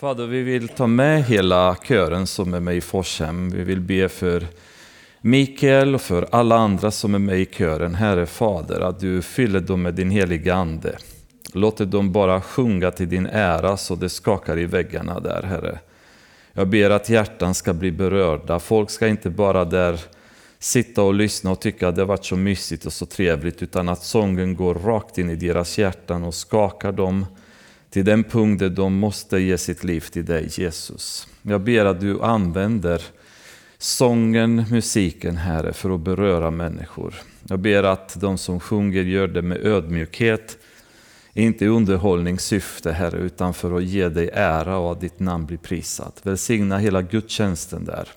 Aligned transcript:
Fader, 0.00 0.26
vi 0.26 0.42
vill 0.42 0.68
ta 0.68 0.86
med 0.86 1.24
hela 1.24 1.76
kören 1.76 2.26
som 2.26 2.54
är 2.54 2.60
med 2.60 2.76
i 2.76 2.80
Forshem. 2.80 3.50
Vi 3.50 3.64
vill 3.64 3.80
be 3.80 4.08
för 4.08 4.46
Mikael 5.20 5.94
och 5.94 6.00
för 6.00 6.26
alla 6.30 6.56
andra 6.56 6.90
som 6.90 7.14
är 7.14 7.18
med 7.18 7.40
i 7.40 7.46
kören. 7.46 7.94
Herre 7.94 8.26
Fader, 8.26 8.80
att 8.80 9.00
du 9.00 9.22
fyller 9.22 9.60
dem 9.60 9.82
med 9.82 9.94
din 9.94 10.10
heliga 10.10 10.54
Ande. 10.54 10.98
Låt 11.52 11.78
dem 11.78 12.12
bara 12.12 12.40
sjunga 12.40 12.90
till 12.90 13.08
din 13.08 13.26
ära 13.26 13.76
så 13.76 13.94
det 13.94 14.08
skakar 14.08 14.58
i 14.58 14.64
väggarna 14.64 15.20
där, 15.20 15.42
Herre. 15.42 15.78
Jag 16.52 16.68
ber 16.68 16.90
att 16.90 17.08
hjärtan 17.08 17.54
ska 17.54 17.74
bli 17.74 17.92
berörda. 17.92 18.58
Folk 18.58 18.90
ska 18.90 19.08
inte 19.08 19.30
bara 19.30 19.64
där 19.64 20.00
sitta 20.58 21.02
och 21.02 21.14
lyssna 21.14 21.50
och 21.50 21.60
tycka 21.60 21.88
att 21.88 21.94
det 21.94 22.02
har 22.02 22.06
varit 22.06 22.24
så 22.24 22.36
mysigt 22.36 22.86
och 22.86 22.92
så 22.92 23.06
trevligt, 23.06 23.62
utan 23.62 23.88
att 23.88 24.02
sången 24.02 24.56
går 24.56 24.74
rakt 24.74 25.18
in 25.18 25.30
i 25.30 25.36
deras 25.36 25.78
hjärtan 25.78 26.24
och 26.24 26.34
skakar 26.34 26.92
dem 26.92 27.26
till 27.96 28.04
den 28.04 28.24
punkt 28.24 28.58
där 28.58 28.68
de 28.68 28.94
måste 28.94 29.38
ge 29.38 29.58
sitt 29.58 29.84
liv 29.84 30.00
till 30.00 30.24
dig 30.24 30.48
Jesus. 30.50 31.28
Jag 31.42 31.60
ber 31.60 31.84
att 31.84 32.00
du 32.00 32.22
använder 32.22 33.02
sången, 33.78 34.64
musiken 34.70 35.36
Herre 35.36 35.72
för 35.72 35.94
att 35.94 36.00
beröra 36.00 36.50
människor. 36.50 37.14
Jag 37.48 37.58
ber 37.58 37.82
att 37.82 38.20
de 38.20 38.38
som 38.38 38.60
sjunger 38.60 39.02
gör 39.02 39.28
det 39.28 39.42
med 39.42 39.66
ödmjukhet, 39.66 40.58
inte 41.34 41.64
i 41.64 41.68
underhållningssyfte 41.68 42.92
Herre, 42.92 43.18
utan 43.18 43.54
för 43.54 43.76
att 43.76 43.84
ge 43.84 44.08
dig 44.08 44.30
ära 44.32 44.76
och 44.76 44.92
att 44.92 45.00
ditt 45.00 45.20
namn 45.20 45.46
blir 45.46 45.58
prisat. 45.58 46.20
Välsigna 46.22 46.78
hela 46.78 47.02
gudstjänsten 47.02 47.84
där. 47.84 48.08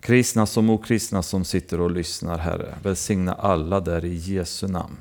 Kristna 0.00 0.46
som 0.46 0.70
okristna 0.70 1.22
som 1.22 1.44
sitter 1.44 1.80
och 1.80 1.90
lyssnar 1.90 2.38
Herre, 2.38 2.74
välsigna 2.82 3.32
alla 3.32 3.80
där 3.80 4.04
i 4.04 4.14
Jesu 4.14 4.68
namn. 4.68 4.96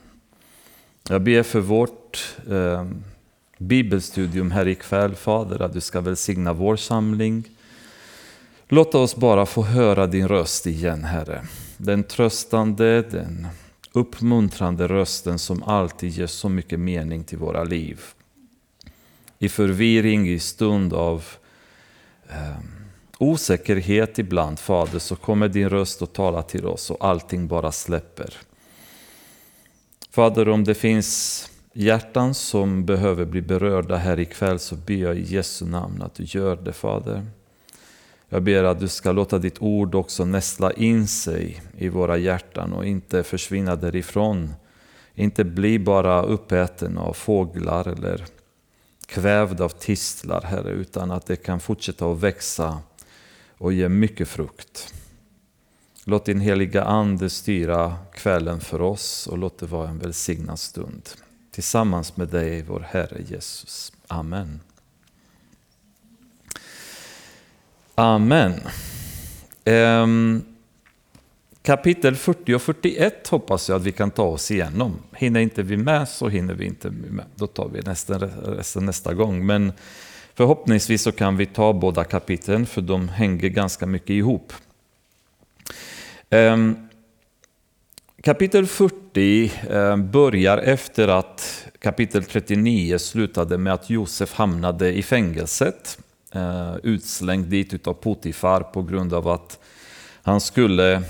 Jag 1.09 1.21
ber 1.21 1.43
för 1.43 1.59
vårt 1.59 2.35
eh, 2.49 2.85
bibelstudium 3.57 4.52
här 4.52 4.67
ikväll, 4.67 5.16
Fader, 5.16 5.61
att 5.61 5.73
du 5.73 5.81
ska 5.81 6.02
välsigna 6.02 6.53
vår 6.53 6.75
samling. 6.75 7.43
Låt 8.67 8.95
oss 8.95 9.15
bara 9.15 9.45
få 9.45 9.63
höra 9.63 10.07
din 10.07 10.27
röst 10.27 10.68
igen, 10.68 11.04
Herre. 11.04 11.45
Den 11.77 12.04
tröstande, 12.04 13.01
den 13.01 13.48
uppmuntrande 13.91 14.87
rösten 14.87 15.40
som 15.40 15.63
alltid 15.63 16.09
ger 16.09 16.27
så 16.27 16.49
mycket 16.49 16.79
mening 16.79 17.23
till 17.23 17.37
våra 17.37 17.63
liv. 17.63 18.01
I 19.40 19.49
förvirring, 19.49 20.29
i 20.29 20.39
stund 20.39 20.93
av 20.93 21.26
eh, 22.29 22.57
osäkerhet 23.17 24.20
ibland, 24.20 24.60
Fader, 24.60 24.99
så 24.99 25.15
kommer 25.15 25.48
din 25.48 25.70
röst 25.70 26.01
att 26.01 26.13
tala 26.13 26.43
till 26.43 26.65
oss 26.65 26.91
och 26.91 27.05
allting 27.05 27.48
bara 27.48 27.71
släpper. 27.71 28.34
Fader, 30.12 30.49
om 30.49 30.63
det 30.63 30.76
finns 30.76 31.49
hjärtan 31.77 32.33
som 32.33 32.85
behöver 32.85 33.25
bli 33.25 33.41
berörda 33.41 33.95
här 33.95 34.20
ikväll 34.20 34.59
så 34.59 34.75
ber 34.75 34.93
jag 34.93 35.17
i 35.17 35.21
Jesu 35.21 35.65
namn 35.65 36.01
att 36.01 36.15
du 36.15 36.23
gör 36.23 36.55
det 36.55 36.73
Fader. 36.73 37.25
Jag 38.29 38.43
ber 38.43 38.63
att 38.63 38.79
du 38.79 38.87
ska 38.87 39.11
låta 39.11 39.37
ditt 39.37 39.61
ord 39.61 39.95
också 39.95 40.25
nästla 40.25 40.71
in 40.71 41.07
sig 41.07 41.61
i 41.77 41.89
våra 41.89 42.17
hjärtan 42.17 42.73
och 42.73 42.85
inte 42.85 43.23
försvinna 43.23 43.75
därifrån. 43.75 44.53
Inte 45.15 45.43
bli 45.43 45.79
bara 45.79 46.21
uppäten 46.23 46.98
av 46.98 47.13
fåglar 47.13 47.87
eller 47.87 48.25
kvävd 49.05 49.61
av 49.61 49.70
tistlar, 49.70 50.41
Herre, 50.41 50.70
utan 50.70 51.11
att 51.11 51.25
det 51.25 51.35
kan 51.35 51.59
fortsätta 51.59 52.11
att 52.11 52.20
växa 52.20 52.79
och 53.57 53.73
ge 53.73 53.89
mycket 53.89 54.27
frukt. 54.27 54.93
Låt 56.03 56.25
din 56.25 56.41
heliga 56.41 56.83
Ande 56.83 57.29
styra 57.29 57.95
kvällen 58.13 58.59
för 58.59 58.81
oss 58.81 59.27
och 59.27 59.37
låt 59.37 59.59
det 59.59 59.65
vara 59.65 59.89
en 59.89 59.99
välsignad 59.99 60.59
stund 60.59 61.09
tillsammans 61.58 62.18
med 62.18 62.27
dig, 62.27 62.62
vår 62.62 62.88
Herre 62.90 63.22
Jesus. 63.30 63.94
Amen. 64.08 64.59
Amen. 67.96 68.53
Um, 69.66 70.44
kapitel 71.62 72.16
40 72.16 72.53
och 72.53 72.62
41 72.62 73.28
hoppas 73.28 73.69
jag 73.69 73.75
att 73.75 73.84
vi 73.84 73.91
kan 73.91 74.12
ta 74.12 74.23
oss 74.23 74.51
igenom. 74.51 75.00
Hinner 75.16 75.40
inte 75.40 75.63
vi 75.63 75.78
med 75.78 76.09
så 76.09 76.29
hinner 76.29 76.53
vi 76.53 76.66
inte 76.66 76.90
med. 76.90 77.25
Då 77.35 77.47
tar 77.47 77.69
vi 77.69 77.81
nästa, 77.81 78.17
resten 78.17 78.85
nästa 78.85 79.13
gång. 79.13 79.46
Men 79.46 79.72
förhoppningsvis 80.34 81.01
så 81.01 81.12
kan 81.12 81.38
vi 81.38 81.46
ta 81.46 81.73
båda 81.73 82.03
kapitlen 82.03 82.66
för 82.66 82.81
de 82.81 83.09
hänger 83.09 83.50
ganska 83.50 83.85
mycket 83.85 84.09
ihop. 84.09 84.53
Um, 86.29 86.86
Kapitel 88.27 88.67
40 88.67 89.51
eh, 89.69 89.97
börjar 89.97 90.57
efter 90.57 91.07
att 91.07 91.67
kapitel 91.79 92.23
39 92.23 92.97
slutade 92.97 93.57
med 93.57 93.73
att 93.73 93.89
Josef 93.89 94.33
hamnade 94.33 94.93
i 94.93 95.03
fängelset, 95.03 95.97
eh, 96.31 96.75
utslängd 96.83 97.45
dit 97.45 97.87
av 97.87 97.93
Potifar 97.93 98.61
på 98.61 98.81
grund 98.81 99.13
av 99.13 99.27
att 99.27 99.59
han 100.21 100.41
skulle, 100.41 101.03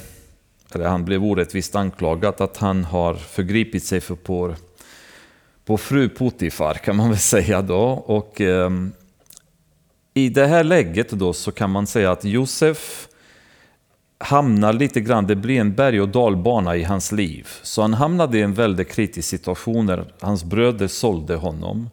eller 0.74 0.88
han 0.88 1.06
blev 1.06 1.24
orättvist 1.24 1.76
anklagad 1.76 2.42
att 2.42 2.58
han 2.58 2.84
har 2.84 3.14
förgripit 3.14 3.84
sig 3.84 4.02
för 4.02 4.16
på, 4.16 4.56
på 5.66 5.78
fru 5.78 6.10
Potifar 6.10 6.74
kan 6.74 6.96
man 6.96 7.10
väl 7.10 7.20
säga 7.36 7.62
då. 7.62 7.84
Och, 7.90 8.42
eh, 8.42 8.70
I 10.14 10.30
det 10.30 10.48
här 10.48 10.64
läget 10.64 11.10
då 11.10 11.34
så 11.34 11.52
kan 11.52 11.70
man 11.70 11.88
säga 11.88 12.12
att 12.12 12.24
Josef 12.24 13.07
hamnar 14.20 14.74
lite 14.74 15.02
grann, 15.02 15.28
det 15.28 15.36
blir 15.36 15.60
en 15.60 15.76
berg 15.76 16.02
och 16.02 16.10
dalbana 16.10 16.76
i 16.76 16.84
hans 16.84 17.12
liv. 17.12 17.48
Så 17.64 17.82
han 17.82 17.94
hamnade 17.94 18.38
i 18.38 18.42
en 18.42 18.54
väldigt 18.54 18.92
kritisk 18.92 19.30
situation 19.30 19.86
när 19.86 20.06
hans 20.22 20.44
bröder 20.44 20.88
sålde 20.88 21.36
honom. 21.36 21.90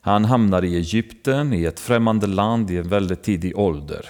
Han 0.00 0.24
hamnar 0.24 0.64
i 0.64 0.76
Egypten, 0.76 1.52
i 1.52 1.64
ett 1.64 1.80
främmande 1.80 2.26
land 2.26 2.70
i 2.70 2.76
en 2.76 2.88
väldigt 2.88 3.22
tidig 3.22 3.58
ålder. 3.58 4.08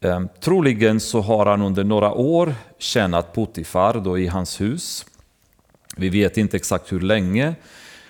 Ehm, 0.00 0.28
troligen 0.40 1.00
så 1.00 1.20
har 1.20 1.46
han 1.46 1.62
under 1.62 1.84
några 1.84 2.12
år 2.12 2.54
tjänat 2.78 3.32
Potifar 3.32 4.00
då 4.04 4.18
i 4.18 4.26
hans 4.26 4.60
hus. 4.60 5.06
Vi 5.96 6.08
vet 6.08 6.36
inte 6.36 6.56
exakt 6.56 6.92
hur 6.92 7.00
länge. 7.00 7.54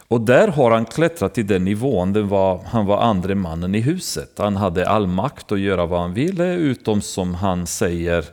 Och 0.08 0.20
där 0.20 0.48
har 0.48 0.70
han 0.70 0.84
klättrat 0.84 1.34
till 1.34 1.46
den 1.46 1.64
nivån, 1.64 2.12
det 2.12 2.22
var, 2.22 2.60
han 2.66 2.86
var 2.86 3.02
andre 3.02 3.34
mannen 3.34 3.74
i 3.74 3.80
huset. 3.80 4.30
Han 4.38 4.56
hade 4.56 4.88
all 4.88 5.06
makt 5.06 5.52
att 5.52 5.60
göra 5.60 5.86
vad 5.86 6.00
han 6.00 6.14
ville, 6.14 6.54
utom 6.54 7.00
som 7.00 7.34
han 7.34 7.66
säger 7.66 8.24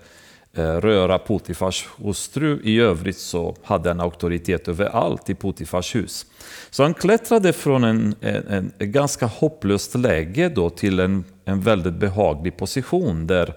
Eh, 0.58 0.76
röra 0.76 1.18
Potifars 1.18 1.88
hustru. 1.98 2.60
I 2.64 2.80
övrigt 2.80 3.18
så 3.18 3.56
hade 3.64 3.90
han 3.90 4.00
auktoritet 4.00 4.68
över 4.68 4.86
allt 4.86 5.30
i 5.30 5.36
Potifars 5.36 5.96
hus. 5.96 6.26
Så 6.70 6.84
han 6.84 6.94
klättrade 6.94 7.54
från 7.54 7.84
en, 7.84 8.16
en, 8.22 8.72
en 8.78 8.92
ganska 8.92 9.26
hopplöst 9.26 9.96
läge 9.96 10.50
då 10.50 10.70
till 10.70 11.00
en, 11.00 11.24
en 11.46 11.62
väldigt 11.62 11.94
behaglig 11.94 12.58
position 12.58 13.28
där 13.28 13.54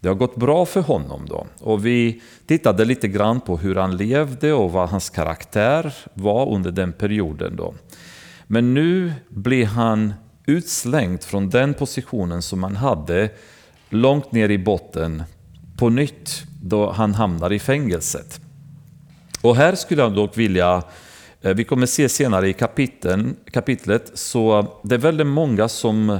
det 0.00 0.08
har 0.08 0.14
gått 0.14 0.36
bra 0.36 0.66
för 0.66 0.80
honom. 0.80 1.26
Då. 1.28 1.46
Och 1.58 1.86
vi 1.86 2.22
tittade 2.46 2.84
lite 2.84 3.08
grann 3.08 3.40
på 3.40 3.56
hur 3.56 3.74
han 3.74 3.96
levde 3.96 4.52
och 4.52 4.72
vad 4.72 4.88
hans 4.88 5.10
karaktär 5.10 5.94
var 6.14 6.54
under 6.54 6.70
den 6.70 6.92
perioden. 6.92 7.56
Då. 7.56 7.74
Men 8.46 8.74
nu 8.74 9.12
blir 9.28 9.66
han 9.66 10.14
utslängd 10.46 11.22
från 11.22 11.50
den 11.50 11.74
positionen 11.74 12.42
som 12.42 12.62
han 12.62 12.76
hade 12.76 13.30
långt 13.88 14.32
ner 14.32 14.48
i 14.48 14.58
botten 14.58 15.22
på 15.80 15.88
nytt 15.88 16.42
då 16.62 16.90
han 16.90 17.14
hamnar 17.14 17.52
i 17.52 17.58
fängelset. 17.58 18.40
Och 19.40 19.56
här 19.56 19.74
skulle 19.74 20.02
jag 20.02 20.14
dock 20.14 20.38
vilja, 20.38 20.82
eh, 21.42 21.54
vi 21.54 21.64
kommer 21.64 21.86
se 21.86 22.08
senare 22.08 22.48
i 22.48 22.52
kapiteln, 22.52 23.36
kapitlet, 23.50 24.10
så 24.14 24.66
det 24.82 24.94
är 24.94 24.98
väldigt 24.98 25.26
många 25.26 25.68
som 25.68 26.18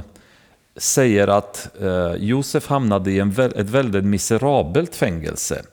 säger 0.77 1.27
att 1.27 1.81
eh, 1.81 2.13
Josef 2.15 2.67
hamnade 2.67 3.11
i 3.11 3.19
en, 3.19 3.29
ett 3.39 3.69
väldigt 3.69 4.03
miserabelt 4.03 4.95
fängelse. 4.95 5.63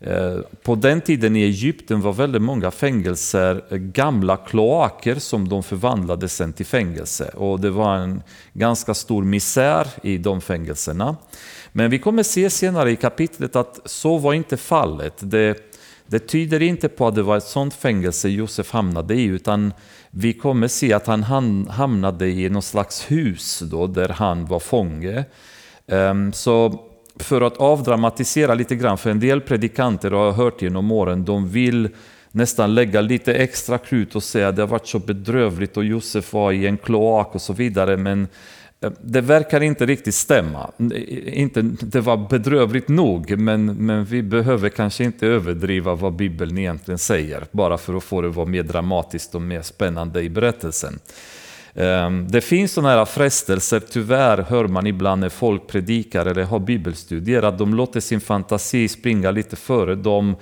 Eh, 0.00 0.36
på 0.62 0.74
den 0.74 1.00
tiden 1.00 1.36
i 1.36 1.42
Egypten 1.42 2.00
var 2.00 2.12
väldigt 2.12 2.42
många 2.42 2.70
fängelser 2.70 3.64
gamla 3.70 4.36
kloaker 4.36 5.14
som 5.14 5.48
de 5.48 5.62
förvandlade 5.62 6.28
sen 6.28 6.52
till 6.52 6.66
fängelse. 6.66 7.28
Och 7.28 7.60
det 7.60 7.70
var 7.70 7.96
en 7.96 8.22
ganska 8.52 8.94
stor 8.94 9.24
misär 9.24 9.86
i 10.02 10.18
de 10.18 10.40
fängelserna. 10.40 11.16
Men 11.76 11.90
vi 11.90 11.98
kommer 11.98 12.22
se 12.22 12.50
senare 12.50 12.90
i 12.90 12.96
kapitlet 12.96 13.56
att 13.56 13.80
så 13.84 14.18
var 14.18 14.34
inte 14.34 14.56
fallet. 14.56 15.14
Det, 15.18 15.74
det 16.06 16.18
tyder 16.18 16.62
inte 16.62 16.88
på 16.88 17.06
att 17.06 17.14
det 17.14 17.22
var 17.22 17.36
ett 17.36 17.44
sådant 17.44 17.74
fängelse 17.74 18.28
Josef 18.28 18.70
hamnade 18.70 19.14
i, 19.14 19.24
utan 19.24 19.72
vi 20.10 20.32
kommer 20.32 20.68
se 20.68 20.92
att 20.92 21.06
han 21.06 21.22
hamnade 21.68 22.28
i 22.28 22.48
något 22.48 22.64
slags 22.64 23.10
hus 23.10 23.62
då, 23.70 23.86
där 23.86 24.08
han 24.08 24.46
var 24.46 24.60
fånge. 24.60 25.24
Ehm, 25.86 26.32
så 26.32 26.80
för 27.16 27.40
att 27.40 27.56
avdramatisera 27.56 28.54
lite 28.54 28.76
grann, 28.76 28.98
för 28.98 29.10
en 29.10 29.20
del 29.20 29.40
predikanter 29.40 30.10
har 30.10 30.24
jag 30.24 30.32
hört 30.32 30.62
genom 30.62 30.92
åren, 30.92 31.24
de 31.24 31.48
vill 31.48 31.88
nästan 32.30 32.74
lägga 32.74 33.00
lite 33.00 33.34
extra 33.34 33.78
krut 33.78 34.16
och 34.16 34.22
säga 34.22 34.48
att 34.48 34.56
det 34.56 34.62
har 34.62 34.68
varit 34.68 34.86
så 34.86 34.98
bedrövligt 34.98 35.76
och 35.76 35.84
Josef 35.84 36.32
var 36.32 36.52
i 36.52 36.66
en 36.66 36.76
kloak 36.76 37.34
och 37.34 37.42
så 37.42 37.52
vidare. 37.52 37.96
Men 37.96 38.28
Eh, 38.80 38.90
det 39.00 39.20
verkar 39.20 39.60
inte 39.60 39.86
riktigt 39.86 40.14
stämma. 40.14 40.70
Inte, 41.26 41.62
det 41.62 42.00
var 42.00 42.16
bedrövligt 42.30 42.88
nog, 42.88 43.38
men, 43.38 43.64
men 43.64 44.04
vi 44.04 44.22
behöver 44.22 44.68
kanske 44.68 45.04
inte 45.04 45.26
överdriva 45.26 45.94
vad 45.94 46.16
Bibeln 46.16 46.58
egentligen 46.58 46.98
säger, 46.98 47.46
bara 47.50 47.78
för 47.78 47.94
att 47.94 48.04
få 48.04 48.22
det 48.22 48.28
att 48.28 48.34
vara 48.34 48.46
mer 48.46 48.62
dramatiskt 48.62 49.34
och 49.34 49.42
mer 49.42 49.62
spännande 49.62 50.22
i 50.22 50.30
berättelsen. 50.30 50.98
Ehm, 51.74 52.28
det 52.28 52.40
finns 52.40 52.72
sådana 52.72 52.94
här 52.94 53.04
frestelser, 53.04 53.80
tyvärr 53.90 54.38
hör 54.38 54.66
man 54.66 54.86
ibland 54.86 55.20
när 55.20 55.28
folk 55.28 55.66
predikar 55.66 56.26
eller 56.26 56.42
har 56.42 56.58
bibelstudier, 56.58 57.42
att 57.42 57.58
de 57.58 57.74
låter 57.74 58.00
sin 58.00 58.20
fantasi 58.20 58.88
springa 58.88 59.30
lite 59.30 59.56
före 59.56 59.94
dem 59.94 60.36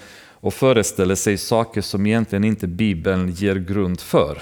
och 0.44 0.54
föreställer 0.54 1.14
sig 1.14 1.38
saker 1.38 1.80
som 1.80 2.06
egentligen 2.06 2.44
inte 2.44 2.66
Bibeln 2.66 3.30
ger 3.30 3.56
grund 3.56 4.00
för. 4.00 4.38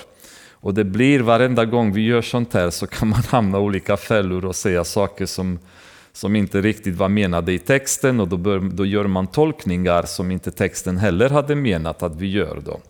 Och 0.63 0.75
det 0.75 0.85
blir 0.85 1.21
varenda 1.21 1.65
gång 1.65 1.93
vi 1.93 2.01
gör 2.01 2.23
sånt 2.23 2.55
här 2.55 2.71
så 2.71 2.87
kan 2.87 3.09
man 3.09 3.23
hamna 3.29 3.59
i 3.59 3.61
olika 3.61 3.97
fällor 3.97 4.45
och 4.45 4.57
säga 4.57 4.85
saker 4.85 5.27
som, 5.27 5.59
som 6.13 6.37
inte 6.37 6.61
riktigt 6.61 6.97
var 6.97 7.09
menade 7.09 7.53
i 7.53 7.59
texten 7.59 8.21
och 8.21 8.29
då, 8.29 8.37
bör, 8.37 8.59
då 8.59 8.87
gör 8.87 9.05
man 9.05 9.27
tolkningar 9.27 10.03
som 10.03 10.31
inte 10.31 10.51
texten 10.51 10.99
heller 10.99 11.31
hade 11.31 11.55
menat 11.55 12.03
att 12.03 12.17
vi 12.17 12.31
gör. 12.31 12.63
Då. 12.65 12.81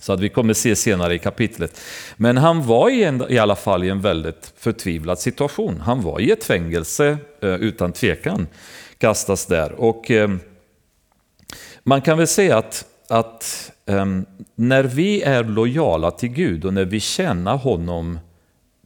Så 0.00 0.12
att 0.12 0.20
vi 0.20 0.28
kommer 0.28 0.54
se 0.54 0.76
senare 0.76 1.14
i 1.14 1.18
kapitlet. 1.18 1.80
Men 2.16 2.36
han 2.36 2.66
var 2.66 2.90
i, 2.90 3.04
en, 3.04 3.24
i 3.28 3.38
alla 3.38 3.56
fall 3.56 3.84
i 3.84 3.88
en 3.88 4.00
väldigt 4.00 4.52
förtvivlad 4.56 5.18
situation. 5.18 5.80
Han 5.80 6.02
var 6.02 6.20
i 6.20 6.30
ett 6.30 6.44
fängelse 6.44 7.16
eh, 7.42 7.54
utan 7.54 7.92
tvekan, 7.92 8.46
kastas 8.98 9.46
där. 9.46 9.72
Och 9.72 10.10
eh, 10.10 10.30
man 11.82 12.02
kan 12.02 12.18
väl 12.18 12.26
säga 12.26 12.58
att, 12.58 12.84
att 13.08 13.72
um, 13.86 14.26
när 14.54 14.84
vi 14.84 15.22
är 15.22 15.44
lojala 15.44 16.10
till 16.10 16.28
Gud 16.28 16.64
och 16.64 16.74
när 16.74 16.84
vi 16.84 17.00
känner 17.00 17.56
honom 17.56 18.18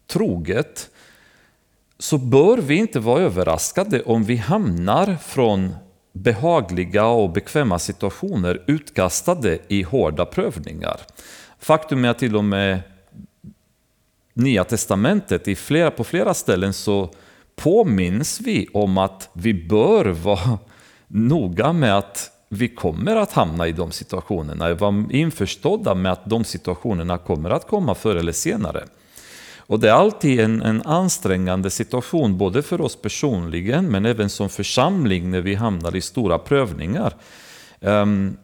troget 0.06 0.90
så 1.98 2.18
bör 2.18 2.58
vi 2.58 2.74
inte 2.74 3.00
vara 3.00 3.22
överraskade 3.22 4.02
om 4.02 4.24
vi 4.24 4.36
hamnar 4.36 5.16
från 5.16 5.74
behagliga 6.12 7.06
och 7.06 7.32
bekväma 7.32 7.78
situationer 7.78 8.62
utkastade 8.66 9.58
i 9.68 9.82
hårda 9.82 10.24
prövningar. 10.26 11.00
Faktum 11.58 12.04
är 12.04 12.08
att 12.08 12.18
till 12.18 12.36
och 12.36 12.44
med 12.44 12.80
Nya 14.34 14.64
Testamentet, 14.64 15.48
i 15.48 15.54
flera, 15.54 15.90
på 15.90 16.04
flera 16.04 16.34
ställen 16.34 16.72
så 16.72 17.10
påminns 17.56 18.40
vi 18.40 18.68
om 18.72 18.98
att 18.98 19.30
vi 19.32 19.54
bör 19.54 20.04
vara 20.04 20.58
noga 21.08 21.72
med 21.72 21.98
att 21.98 22.30
vi 22.48 22.68
kommer 22.68 23.16
att 23.16 23.32
hamna 23.32 23.68
i 23.68 23.72
de 23.72 23.90
situationerna, 23.90 24.74
vara 24.74 25.04
införstådda 25.10 25.94
med 25.94 26.12
att 26.12 26.30
de 26.30 26.44
situationerna 26.44 27.18
kommer 27.18 27.50
att 27.50 27.66
komma 27.66 27.94
förr 27.94 28.16
eller 28.16 28.32
senare. 28.32 28.84
Och 29.58 29.80
det 29.80 29.88
är 29.88 29.92
alltid 29.92 30.40
en, 30.40 30.62
en 30.62 30.82
ansträngande 30.82 31.70
situation, 31.70 32.38
både 32.38 32.62
för 32.62 32.80
oss 32.80 32.96
personligen 32.96 33.86
men 33.86 34.06
även 34.06 34.30
som 34.30 34.48
församling 34.48 35.30
när 35.30 35.40
vi 35.40 35.54
hamnar 35.54 35.96
i 35.96 36.00
stora 36.00 36.38
prövningar. 36.38 37.14
Um, 37.80 38.36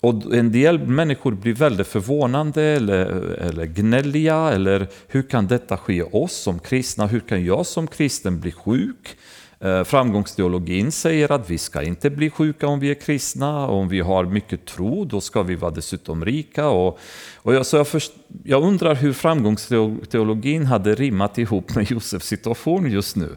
och 0.00 0.34
en 0.34 0.52
del 0.52 0.78
människor 0.78 1.32
blir 1.32 1.54
väldigt 1.54 1.86
förvånande 1.86 2.62
eller, 2.62 3.06
eller 3.40 3.66
gnälliga. 3.66 4.36
Eller 4.36 4.86
hur 5.08 5.22
kan 5.22 5.46
detta 5.46 5.76
ske 5.76 6.02
oss 6.02 6.32
som 6.32 6.58
kristna? 6.58 7.06
Hur 7.06 7.20
kan 7.20 7.44
jag 7.44 7.66
som 7.66 7.86
kristen 7.86 8.40
bli 8.40 8.52
sjuk? 8.52 9.16
Eh, 9.60 9.84
framgångsteologin 9.84 10.92
säger 10.92 11.32
att 11.32 11.50
vi 11.50 11.58
ska 11.58 11.82
inte 11.82 12.10
bli 12.10 12.30
sjuka 12.30 12.66
om 12.66 12.80
vi 12.80 12.90
är 12.90 12.94
kristna. 12.94 13.66
Om 13.66 13.88
vi 13.88 14.00
har 14.00 14.24
mycket 14.24 14.66
tro, 14.66 15.04
då 15.04 15.20
ska 15.20 15.42
vi 15.42 15.54
vara 15.54 15.70
dessutom 15.70 16.24
rika. 16.24 16.68
Och, 16.68 16.98
och 17.36 17.54
jag, 17.54 17.66
så 17.66 17.76
jag, 17.76 17.88
först, 17.88 18.12
jag 18.44 18.62
undrar 18.62 18.94
hur 18.94 19.12
framgångsteologin 19.12 20.66
hade 20.66 20.94
rimmat 20.94 21.38
ihop 21.38 21.74
med 21.74 21.90
Josefs 21.90 22.26
situation 22.26 22.90
just 22.90 23.16
nu. 23.16 23.36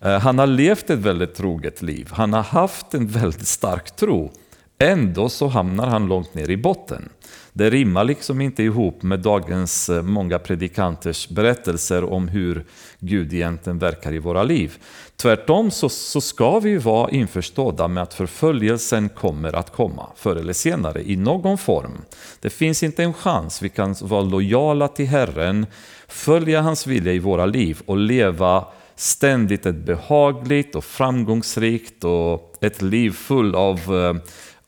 Eh, 0.00 0.18
han 0.20 0.38
har 0.38 0.46
levt 0.46 0.90
ett 0.90 0.98
väldigt 0.98 1.34
troget 1.34 1.82
liv. 1.82 2.08
Han 2.12 2.32
har 2.32 2.42
haft 2.42 2.94
en 2.94 3.06
väldigt 3.06 3.46
stark 3.46 3.96
tro. 3.96 4.32
Ändå 4.78 5.28
så 5.28 5.48
hamnar 5.48 5.86
han 5.86 6.06
långt 6.06 6.34
ner 6.34 6.50
i 6.50 6.56
botten. 6.56 7.08
Det 7.54 7.70
rimmar 7.70 8.04
liksom 8.04 8.40
inte 8.40 8.62
ihop 8.62 9.02
med 9.02 9.20
dagens 9.20 9.88
eh, 9.88 10.02
många 10.02 10.38
predikanters 10.38 11.28
berättelser 11.28 12.04
om 12.04 12.28
hur 12.28 12.64
Gud 12.98 13.32
egentligen 13.34 13.78
verkar 13.78 14.12
i 14.12 14.18
våra 14.18 14.42
liv. 14.42 14.76
Tvärtom 15.16 15.70
så, 15.70 15.88
så 15.88 16.20
ska 16.20 16.58
vi 16.58 16.78
vara 16.78 17.10
införstådda 17.10 17.88
med 17.88 18.02
att 18.02 18.14
förföljelsen 18.14 19.08
kommer 19.08 19.56
att 19.56 19.72
komma 19.72 20.06
förr 20.16 20.36
eller 20.36 20.52
senare 20.52 21.10
i 21.10 21.16
någon 21.16 21.58
form. 21.58 22.02
Det 22.40 22.50
finns 22.50 22.82
inte 22.82 23.02
en 23.02 23.14
chans. 23.14 23.62
Vi 23.62 23.68
kan 23.68 23.94
vara 24.00 24.22
lojala 24.22 24.88
till 24.88 25.06
Herren, 25.06 25.66
följa 26.08 26.60
hans 26.60 26.86
vilja 26.86 27.12
i 27.12 27.18
våra 27.18 27.46
liv 27.46 27.80
och 27.86 27.96
leva 27.96 28.64
ständigt 28.96 29.66
ett 29.66 29.86
behagligt 29.86 30.74
och 30.74 30.84
framgångsrikt 30.84 32.04
och 32.04 32.54
ett 32.60 32.82
liv 32.82 33.10
full 33.10 33.54
av 33.54 33.78
eh, 33.78 34.14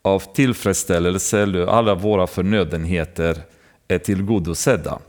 av 0.05 0.33
tillfredsställelse, 0.33 1.65
alla 1.67 1.95
våra 1.95 2.27
förnödenheter 2.27 3.37
är 3.87 3.97
tillgodosedda. 3.97 4.99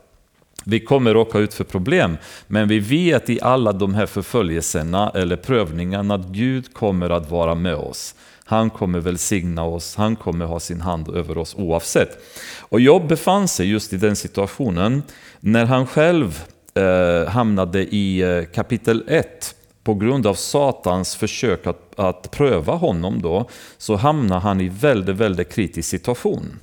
Vi 0.64 0.80
kommer 0.80 1.14
råka 1.14 1.38
ut 1.38 1.54
för 1.54 1.64
problem, 1.64 2.16
men 2.46 2.68
vi 2.68 2.78
vet 2.78 3.30
i 3.30 3.40
alla 3.42 3.72
de 3.72 3.94
här 3.94 4.06
förföljelserna 4.06 5.10
eller 5.14 5.36
prövningarna 5.36 6.14
att 6.14 6.26
Gud 6.26 6.74
kommer 6.74 7.10
att 7.10 7.30
vara 7.30 7.54
med 7.54 7.74
oss. 7.74 8.14
Han 8.44 8.70
kommer 8.70 9.00
välsigna 9.00 9.64
oss, 9.64 9.96
han 9.96 10.16
kommer 10.16 10.44
ha 10.44 10.60
sin 10.60 10.80
hand 10.80 11.16
över 11.16 11.38
oss 11.38 11.54
oavsett. 11.58 12.18
Och 12.60 12.80
Job 12.80 13.08
befann 13.08 13.48
sig 13.48 13.70
just 13.70 13.92
i 13.92 13.96
den 13.96 14.16
situationen 14.16 15.02
när 15.40 15.64
han 15.64 15.86
själv 15.86 16.44
eh, 16.74 17.28
hamnade 17.28 17.82
i 17.82 18.20
eh, 18.20 18.44
kapitel 18.44 19.04
1 19.08 19.55
på 19.86 19.94
grund 19.94 20.26
av 20.26 20.34
Satans 20.34 21.16
försök 21.16 21.66
att, 21.66 21.98
att 21.98 22.30
pröva 22.30 22.72
honom 22.72 23.22
då, 23.22 23.48
så 23.78 23.96
hamnar 23.96 24.40
han 24.40 24.60
i 24.60 24.68
väldigt, 24.68 25.16
väldigt 25.16 25.52
kritisk 25.52 25.88
situation. 25.88 26.58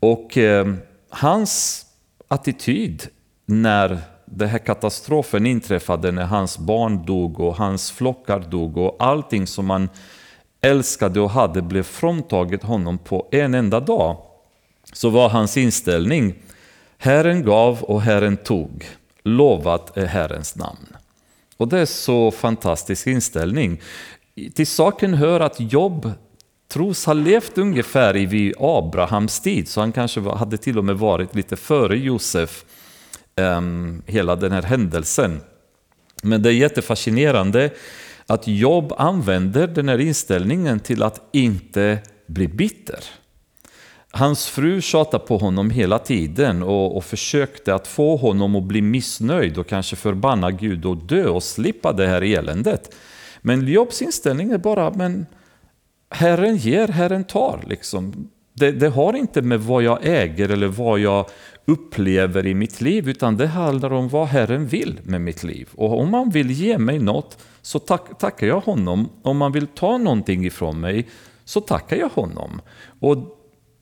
Och 0.00 0.38
eh, 0.38 0.74
hans 1.10 1.86
attityd 2.28 3.06
när 3.46 3.98
den 4.24 4.48
här 4.48 4.58
katastrofen 4.58 5.46
inträffade, 5.46 6.12
när 6.12 6.24
hans 6.24 6.58
barn 6.58 7.06
dog 7.06 7.40
och 7.40 7.56
hans 7.56 7.90
flockar 7.90 8.40
dog 8.40 8.76
och 8.76 8.96
allting 8.98 9.46
som 9.46 9.70
han 9.70 9.88
älskade 10.60 11.20
och 11.20 11.30
hade 11.30 11.62
blev 11.62 11.82
fråntaget 11.82 12.62
honom 12.62 12.98
på 12.98 13.28
en 13.30 13.54
enda 13.54 13.80
dag, 13.80 14.16
så 14.92 15.10
var 15.10 15.28
hans 15.28 15.56
inställning 15.56 16.34
Herren 16.98 17.44
gav 17.44 17.82
och 17.82 18.02
Herren 18.02 18.36
tog. 18.36 18.86
Lovat 19.22 19.96
är 19.96 20.06
Herrens 20.06 20.56
namn. 20.56 20.97
Och 21.58 21.68
det 21.68 21.78
är 21.78 21.86
så 21.86 22.30
fantastisk 22.30 23.06
inställning. 23.06 23.80
Till 24.54 24.66
saken 24.66 25.14
hör 25.14 25.40
att 25.40 25.72
Jobb 25.72 26.12
tros 26.68 27.06
ha 27.06 27.12
levt 27.12 27.58
ungefär 27.58 28.16
i 28.16 28.26
vid 28.26 28.54
Abrahams 28.58 29.40
tid, 29.40 29.68
så 29.68 29.80
han 29.80 29.92
kanske 29.92 30.20
hade 30.20 30.56
till 30.56 30.78
och 30.78 30.84
med 30.84 30.98
varit 30.98 31.34
lite 31.34 31.56
före 31.56 31.98
Josef, 31.98 32.64
um, 33.36 34.02
hela 34.06 34.36
den 34.36 34.52
här 34.52 34.62
händelsen. 34.62 35.40
Men 36.22 36.42
det 36.42 36.48
är 36.48 36.52
jättefascinerande 36.52 37.70
att 38.26 38.48
Jobb 38.48 38.92
använder 38.98 39.66
den 39.66 39.88
här 39.88 39.98
inställningen 39.98 40.80
till 40.80 41.02
att 41.02 41.28
inte 41.32 41.98
bli 42.26 42.48
bitter. 42.48 43.04
Hans 44.10 44.46
fru 44.46 44.80
tjatade 44.80 45.24
på 45.24 45.38
honom 45.38 45.70
hela 45.70 45.98
tiden 45.98 46.62
och, 46.62 46.96
och, 46.96 47.04
försökte 47.04 47.74
att 47.74 47.86
få 47.86 48.16
honom 48.16 48.56
att 48.56 48.62
bli 48.62 48.82
missnöjd 48.82 49.58
och 49.58 49.66
kanske 49.66 49.96
förbanna 49.96 50.50
Gud 50.50 50.84
och 50.84 50.96
dö 50.96 51.28
och 51.28 51.42
slippa 51.42 51.92
det 51.92 52.06
här 52.06 52.22
eländet. 52.22 52.94
Men 53.40 53.68
Jobs 53.68 54.02
inställning 54.02 54.50
är 54.50 54.58
bara, 54.58 54.90
men 54.90 55.26
Herren 56.10 56.56
ger, 56.56 56.88
Herren 56.88 57.24
tar. 57.24 57.64
Liksom. 57.66 58.30
Det, 58.54 58.72
det, 58.72 58.88
har 58.88 59.16
inte 59.16 59.42
med 59.42 59.60
vad 59.60 59.82
jag 59.82 59.98
äger 60.02 60.48
eller 60.48 60.66
vad 60.66 60.98
jag 60.98 61.26
upplever 61.64 62.46
i 62.46 62.54
mitt 62.54 62.80
liv, 62.80 63.08
utan 63.08 63.36
det 63.36 63.46
handlar 63.46 63.92
om 63.92 64.08
vad 64.08 64.26
Herren 64.28 64.66
vill 64.66 65.00
med 65.02 65.20
mitt 65.20 65.44
liv. 65.44 65.68
Och 65.74 66.00
om 66.00 66.14
han 66.14 66.30
vill 66.30 66.50
ge 66.50 66.78
mig 66.78 66.98
något 66.98 67.38
så 67.62 67.78
tack, 67.78 68.18
tackar 68.18 68.46
jag 68.46 68.60
honom. 68.60 69.08
Om 69.22 69.40
han 69.40 69.52
vill 69.52 69.66
ta 69.66 69.98
någonting 69.98 70.46
ifrån 70.46 70.80
mig 70.80 71.08
så 71.44 71.60
tackar 71.60 71.96
jag 71.96 72.08
honom. 72.08 72.60
Och 73.00 73.37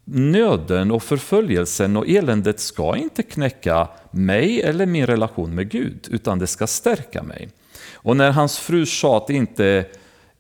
nöden 0.08 0.90
och 0.90 1.02
förföljelsen 1.02 1.96
och 1.96 2.08
eländet 2.08 2.60
ska 2.60 2.96
inte 2.96 3.22
knäcka 3.22 3.88
mig 4.10 4.62
eller 4.62 4.86
min 4.86 5.06
relation 5.06 5.54
med 5.54 5.70
Gud, 5.70 6.08
utan 6.10 6.38
det 6.38 6.46
ska 6.46 6.66
stärka 6.66 7.22
mig. 7.22 7.48
Och 7.92 8.16
när 8.16 8.30
hans 8.30 8.58
fru 8.58 8.86
tjat 8.86 9.30
inte, 9.30 9.86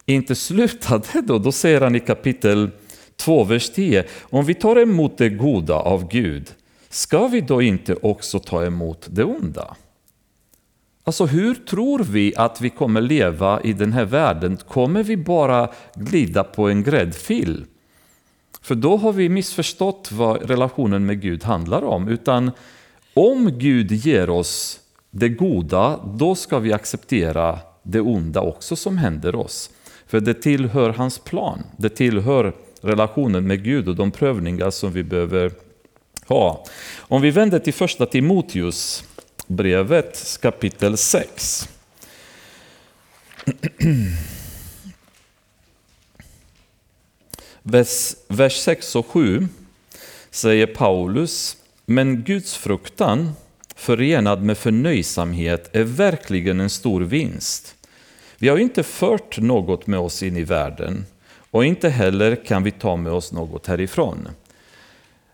inte 0.06 0.34
slutade 0.34 1.22
då, 1.22 1.38
då 1.38 1.52
säger 1.52 1.80
han 1.80 1.96
i 1.96 2.00
kapitel 2.00 2.70
2, 3.16 3.44
vers 3.44 3.70
10, 3.70 4.04
om 4.22 4.44
vi 4.44 4.54
tar 4.54 4.76
emot 4.76 5.18
det 5.18 5.28
goda 5.28 5.74
av 5.74 6.08
Gud, 6.08 6.50
ska 6.88 7.26
vi 7.26 7.40
då 7.40 7.62
inte 7.62 7.94
också 7.94 8.38
ta 8.38 8.64
emot 8.64 9.06
det 9.10 9.24
onda? 9.24 9.76
Alltså 11.04 11.26
hur 11.26 11.54
tror 11.54 11.98
vi 11.98 12.34
att 12.36 12.60
vi 12.60 12.70
kommer 12.70 13.00
leva 13.00 13.60
i 13.60 13.72
den 13.72 13.92
här 13.92 14.04
världen? 14.04 14.56
Kommer 14.68 15.02
vi 15.02 15.16
bara 15.16 15.70
glida 15.94 16.44
på 16.44 16.68
en 16.68 16.82
gräddfil? 16.82 17.64
För 18.66 18.74
då 18.74 18.96
har 18.96 19.12
vi 19.12 19.28
missförstått 19.28 20.12
vad 20.12 20.50
relationen 20.50 21.06
med 21.06 21.20
Gud 21.20 21.44
handlar 21.44 21.84
om. 21.84 22.08
Utan 22.08 22.50
om 23.14 23.58
Gud 23.58 23.92
ger 23.92 24.30
oss 24.30 24.80
det 25.10 25.28
goda, 25.28 26.00
då 26.04 26.34
ska 26.34 26.58
vi 26.58 26.72
acceptera 26.72 27.58
det 27.82 28.00
onda 28.00 28.40
också 28.40 28.76
som 28.76 28.98
händer 28.98 29.34
oss. 29.34 29.70
För 30.06 30.20
det 30.20 30.34
tillhör 30.34 30.90
hans 30.90 31.18
plan. 31.18 31.62
Det 31.76 31.88
tillhör 31.88 32.52
relationen 32.80 33.46
med 33.46 33.64
Gud 33.64 33.88
och 33.88 33.96
de 33.96 34.10
prövningar 34.10 34.70
som 34.70 34.92
vi 34.92 35.02
behöver 35.02 35.52
ha. 36.26 36.64
Om 36.98 37.22
vi 37.22 37.30
vänder 37.30 37.58
till 37.58 37.74
första 37.74 38.06
Timoteus 38.06 39.04
brevet 39.46 40.38
kapitel 40.42 40.96
6. 40.96 41.68
Vers, 47.68 48.14
vers 48.28 48.56
6 48.56 48.96
och 48.96 49.06
7 49.06 49.48
säger 50.30 50.66
Paulus, 50.66 51.56
men 51.86 52.22
Guds 52.22 52.56
fruktan 52.56 53.32
förenad 53.76 54.42
med 54.42 54.58
förnöjsamhet 54.58 55.70
är 55.72 55.84
verkligen 55.84 56.60
en 56.60 56.70
stor 56.70 57.00
vinst. 57.00 57.74
Vi 58.38 58.48
har 58.48 58.58
inte 58.58 58.82
fört 58.82 59.38
något 59.38 59.86
med 59.86 60.00
oss 60.00 60.22
in 60.22 60.36
i 60.36 60.44
världen 60.44 61.06
och 61.50 61.64
inte 61.64 61.88
heller 61.88 62.36
kan 62.44 62.62
vi 62.62 62.70
ta 62.70 62.96
med 62.96 63.12
oss 63.12 63.32
något 63.32 63.66
härifrån. 63.66 64.28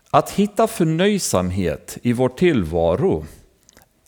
Att 0.09 0.31
hitta 0.31 0.67
förnöjsamhet 0.67 1.97
i 2.01 2.13
vår 2.13 2.29
tillvaro 2.29 3.25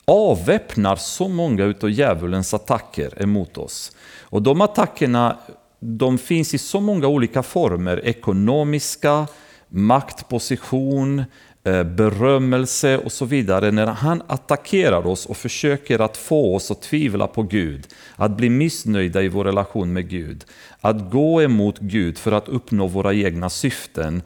avväpnar 0.05 0.96
så 0.96 1.27
många 1.27 1.74
av 1.82 1.89
djävulens 1.89 2.53
attacker 2.53 3.22
emot 3.24 3.58
oss. 3.58 3.91
Och 4.20 4.41
de 4.41 4.62
attackerna 4.62 5.38
de 5.86 6.18
finns 6.18 6.54
i 6.54 6.58
så 6.58 6.80
många 6.82 7.08
olika 7.08 7.44
former, 7.44 8.06
ekonomiska, 8.06 9.27
maktposition, 9.70 11.24
eh, 11.63 11.84
berömmelse 11.84 12.98
och 12.98 13.12
så 13.12 13.25
vidare. 13.25 13.72
När 13.72 13.88
han 13.88 14.24
attackerar 14.27 15.08
oss 15.08 15.25
och 15.25 15.38
försöker 15.38 16.00
att 16.00 16.18
få 16.18 16.56
oss 16.56 16.72
att 16.72 16.82
tvivla 16.82 17.27
på 17.27 17.44
Gud, 17.44 17.88
att 18.15 18.38
bli 18.38 18.50
missnöjda 18.50 19.22
i 19.22 19.27
vår 19.27 19.44
relation 19.44 19.94
med 19.94 20.10
Gud, 20.10 20.46
att 20.82 21.12
gå 21.12 21.42
emot 21.42 21.80
Gud 21.80 22.18
för 22.18 22.32
att 22.32 22.50
uppnå 22.50 22.88
våra 22.88 23.13
egna 23.13 23.50
syften. 23.50 24.22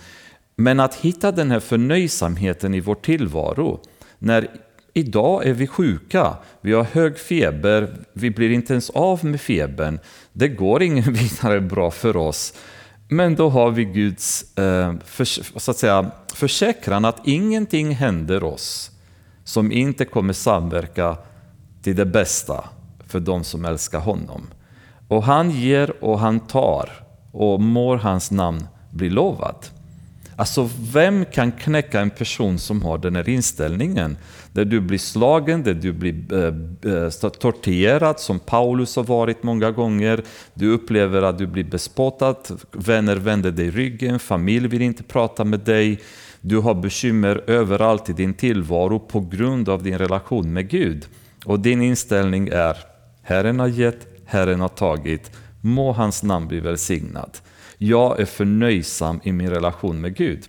Men 0.55 0.79
att 0.79 0.95
hitta 0.95 1.31
den 1.31 1.51
här 1.51 1.59
förnöjsamheten 1.59 2.73
i 2.73 2.79
vår 2.79 2.95
tillvaro, 2.95 3.79
när 4.19 4.47
Idag 4.99 5.47
är 5.47 5.53
vi 5.53 5.67
sjuka, 5.67 6.37
vi 6.61 6.73
har 6.73 6.83
hög 6.83 7.19
feber, 7.19 7.93
vi 8.13 8.31
blir 8.31 8.51
inte 8.51 8.73
ens 8.73 8.89
av 8.89 9.25
med 9.25 9.41
febern. 9.41 9.99
Det 10.33 10.47
går 10.47 10.83
ingen 10.83 11.13
vidare 11.13 11.61
bra 11.61 11.91
för 11.91 12.17
oss. 12.17 12.53
Men 13.07 13.35
då 13.35 13.49
har 13.49 13.71
vi 13.71 13.85
Guds 13.85 14.57
eh, 14.57 14.93
för, 15.05 15.25
så 15.59 15.71
att 15.71 15.77
säga, 15.77 16.11
försäkran 16.33 17.05
att 17.05 17.27
ingenting 17.27 17.95
händer 17.95 18.43
oss 18.43 18.91
som 19.43 19.71
inte 19.71 20.05
kommer 20.05 20.33
samverka 20.33 21.17
till 21.81 21.95
det 21.95 22.05
bästa 22.05 22.63
för 23.07 23.19
de 23.19 23.43
som 23.43 23.65
älskar 23.65 23.99
honom. 23.99 24.47
Och 25.07 25.23
han 25.23 25.51
ger 25.51 26.03
och 26.03 26.19
han 26.19 26.39
tar 26.39 26.89
och 27.31 27.61
mår 27.61 27.97
hans 27.97 28.31
namn 28.31 28.67
bli 28.91 29.09
lovat. 29.09 29.71
Alltså 30.39 30.69
vem 30.93 31.25
kan 31.25 31.51
knäcka 31.51 31.99
en 31.99 32.09
person 32.09 32.59
som 32.59 32.81
har 32.81 32.97
den 32.97 33.15
här 33.15 33.29
inställningen? 33.29 34.17
Där 34.53 34.65
du 34.65 34.79
blir 34.79 34.97
slagen, 34.97 35.63
där 35.63 35.73
du 35.73 35.93
blir 35.93 36.33
eh, 36.33 36.93
eh 36.93 37.29
torterad 37.29 38.19
som 38.19 38.39
Paulus 38.39 38.95
har 38.95 39.03
varit 39.03 39.43
många 39.43 39.71
gånger. 39.71 40.23
Du 40.53 40.71
upplever 40.71 41.21
att 41.21 41.37
du 41.37 41.47
blir 41.47 41.63
bespottad, 41.63 42.35
vänner 42.71 43.15
vänder 43.15 43.51
dig 43.51 43.69
ryggen, 43.69 44.19
familj 44.19 44.67
vill 44.67 44.81
inte 44.81 45.03
prata 45.03 45.43
med 45.43 45.59
dig. 45.59 45.99
Du 46.41 46.57
har 46.57 46.73
bekymmer 46.73 47.43
överallt 47.47 48.09
i 48.09 48.13
din 48.13 48.33
tillvaro 48.33 48.99
på 48.99 49.19
grund 49.19 49.69
av 49.69 49.83
din 49.83 49.97
relation 49.97 50.53
med 50.53 50.69
Gud. 50.69 51.05
Och 51.45 51.59
din 51.59 51.81
inställning 51.81 52.47
är 52.47 52.77
Herren 53.21 53.59
har 53.59 53.67
gett, 53.67 54.07
Herren 54.25 54.61
har 54.61 54.69
tagit. 54.69 55.31
Må 55.61 55.91
hans 55.91 56.23
namn 56.23 56.47
bli 56.47 56.59
välsignad 56.59 57.37
jag 57.81 58.19
är 58.19 58.25
förnöjsam 58.25 59.19
i 59.23 59.31
min 59.31 59.49
relation 59.49 60.01
med 60.01 60.15
Gud. 60.15 60.43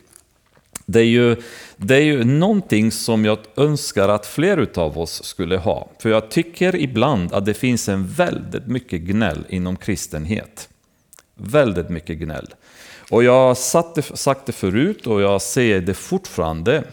Det 0.90 1.00
är, 1.00 1.04
ju, 1.04 1.36
det 1.76 1.96
är 1.96 2.02
ju 2.02 2.24
någonting 2.24 2.92
som 2.92 3.24
jag 3.24 3.38
önskar 3.56 4.08
att 4.08 4.26
fler 4.26 4.68
av 4.74 4.98
oss 4.98 5.24
skulle 5.24 5.56
ha. 5.56 5.90
För 5.98 6.10
jag 6.10 6.30
tycker 6.30 6.76
ibland 6.76 7.32
att 7.32 7.44
det 7.44 7.54
finns 7.54 7.88
en 7.88 8.06
väldigt 8.06 8.66
mycket 8.66 9.00
gnäll 9.00 9.44
inom 9.48 9.76
kristenhet. 9.76 10.68
Väldigt 11.34 11.88
mycket 11.88 12.18
gnäll. 12.18 12.54
Och 13.10 13.24
jag 13.24 13.32
har 13.32 13.54
sagt 14.16 14.46
det 14.46 14.52
förut 14.52 15.06
och 15.06 15.20
jag 15.20 15.42
säger 15.42 15.80
det 15.80 15.94
fortfarande. 15.94 16.84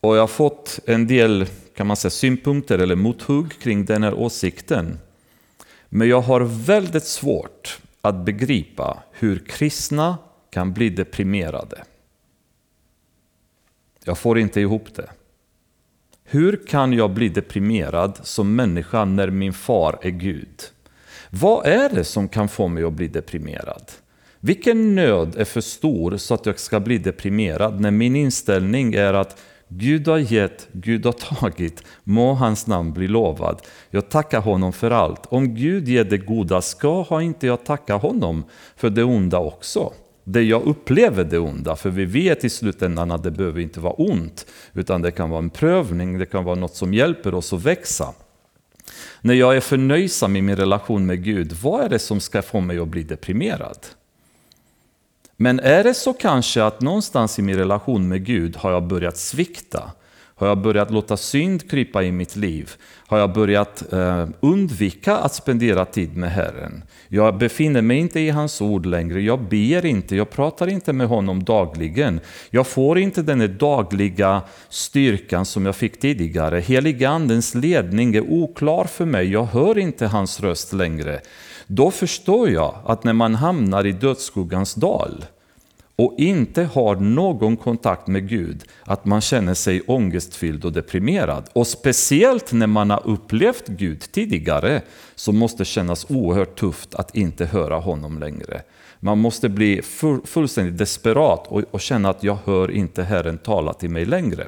Och 0.00 0.16
jag 0.16 0.22
har 0.22 0.26
fått 0.26 0.78
en 0.86 1.06
del 1.06 1.46
kan 1.76 1.86
man 1.86 1.96
säga, 1.96 2.10
synpunkter 2.10 2.78
eller 2.78 2.96
mothugg 2.96 3.60
kring 3.60 3.84
den 3.84 4.02
här 4.02 4.14
åsikten. 4.14 4.98
Men 5.88 6.08
jag 6.08 6.20
har 6.20 6.40
väldigt 6.40 7.04
svårt 7.04 7.78
att 8.00 8.24
begripa 8.24 9.02
hur 9.12 9.38
kristna 9.38 10.18
kan 10.50 10.72
bli 10.72 10.88
deprimerade. 10.88 11.84
Jag 14.04 14.18
får 14.18 14.38
inte 14.38 14.60
ihop 14.60 14.94
det. 14.94 15.10
Hur 16.24 16.66
kan 16.66 16.92
jag 16.92 17.10
bli 17.10 17.28
deprimerad 17.28 18.18
som 18.22 18.56
människa 18.56 19.04
när 19.04 19.30
min 19.30 19.52
far 19.52 19.98
är 20.02 20.10
Gud? 20.10 20.62
Vad 21.30 21.66
är 21.66 21.88
det 21.88 22.04
som 22.04 22.28
kan 22.28 22.48
få 22.48 22.68
mig 22.68 22.84
att 22.84 22.92
bli 22.92 23.08
deprimerad? 23.08 23.92
Vilken 24.40 24.94
nöd 24.94 25.36
är 25.36 25.44
för 25.44 25.60
stor 25.60 26.16
så 26.16 26.34
att 26.34 26.46
jag 26.46 26.58
ska 26.58 26.80
bli 26.80 26.98
deprimerad 26.98 27.80
när 27.80 27.90
min 27.90 28.16
inställning 28.16 28.94
är 28.94 29.14
att 29.14 29.40
Gud 29.68 30.08
har 30.08 30.18
gett, 30.18 30.68
Gud 30.72 31.06
har 31.06 31.12
tagit, 31.12 31.84
må 32.04 32.34
hans 32.34 32.66
namn 32.66 32.92
bli 32.92 33.08
lovad. 33.08 33.60
Jag 33.90 34.08
tackar 34.08 34.40
honom 34.40 34.72
för 34.72 34.90
allt. 34.90 35.26
Om 35.26 35.54
Gud 35.54 35.88
ger 35.88 36.04
det 36.04 36.18
goda, 36.18 36.60
ska 36.62 37.02
har 37.02 37.20
inte 37.20 37.46
jag 37.46 37.64
tacka 37.64 37.94
honom 37.94 38.44
för 38.76 38.90
det 38.90 39.04
onda 39.04 39.38
också? 39.38 39.92
Det 40.24 40.42
jag 40.42 40.62
upplever 40.62 41.24
det 41.24 41.38
onda, 41.38 41.76
för 41.76 41.90
vi 41.90 42.04
vet 42.04 42.44
i 42.44 42.50
slutändan 42.50 43.10
att 43.10 43.22
det 43.22 43.30
behöver 43.30 43.60
inte 43.60 43.80
vara 43.80 43.92
ont, 43.92 44.46
utan 44.72 45.02
det 45.02 45.10
kan 45.10 45.30
vara 45.30 45.38
en 45.38 45.50
prövning, 45.50 46.18
det 46.18 46.26
kan 46.26 46.44
vara 46.44 46.54
något 46.54 46.74
som 46.74 46.94
hjälper 46.94 47.34
oss 47.34 47.52
att 47.52 47.62
växa. 47.62 48.14
När 49.20 49.34
jag 49.34 49.56
är 49.56 49.60
förnöjsam 49.60 50.36
i 50.36 50.42
min 50.42 50.56
relation 50.56 51.06
med 51.06 51.24
Gud, 51.24 51.52
vad 51.62 51.84
är 51.84 51.88
det 51.88 51.98
som 51.98 52.20
ska 52.20 52.42
få 52.42 52.60
mig 52.60 52.78
att 52.78 52.88
bli 52.88 53.02
deprimerad? 53.02 53.78
Men 55.36 55.60
är 55.60 55.84
det 55.84 55.94
så 55.94 56.12
kanske 56.12 56.64
att 56.64 56.80
någonstans 56.80 57.38
i 57.38 57.42
min 57.42 57.56
relation 57.56 58.08
med 58.08 58.24
Gud 58.24 58.56
har 58.56 58.72
jag 58.72 58.82
börjat 58.82 59.16
svikta? 59.16 59.92
Har 60.42 60.48
jag 60.48 60.58
börjat 60.58 60.90
låta 60.90 61.16
synd 61.16 61.70
krypa 61.70 62.02
i 62.02 62.12
mitt 62.12 62.36
liv? 62.36 62.70
Har 63.06 63.18
jag 63.18 63.32
börjat 63.32 63.92
eh, 63.92 64.28
undvika 64.40 65.16
att 65.16 65.34
spendera 65.34 65.84
tid 65.84 66.16
med 66.16 66.30
Herren? 66.32 66.84
Jag 67.08 67.38
befinner 67.38 67.82
mig 67.82 67.98
inte 67.98 68.20
i 68.20 68.30
hans 68.30 68.60
ord 68.60 68.86
längre, 68.86 69.20
jag 69.20 69.40
ber 69.48 69.86
inte, 69.86 70.16
jag 70.16 70.30
pratar 70.30 70.68
inte 70.68 70.92
med 70.92 71.08
honom 71.08 71.44
dagligen. 71.44 72.20
Jag 72.50 72.66
får 72.66 72.98
inte 72.98 73.22
den 73.22 73.58
dagliga 73.58 74.42
styrkan 74.68 75.44
som 75.44 75.66
jag 75.66 75.76
fick 75.76 76.00
tidigare. 76.00 76.60
Heligandens 76.60 77.54
ledning 77.54 78.14
är 78.14 78.20
oklar 78.20 78.84
för 78.84 79.04
mig, 79.04 79.32
jag 79.32 79.44
hör 79.44 79.78
inte 79.78 80.06
hans 80.06 80.40
röst 80.40 80.72
längre. 80.72 81.20
Då 81.66 81.90
förstår 81.90 82.50
jag 82.50 82.74
att 82.84 83.04
när 83.04 83.12
man 83.12 83.34
hamnar 83.34 83.86
i 83.86 83.92
dödsskuggans 83.92 84.74
dal 84.74 85.24
och 86.02 86.14
inte 86.18 86.62
har 86.62 86.96
någon 86.96 87.56
kontakt 87.56 88.06
med 88.06 88.28
Gud, 88.28 88.64
att 88.84 89.04
man 89.04 89.20
känner 89.20 89.54
sig 89.54 89.80
ångestfylld 89.86 90.64
och 90.64 90.72
deprimerad. 90.72 91.50
Och 91.52 91.66
speciellt 91.66 92.52
när 92.52 92.66
man 92.66 92.90
har 92.90 93.02
upplevt 93.06 93.66
Gud 93.66 94.00
tidigare, 94.12 94.82
så 95.14 95.32
måste 95.32 95.58
det 95.58 95.64
kännas 95.64 96.10
oerhört 96.10 96.58
tufft 96.58 96.94
att 96.94 97.16
inte 97.16 97.44
höra 97.44 97.76
honom 97.76 98.18
längre. 98.18 98.62
Man 99.00 99.18
måste 99.18 99.48
bli 99.48 99.82
fullständigt 100.24 100.78
desperat 100.78 101.46
och, 101.48 101.62
och 101.70 101.80
känna 101.80 102.10
att 102.10 102.22
jag 102.22 102.38
hör 102.44 102.70
inte 102.70 103.02
Herren 103.02 103.38
tala 103.38 103.72
till 103.72 103.90
mig 103.90 104.04
längre. 104.04 104.46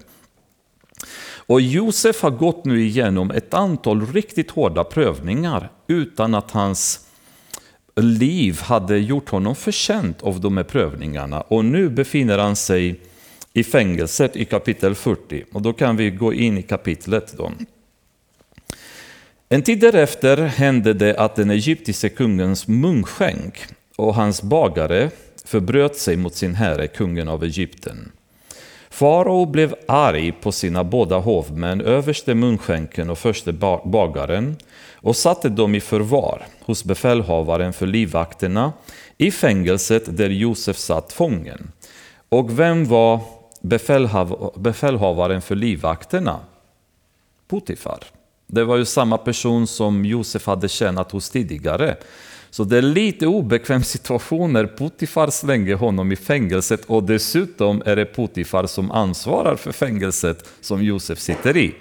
Och 1.47 1.61
Josef 1.61 2.23
har 2.23 2.31
gått 2.31 2.65
nu 2.65 2.83
igenom 2.83 3.31
ett 3.31 3.55
antal 3.55 4.07
riktigt 4.07 4.51
hårda 4.51 4.85
prövningar 4.85 5.71
utan 5.87 6.35
att 6.35 6.51
hans 6.51 7.01
liv 7.97 8.61
hade 8.61 8.99
gjort 8.99 9.29
honom 9.29 9.57
förtjänt 9.57 10.23
av 10.23 10.41
de 10.41 10.57
här 10.57 10.65
prövningarna. 10.65 11.41
Och 11.41 11.65
nu 11.65 11.89
befinner 11.89 12.39
han 12.39 12.57
sig 12.57 13.01
i 13.53 13.65
fängelset 13.65 14.37
i 14.37 14.45
kapitel 14.45 14.95
40. 14.95 15.45
Och 15.53 15.63
då 15.63 15.73
kan 15.73 15.97
vi 15.97 16.11
gå 16.11 16.35
in 16.35 16.59
i 16.59 16.63
kapitlet. 16.63 17.35
Då. 17.37 17.53
En 19.49 19.63
tid 19.63 19.81
därefter 19.81 20.37
hände 20.37 20.95
det 20.95 21.17
att 21.17 21.37
den 21.37 21.51
egyptiske 21.51 22.09
kungens 22.09 22.69
munskänk 22.69 23.67
och 23.97 24.15
hans 24.15 24.43
bagare 24.43 25.11
förbröt 25.45 25.97
sig 25.97 26.17
mot 26.17 26.35
sin 26.35 26.55
herre, 26.55 26.87
kungen 26.87 27.29
av 27.29 27.45
Egypten. 27.45 28.13
Farao 28.91 29.47
blev 29.47 29.75
arg 29.89 30.33
på 30.33 30.53
sina 30.53 30.85
båda 30.85 31.19
hovmän, 31.19 31.81
överste 31.81 32.35
munskänken 32.35 33.11
och 33.11 33.19
förste 33.19 33.53
bagaren, 33.85 34.57
och 35.05 35.17
satte 35.17 35.49
dem 35.49 35.75
i 35.75 35.81
förvar 35.81 36.47
hos 36.61 36.85
befälhavaren 36.85 37.73
för 37.73 37.87
livvakterna 37.87 38.73
i 39.19 39.31
fängelset 39.31 40.17
där 40.17 40.31
Josef 40.31 40.77
satt 40.77 41.13
fången. 41.13 41.73
Och 42.29 42.59
vem 42.59 42.85
var 42.85 43.21
befälhav 43.61 44.53
befälhavaren 44.57 45.43
för 45.43 45.55
livvakterna? 45.55 46.41
Potifar. 47.49 47.99
Det 48.47 48.65
var 48.65 48.77
ju 48.77 48.85
samma 48.85 49.19
person 49.19 49.67
som 49.67 50.05
Josef 50.05 50.47
hade 50.47 50.69
tjänat 50.69 51.13
hos 51.13 51.31
tidigare. 51.31 51.97
Så 52.51 52.65
det 52.65 52.79
är 52.79 52.83
lite 52.83 53.27
obekväm 53.27 53.83
situation 53.85 54.53
när 54.53 54.67
Potifar 54.67 55.31
slänger 55.31 55.75
honom 55.75 56.13
i 56.13 56.17
fängelset 56.17 56.85
och 56.85 57.03
dessutom 57.03 57.83
är 57.87 57.97
det 57.97 58.05
Potifar 58.05 58.67
som 58.67 58.91
ansvarar 58.91 59.57
för 59.57 59.73
fängelset 59.73 60.49
som 60.61 60.85
Josef 60.85 61.19
sitter 61.19 61.57
i. 61.57 61.75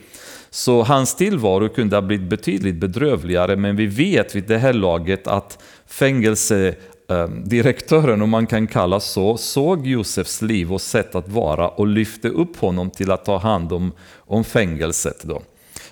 Så 0.54 0.84
hans 0.84 1.16
tillvaro 1.16 1.70
kunde 1.70 1.96
ha 1.96 2.02
blivit 2.02 2.30
betydligt 2.30 2.76
bedrövligare, 2.76 3.56
men 3.56 3.76
vi 3.76 3.86
vet 3.86 4.36
vid 4.36 4.44
det 4.44 4.58
här 4.58 4.74
laget 4.74 5.28
att 5.28 5.60
fängelsedirektören, 5.88 8.20
eh, 8.20 8.24
om 8.24 8.30
man 8.30 8.48
kan 8.48 8.68
kalla 8.68 9.00
så, 9.00 9.38
såg 9.38 9.88
Josefs 9.88 10.42
liv 10.42 10.74
och 10.74 10.82
sätt 10.82 11.16
att 11.16 11.30
vara 11.30 11.70
och 11.70 11.88
lyfte 11.88 12.30
upp 12.30 12.58
honom 12.58 12.90
till 12.90 13.12
att 13.12 13.26
ta 13.26 13.38
hand 13.38 13.74
om, 13.74 13.92
om 14.18 14.44
fängelset. 14.44 15.24
Då. 15.24 15.42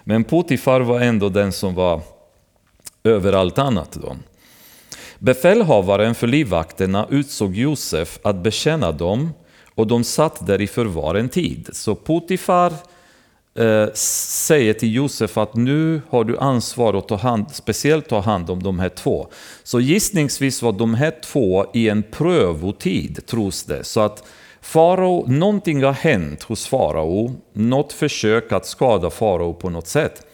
Men 0.03 0.23
Potifar 0.23 0.81
var 0.81 0.99
ändå 0.99 1.29
den 1.29 1.51
som 1.51 1.75
var 1.75 2.01
över 3.03 3.33
allt 3.33 3.57
annat. 3.57 3.97
Då. 4.01 4.15
Befälhavaren 5.19 6.15
för 6.15 6.27
livvakterna 6.27 7.07
utsåg 7.09 7.55
Josef 7.55 8.19
att 8.21 8.43
betjäna 8.43 8.91
dem 8.91 9.29
och 9.75 9.87
de 9.87 10.03
satt 10.03 10.47
där 10.47 10.61
i 10.61 10.67
förvar 10.67 11.15
en 11.15 11.29
tid. 11.29 11.69
Så 11.73 11.95
Potifar 11.95 12.73
Eh, 13.55 13.87
säger 13.93 14.73
till 14.73 14.95
Josef 14.95 15.37
att 15.37 15.55
nu 15.55 16.01
har 16.09 16.23
du 16.23 16.37
ansvar 16.37 16.93
att 16.93 17.07
ta 17.07 17.15
hand, 17.15 17.45
speciellt 17.51 18.09
ta 18.09 18.19
hand 18.19 18.49
om 18.49 18.63
de 18.63 18.79
här 18.79 18.89
två. 18.89 19.27
Så 19.63 19.79
gissningsvis 19.79 20.61
var 20.61 20.71
de 20.71 20.93
här 20.93 21.13
två 21.23 21.65
i 21.73 21.89
en 21.89 22.03
prövotid, 22.03 23.25
tros 23.25 23.63
det. 23.63 23.83
Så 23.83 23.99
att 23.99 24.23
farao, 24.61 25.25
någonting 25.27 25.83
har 25.83 25.93
hänt 25.93 26.43
hos 26.43 26.67
farao, 26.67 27.35
något 27.53 27.93
försök 27.93 28.51
att 28.51 28.65
skada 28.65 29.09
farao 29.09 29.53
på 29.53 29.69
något 29.69 29.87
sätt. 29.87 30.25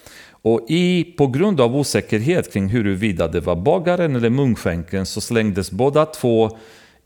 Och 0.42 0.66
i, 0.70 1.04
på 1.04 1.28
grund 1.28 1.62
av 1.62 1.76
osäkerhet 1.76 2.54
kring 2.54 2.68
huruvida 2.68 3.28
det 3.28 3.40
var 3.40 3.56
bagaren 3.56 4.16
eller 4.16 4.30
munkskänken 4.30 5.06
så 5.06 5.22
slängdes 5.22 5.72
båda 5.72 6.06
två 6.06 6.58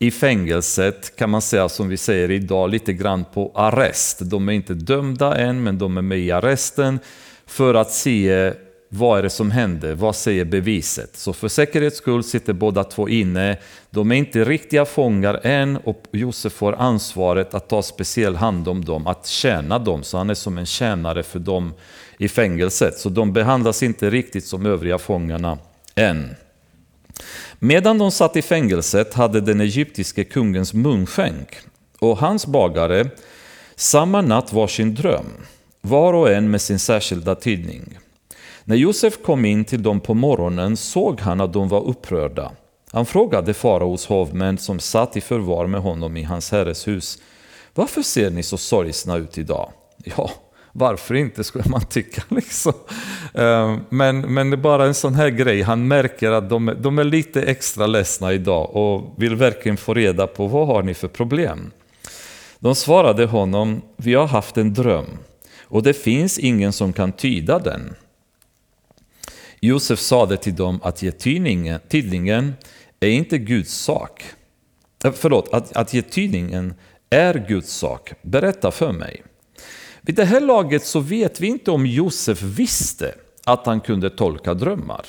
i 0.02 0.12
fängelset, 0.12 1.16
kan 1.16 1.30
man 1.30 1.42
säga 1.42 1.70
som 1.70 1.90
vi 1.90 1.98
säger 1.98 2.32
idag, 2.32 2.70
lite 2.70 2.94
grann 2.94 3.26
på 3.34 3.52
arrest. 3.56 4.20
De 4.22 4.50
är 4.50 4.54
inte 4.54 4.74
dömda 4.74 5.38
än, 5.38 5.64
men 5.64 5.78
de 5.78 5.98
är 5.98 6.02
med 6.02 6.20
i 6.20 6.32
arresten 6.32 7.00
för 7.46 7.74
att 7.74 7.92
se 7.92 8.54
vad 8.90 9.20
är 9.20 9.24
det 9.24 9.30
som 9.30 9.52
händer, 9.52 9.94
vad 9.94 10.16
säger 10.16 10.46
beviset? 10.46 11.18
Så 11.18 11.34
för 11.34 11.48
säkerhets 11.48 11.98
skull 11.98 12.24
sitter 12.24 12.54
båda 12.54 12.84
två 12.84 13.10
inne. 13.10 13.58
De 13.90 14.12
är 14.12 14.16
inte 14.16 14.44
riktiga 14.44 14.86
fångar 14.86 15.40
än 15.44 15.78
och 15.78 16.04
Josef 16.12 16.54
får 16.54 16.76
ansvaret 16.76 17.54
att 17.54 17.70
ta 17.70 17.82
speciell 17.82 18.36
hand 18.36 18.68
om 18.68 18.86
dem, 18.86 19.08
att 19.08 19.28
tjäna 19.28 19.80
dem. 19.80 20.04
Så 20.04 20.18
han 20.18 20.30
är 20.30 20.34
som 20.34 20.58
en 20.58 20.66
tjänare 20.66 21.24
för 21.24 21.40
dem 21.40 21.74
i 22.18 22.28
fängelset. 22.28 22.98
Så 22.98 23.10
de 23.10 23.34
behandlas 23.34 23.84
inte 23.84 24.10
riktigt 24.10 24.46
som 24.46 24.66
övriga 24.66 24.98
fångarna 24.98 25.58
än. 25.96 26.36
Medan 27.64 27.98
de 27.98 28.12
satt 28.12 28.36
i 28.36 28.42
fängelset 28.42 29.14
hade 29.14 29.42
den 29.42 29.62
egyptiske 29.62 30.24
kungens 30.24 30.74
munskänk 30.74 31.48
och 32.00 32.18
hans 32.18 32.46
bagare 32.46 33.10
samma 33.76 34.22
natt 34.22 34.54
var 34.54 34.68
sin 34.68 34.96
dröm, 34.96 35.26
var 35.82 36.14
och 36.14 36.32
en 36.32 36.52
med 36.52 36.62
sin 36.62 36.80
särskilda 36.80 37.36
tidning. 37.36 37.98
När 38.64 38.76
Josef 38.76 39.24
kom 39.24 39.46
in 39.46 39.66
till 39.66 39.84
dem 39.84 40.00
på 40.00 40.14
morgonen 40.14 40.78
såg 40.78 41.20
han 41.20 41.42
att 41.42 41.54
de 41.54 41.68
var 41.68 41.82
upprörda. 41.88 42.52
Han 42.92 43.06
frågade 43.06 43.54
faraos 43.54 44.06
hovmän 44.06 44.58
som 44.58 44.80
satt 44.80 45.18
i 45.18 45.22
förvar 45.22 45.68
med 45.68 45.82
honom 45.82 46.18
i 46.18 46.24
hans 46.24 46.52
herres 46.52 46.88
hus. 46.88 47.18
Varför 47.74 48.02
ser 48.02 48.30
ni 48.30 48.44
så 48.44 48.58
sorgsna 48.58 49.18
ut 49.18 49.38
idag? 49.38 49.72
Ja, 50.04 50.32
varför 50.72 51.16
inte 51.16 51.44
skulle 51.44 51.70
man 51.70 51.86
tycka. 51.86 52.24
Liksom. 52.30 52.74
Eh, 53.34 53.78
men, 53.90 54.20
men 54.34 54.50
det 54.50 54.56
är 54.56 54.58
bara 54.58 54.86
en 54.86 54.94
sån 54.94 55.16
här 55.16 55.30
grej, 55.30 55.62
han 55.62 55.88
märker 55.88 56.32
att 56.32 56.50
de, 56.50 56.76
de 56.80 57.00
är 57.00 57.04
lite 57.04 57.42
extra 57.42 57.88
ledsna 57.88 58.34
idag 58.34 58.76
och 58.76 59.14
vill 59.18 59.36
verkligen 59.36 59.78
få 59.78 59.94
reda 59.94 60.28
på 60.28 60.48
vad 60.48 60.68
har 60.68 60.84
ni 60.84 60.94
för 60.94 61.08
problem. 61.08 61.72
De 62.60 62.76
svarade 62.76 63.26
honom, 63.26 63.82
vi 63.98 64.14
har 64.14 64.28
haft 64.28 64.58
en 64.58 64.74
dröm 64.74 65.18
och 65.64 65.84
det 65.84 65.94
finns 65.94 66.40
ingen 66.40 66.74
som 66.74 66.94
kan 66.94 67.12
tyda 67.12 67.60
den. 67.60 67.96
Josef 69.60 70.00
sade 70.00 70.38
till 70.38 70.56
dem 70.56 70.80
att 70.84 71.02
ge 71.02 71.12
tidningen, 71.12 71.80
tidningen 71.88 72.54
är 73.00 73.10
inte 73.10 73.38
Guds 73.38 73.74
sak. 73.74 74.24
Eh, 75.04 75.12
förlåt, 75.12 75.54
att, 75.54 75.78
att 75.78 75.94
ge 75.94 76.02
tidningen 76.02 76.74
är 77.10 77.46
Guds 77.48 77.74
sak. 77.74 78.14
Berätta 78.22 78.72
för 78.72 78.92
mig. 78.92 79.24
Vid 80.12 80.16
det 80.16 80.26
här 80.26 80.42
laget 80.42 80.86
så 80.86 81.00
vet 81.00 81.42
vi 81.42 81.48
inte 81.48 81.72
om 81.72 81.86
Josef 81.86 82.42
visste 82.42 83.14
att 83.46 83.66
han 83.66 83.80
kunde 83.80 84.10
tolka 84.10 84.54
drömmar. 84.54 85.06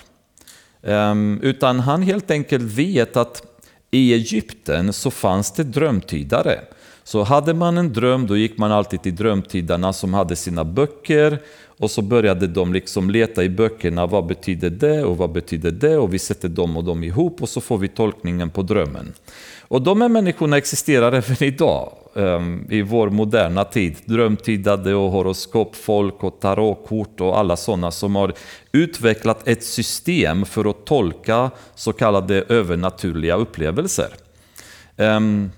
Ehm, 0.83 1.41
utan 1.43 1.81
han 1.81 2.03
helt 2.03 2.31
enkelt 2.31 2.65
vet 2.65 3.17
att 3.17 3.43
i 3.91 4.15
Egypten 4.15 4.93
så 4.93 5.11
fanns 5.11 5.53
det 5.53 5.65
drömtydare. 5.65 6.61
Så 7.05 7.23
hade 7.23 7.55
man 7.55 7.79
en 7.79 7.93
dröm 7.93 8.27
då 8.27 8.37
gick 8.37 8.59
man 8.59 8.73
alltid 8.73 9.03
till 9.03 9.17
drömtydarna 9.17 9.93
som 9.93 10.15
hade 10.15 10.37
sina 10.37 10.65
böcker 10.65 11.39
och 11.79 11.91
så 11.91 12.03
började 12.03 12.47
de 12.47 12.73
liksom 12.73 13.11
leta 13.11 13.45
i 13.45 13.49
böckerna, 13.49 14.07
vad 14.07 14.27
betyder 14.27 14.71
det 14.71 15.05
och 15.05 15.17
vad 15.17 15.33
betyder 15.33 15.71
det? 15.71 15.97
Och 15.97 16.15
vi 16.15 16.19
sätter 16.19 16.49
dem 16.49 16.77
och 16.77 16.85
dem 16.85 17.05
ihop 17.05 17.43
och 17.43 17.49
så 17.49 17.61
får 17.61 17.79
vi 17.79 17.89
tolkningen 17.89 18.51
på 18.51 18.63
drömmen. 18.63 19.13
Och 19.73 19.83
de 19.83 20.01
här 20.01 20.09
människorna 20.09 20.57
existerar 20.57 21.13
även 21.13 21.43
idag, 21.43 21.93
um, 22.15 22.67
i 22.71 22.83
vår 22.83 23.11
moderna 23.11 23.65
tid. 23.65 23.97
Drömtidade 24.05 24.95
och 24.95 25.11
horoskopfolk 25.11 26.25
och 26.25 26.41
tarotkort 26.41 27.21
och 27.21 27.39
alla 27.39 27.57
sådana 27.57 27.91
som 27.91 28.17
har 28.17 28.33
utvecklat 28.73 29.49
ett 29.49 29.65
system 29.65 30.45
för 30.45 30.71
att 30.71 30.87
tolka 30.87 31.51
så 31.75 31.93
kallade 31.93 32.35
övernaturliga 32.49 33.37
upplevelser. 33.37 34.09
Ehm, 34.97 35.51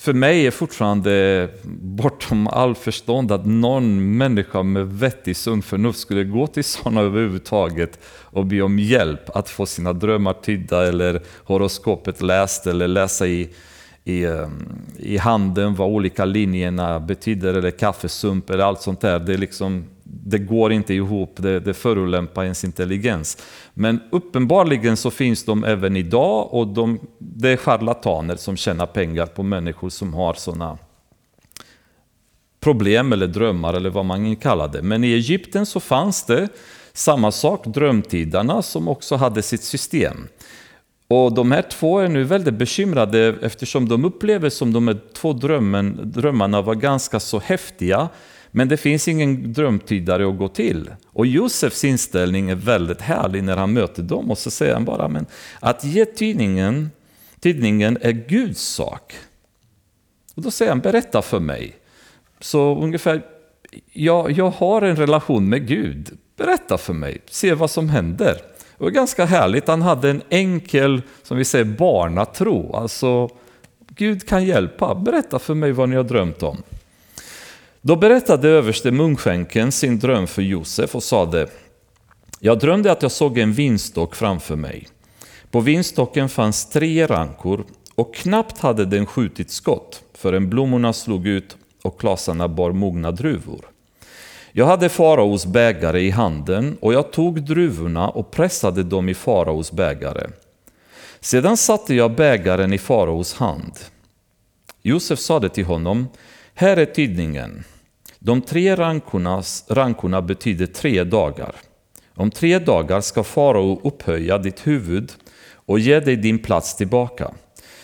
för 0.00 0.12
mig 0.12 0.46
är 0.46 0.50
fortfarande 0.50 1.48
bortom 1.82 2.46
all 2.46 2.74
förstånd 2.74 3.32
att 3.32 3.46
någon 3.46 4.16
människa 4.16 4.62
med 4.62 4.86
vettig 4.86 5.36
sunt 5.36 5.64
förnuft 5.64 5.98
skulle 5.98 6.24
gå 6.24 6.46
till 6.46 6.64
sådana 6.64 7.00
överhuvudtaget 7.00 7.98
och 8.06 8.46
be 8.46 8.62
om 8.62 8.78
hjälp 8.78 9.36
att 9.36 9.48
få 9.48 9.66
sina 9.66 9.92
drömmar 9.92 10.32
tydda 10.32 10.88
eller 10.88 11.22
horoskopet 11.44 12.22
läst 12.22 12.66
eller 12.66 12.88
läsa 12.88 13.26
i, 13.26 13.50
i, 14.04 14.24
ehm, 14.24 14.68
i 14.98 15.16
handen 15.16 15.74
vad 15.74 15.88
olika 15.88 16.24
linjerna 16.24 17.00
betyder 17.00 17.54
eller 17.54 17.70
kaffesump 17.70 18.50
eller 18.50 18.64
allt 18.64 18.80
sånt 18.80 19.00
där. 19.00 19.18
Det, 19.18 19.34
är 19.34 19.38
liksom, 19.38 19.84
det 20.12 20.38
går 20.38 20.72
inte 20.72 20.94
ihop, 20.94 21.34
det, 21.36 21.60
det 21.60 21.74
förolämpar 21.74 22.42
ens 22.42 22.64
intelligens. 22.64 23.42
Men 23.74 24.00
uppenbarligen 24.10 24.96
så 24.96 25.10
finns 25.10 25.44
de 25.44 25.64
även 25.64 25.96
idag 25.96 26.54
och 26.54 26.66
de, 26.66 27.00
det 27.18 27.48
är 27.48 27.56
charlataner 27.56 28.36
som 28.36 28.56
tjänar 28.56 28.86
pengar 28.86 29.26
på 29.26 29.42
människor 29.42 29.88
som 29.88 30.14
har 30.14 30.34
sådana 30.34 30.78
problem 32.60 33.12
eller 33.12 33.26
drömmar 33.26 33.74
eller 33.74 33.90
vad 33.90 34.04
man 34.04 34.36
kallar 34.36 34.68
det. 34.68 34.82
Men 34.82 35.04
i 35.04 35.12
Egypten 35.12 35.66
så 35.66 35.80
fanns 35.80 36.24
det 36.24 36.48
samma 36.92 37.32
sak, 37.32 37.66
drömtidarna 37.66 38.62
som 38.62 38.88
också 38.88 39.16
hade 39.16 39.42
sitt 39.42 39.62
system. 39.62 40.28
Och 41.08 41.34
de 41.34 41.52
här 41.52 41.62
två 41.62 41.98
är 41.98 42.08
nu 42.08 42.24
väldigt 42.24 42.54
bekymrade 42.54 43.34
eftersom 43.42 43.88
de 43.88 44.04
upplever 44.04 44.50
som 44.50 44.72
de 44.72 44.88
här 44.88 44.98
två 45.14 45.32
drömmen, 45.32 46.00
drömmarna 46.04 46.62
var 46.62 46.74
ganska 46.74 47.20
så 47.20 47.38
häftiga 47.38 48.08
men 48.50 48.68
det 48.68 48.76
finns 48.76 49.08
ingen 49.08 49.52
drömtydare 49.52 50.28
att 50.28 50.38
gå 50.38 50.48
till. 50.48 50.90
Och 51.06 51.26
Josefs 51.26 51.84
inställning 51.84 52.50
är 52.50 52.54
väldigt 52.54 53.00
härlig 53.00 53.44
när 53.44 53.56
han 53.56 53.72
möter 53.72 54.02
dem 54.02 54.30
och 54.30 54.38
så 54.38 54.50
säger 54.50 54.74
han 54.74 54.84
bara 54.84 55.08
men 55.08 55.26
att 55.60 55.84
ge 55.84 56.04
tidningen, 56.04 56.90
tidningen 57.40 57.98
är 58.00 58.12
Guds 58.12 58.60
sak. 58.60 59.14
Och 60.34 60.42
då 60.42 60.50
säger 60.50 60.70
han 60.70 60.80
berätta 60.80 61.22
för 61.22 61.40
mig. 61.40 61.76
Så 62.40 62.82
ungefär, 62.82 63.22
jag, 63.92 64.30
jag 64.30 64.50
har 64.50 64.82
en 64.82 64.96
relation 64.96 65.48
med 65.48 65.68
Gud, 65.68 66.18
berätta 66.36 66.78
för 66.78 66.92
mig, 66.92 67.18
se 67.30 67.54
vad 67.54 67.70
som 67.70 67.88
händer. 67.88 68.34
Det 68.78 68.84
var 68.84 68.90
ganska 68.90 69.24
härligt, 69.24 69.68
han 69.68 69.82
hade 69.82 70.10
en 70.10 70.22
enkel, 70.28 71.02
som 71.22 71.36
vi 71.36 71.44
säger, 71.44 71.64
barnatro. 71.64 72.76
Alltså, 72.76 73.28
Gud 73.88 74.28
kan 74.28 74.44
hjälpa, 74.44 74.94
berätta 74.94 75.38
för 75.38 75.54
mig 75.54 75.72
vad 75.72 75.88
ni 75.88 75.96
har 75.96 76.04
drömt 76.04 76.42
om. 76.42 76.62
Då 77.82 77.96
berättade 77.96 78.48
överste 78.48 78.90
munskänken 78.90 79.72
sin 79.72 79.98
dröm 79.98 80.26
för 80.26 80.42
Josef 80.42 80.94
och 80.94 81.02
sade 81.02 81.46
Jag 82.40 82.58
drömde 82.58 82.92
att 82.92 83.02
jag 83.02 83.12
såg 83.12 83.38
en 83.38 83.52
vinstock 83.52 84.14
framför 84.14 84.56
mig. 84.56 84.88
På 85.50 85.60
vinstocken 85.60 86.28
fanns 86.28 86.70
tre 86.70 87.06
rankor 87.06 87.64
och 87.94 88.14
knappt 88.14 88.58
hade 88.58 88.84
den 88.84 89.06
skjutit 89.06 89.50
skott 89.50 90.02
förrän 90.14 90.50
blommorna 90.50 90.92
slog 90.92 91.26
ut 91.26 91.56
och 91.82 92.00
klasarna 92.00 92.48
bar 92.48 92.72
mogna 92.72 93.10
druvor. 93.10 93.64
Jag 94.52 94.66
hade 94.66 94.88
faraos 94.88 95.46
bägare 95.46 96.00
i 96.00 96.10
handen 96.10 96.76
och 96.80 96.94
jag 96.94 97.12
tog 97.12 97.42
druvorna 97.42 98.08
och 98.08 98.30
pressade 98.30 98.82
dem 98.82 99.08
i 99.08 99.14
faraos 99.14 99.72
bägare. 99.72 100.26
Sedan 101.20 101.56
satte 101.56 101.94
jag 101.94 102.14
bägaren 102.14 102.72
i 102.72 102.78
faraos 102.78 103.34
hand. 103.34 103.72
Josef 104.82 105.18
sade 105.18 105.48
till 105.48 105.64
honom 105.64 106.08
här 106.60 106.76
är 106.76 106.86
tydningen. 106.86 107.64
De 108.18 108.42
tre 108.42 108.76
rankornas, 108.76 109.64
rankorna 109.68 110.22
betyder 110.22 110.66
tre 110.66 111.04
dagar. 111.04 111.54
Om 112.14 112.30
tre 112.30 112.58
dagar 112.58 113.00
ska 113.00 113.24
farao 113.24 113.80
upphöja 113.84 114.38
ditt 114.38 114.66
huvud 114.66 115.12
och 115.52 115.78
ge 115.78 116.00
dig 116.00 116.16
din 116.16 116.38
plats 116.38 116.76
tillbaka. 116.76 117.30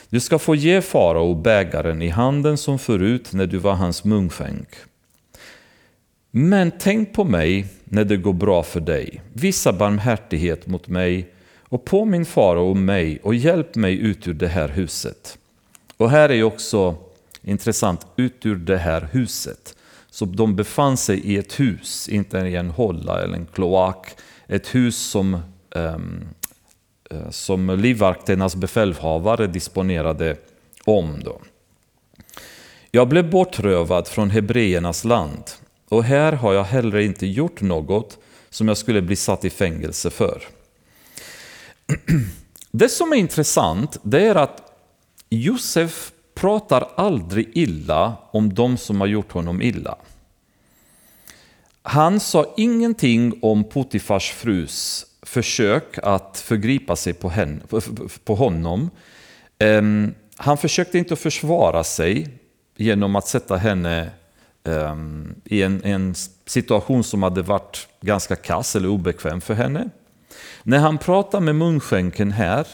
Du 0.09 0.21
ska 0.21 0.39
få 0.39 0.55
ge 0.55 0.81
farao 0.81 1.35
bägaren 1.35 2.03
i 2.03 2.09
handen 2.09 2.59
som 2.59 2.79
förut 2.79 3.33
när 3.33 3.47
du 3.47 3.59
var 3.59 3.75
hans 3.75 4.05
munskänk. 4.05 4.69
Men 6.31 6.73
tänk 6.79 7.13
på 7.13 7.25
mig 7.25 7.67
när 7.85 8.05
det 8.05 8.17
går 8.17 8.33
bra 8.33 8.63
för 8.63 8.81
dig. 8.81 9.23
Visa 9.33 9.73
barmhärtighet 9.73 10.67
mot 10.67 10.89
mig 10.89 11.33
och 11.69 11.85
påminn 11.85 12.25
farao 12.25 12.71
om 12.71 12.85
mig 12.85 13.19
och 13.23 13.35
hjälp 13.35 13.75
mig 13.75 13.99
ut 13.99 14.29
ur 14.29 14.35
det 14.35 14.49
här 14.49 14.69
huset. 14.69 15.39
Och 15.97 16.11
här 16.11 16.31
är 16.31 16.43
också 16.43 16.97
intressant, 17.47 18.07
ut 18.17 18.47
ur 18.47 18.57
det 18.57 18.79
här 18.79 19.09
huset. 19.13 19.77
Så 20.11 20.25
de 20.25 20.57
befann 20.57 20.97
sig 20.97 21.21
i 21.21 21.37
ett 21.37 21.61
hus, 21.61 22.09
inte 22.09 22.39
i 22.39 22.57
en 22.57 22.71
hålla 22.71 23.23
eller 23.23 23.37
en 23.37 23.47
kloak. 23.47 24.17
Ett 24.47 24.75
hus 24.75 24.97
som, 24.97 25.41
um, 25.71 26.25
som 27.31 27.71
livvakternas 27.71 28.57
befälhavare 28.57 29.47
disponerade 29.47 30.37
om. 30.85 31.21
Då. 31.25 31.41
Jag 32.91 33.09
blev 33.09 33.31
bortrövad 33.31 34.09
från 34.09 34.31
hebreernas 34.31 35.05
land 35.05 35.43
och 35.89 36.05
här 36.05 36.33
har 36.33 36.53
jag 36.53 36.65
heller 36.65 36.99
inte 36.99 37.27
gjort 37.27 37.61
något 37.61 38.19
som 38.51 38.69
jag 38.69 38.77
skulle 38.77 39.03
bli 39.03 39.17
satt 39.17 39.45
i 39.45 39.51
fängelse 39.51 40.11
för. 40.11 40.43
Det 42.71 42.89
som 42.89 43.13
är 43.13 43.17
intressant 43.17 43.99
det 44.03 44.27
är 44.27 44.35
att 44.35 44.63
Josef 45.31 46.13
pratar 46.37 46.89
aldrig 46.97 47.51
illa 47.55 48.17
om 48.31 48.55
de 48.55 48.77
som 48.77 49.01
har 49.01 49.09
gjort 49.09 49.33
honom 49.33 49.63
illa. 49.63 49.99
Han 51.83 52.21
sa 52.21 52.55
ingenting 52.57 53.39
om 53.43 53.65
Potifars 53.65 54.31
frus 54.31 55.07
försök 55.23 55.99
att 56.03 56.39
förgripa 56.39 56.97
sig 56.97 57.13
på, 57.13 57.29
henne, 57.29 57.61
på 58.25 58.35
honom. 58.35 58.91
Han 60.37 60.59
försökte 60.59 60.99
inte 60.99 61.17
försvara 61.17 61.85
sig 61.85 62.29
genom 62.77 63.17
att 63.17 63.29
sätta 63.29 63.57
henne 63.57 64.11
i 65.45 65.63
en, 65.63 65.85
en, 65.85 66.15
situation 66.47 67.05
som 67.05 67.23
hade 67.23 67.43
varit 67.43 67.89
ganska 68.01 68.37
kass 68.37 68.77
eller 68.77 68.89
obekväm 68.89 69.41
för 69.41 69.55
henne. 69.55 69.91
När 70.63 70.79
han 70.79 70.99
pratar 70.99 71.41
med 71.41 71.55
munskänken 71.55 72.33
här 72.33 72.67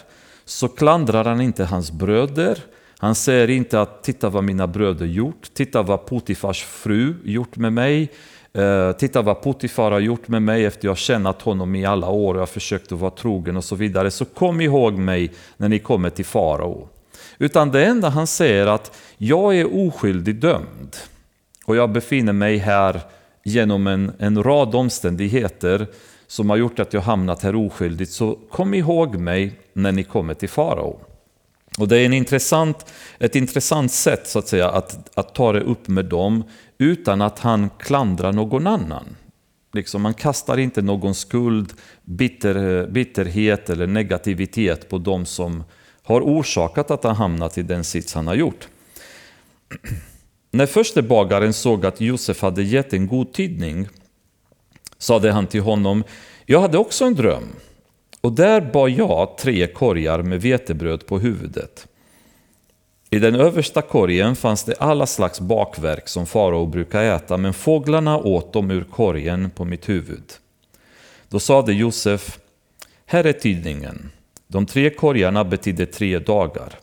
så 0.45 0.69
klandrar 0.69 1.25
han 1.25 1.41
inte 1.41 1.65
hans 1.65 1.93
bröder. 1.93 2.59
Han 3.03 3.15
säger 3.15 3.51
inte 3.51 3.81
att 3.81 4.03
titta 4.03 4.29
vad 4.29 4.45
mina 4.45 4.67
bröder 4.67 5.07
gjort, 5.07 5.55
titta 5.55 5.83
vad 5.83 6.07
Potifars 6.07 6.63
fru 6.63 7.15
gjort 7.25 7.57
med 7.57 7.73
mig, 7.73 8.11
eh, 8.53 8.93
titta 8.93 9.23
vad 9.23 9.43
Potifar 9.43 9.91
har 9.91 10.01
gjort 10.01 10.29
med 10.29 10.43
mig 10.43 10.65
efter 10.65 10.89
jag 10.89 10.99
kännat 10.99 11.43
honom 11.43 11.75
i 11.75 11.85
alla 11.85 12.09
år 12.09 12.35
och 12.35 12.41
jag 12.41 12.49
försökt 12.49 12.93
att 12.93 12.99
vara 12.99 13.11
trogen 13.11 13.57
och 13.57 13.65
så 13.65 13.77
vidare. 13.77 14.11
Så 14.11 14.25
kom 14.25 14.61
ihåg 14.61 14.99
mig 14.99 15.33
när 15.57 15.69
ni 15.69 15.79
kommer 15.79 16.11
till 16.11 16.25
farao. 16.25 16.89
Utan 17.39 17.71
det 17.71 17.85
enda 17.85 18.09
han 18.09 18.27
säger 18.27 18.67
att 18.67 18.99
jag 19.17 19.57
är 19.57 19.87
oskyldig 19.87 20.41
dömd 20.41 20.97
och 21.65 21.77
jag 21.77 21.93
befinner 21.93 22.33
mig 22.33 22.57
här 22.57 23.01
genom 23.45 23.87
en, 23.87 24.13
en 24.19 24.43
rad 24.43 24.75
omständigheter 24.75 25.87
som 26.27 26.51
har 26.51 26.57
gjort 26.57 26.79
att 26.79 26.93
jag 26.93 27.01
hamnat 27.01 27.43
här 27.43 27.57
oskyldigt. 27.57 28.13
Så 28.13 28.39
kom 28.51 28.75
ihåg 28.75 29.17
mig 29.17 29.59
när 29.73 29.93
ni 29.93 30.05
kommer 30.05 30.35
till 30.35 30.49
farao. 30.49 31.01
Och 31.79 31.89
det 31.89 31.99
är 31.99 32.07
en 32.07 32.13
intressant, 32.13 32.93
ett 33.19 33.37
intressant 33.37 33.93
sätt 33.93 34.29
så 34.29 34.39
att, 34.39 34.49
säga, 34.49 34.69
att, 34.69 35.19
att 35.19 35.35
ta 35.35 35.53
det 35.53 35.61
upp 35.61 35.89
med 35.89 36.05
dem 36.05 36.45
utan 36.79 37.23
att 37.23 37.39
han 37.39 37.71
klandrar 37.79 38.33
någon 38.33 38.67
annan. 38.67 39.17
Liksom, 39.73 40.03
man 40.03 40.15
kastar 40.15 40.59
inte 40.59 40.83
någon 40.83 41.15
skuld, 41.15 41.73
bitter, 42.05 42.87
bitterhet 42.87 43.71
eller 43.71 43.87
negativitet 43.87 44.89
på 44.89 44.99
dem 44.99 45.27
som 45.27 45.65
har 46.03 46.21
orsakat 46.21 46.91
att 46.91 47.05
han 47.05 47.17
hamnat 47.17 47.59
i 47.59 47.63
den 47.63 47.85
sits 47.85 48.15
han 48.15 48.27
har 48.27 48.35
gjort. 48.35 48.69
När 50.51 50.67
förste 50.67 51.03
bagaren 51.03 51.53
såg 51.53 51.87
att 51.87 52.01
Josef 52.01 52.43
hade 52.43 52.63
gett 52.63 52.93
en 52.93 53.07
god 53.07 53.33
tidning 53.33 53.89
sade 54.99 55.33
han 55.33 55.47
till 55.47 55.61
honom, 55.61 56.05
jag 56.47 56.61
hade 56.61 56.79
också 56.79 57.05
en 57.05 57.15
dröm 57.15 57.49
och 58.23 58.33
där 58.33 58.61
bar 58.61 58.89
jag 58.89 59.39
tre 59.39 59.67
korgar 59.67 60.23
med 60.23 60.43
vetebröd 60.43 61.07
på 61.07 61.19
huvudet. 61.19 61.87
I 63.11 63.19
den 63.19 63.35
översta 63.35 63.83
korgen 63.83 64.37
fanns 64.37 64.65
det 64.65 64.75
alla 64.79 65.07
slags 65.07 65.41
bakverk 65.41 66.09
som 66.09 66.27
farao 66.27 66.67
brukar 66.67 67.03
äta, 67.03 67.37
men 67.37 67.55
fåglarna 67.55 68.19
åt 68.19 68.53
dem 68.53 68.71
ur 68.71 68.85
korgen 68.85 69.51
på 69.51 69.65
mitt 69.65 69.89
huvud. 69.89 70.33
Då 71.29 71.41
sade 71.41 71.73
Josef, 71.73 72.39
här 73.07 73.25
är 73.25 73.33
tidningen. 73.33 74.11
De 74.47 74.67
tre 74.67 74.91
korgarna 74.91 75.45
betyder 75.45 75.87
tre 75.87 76.19
dagar. 76.19 76.79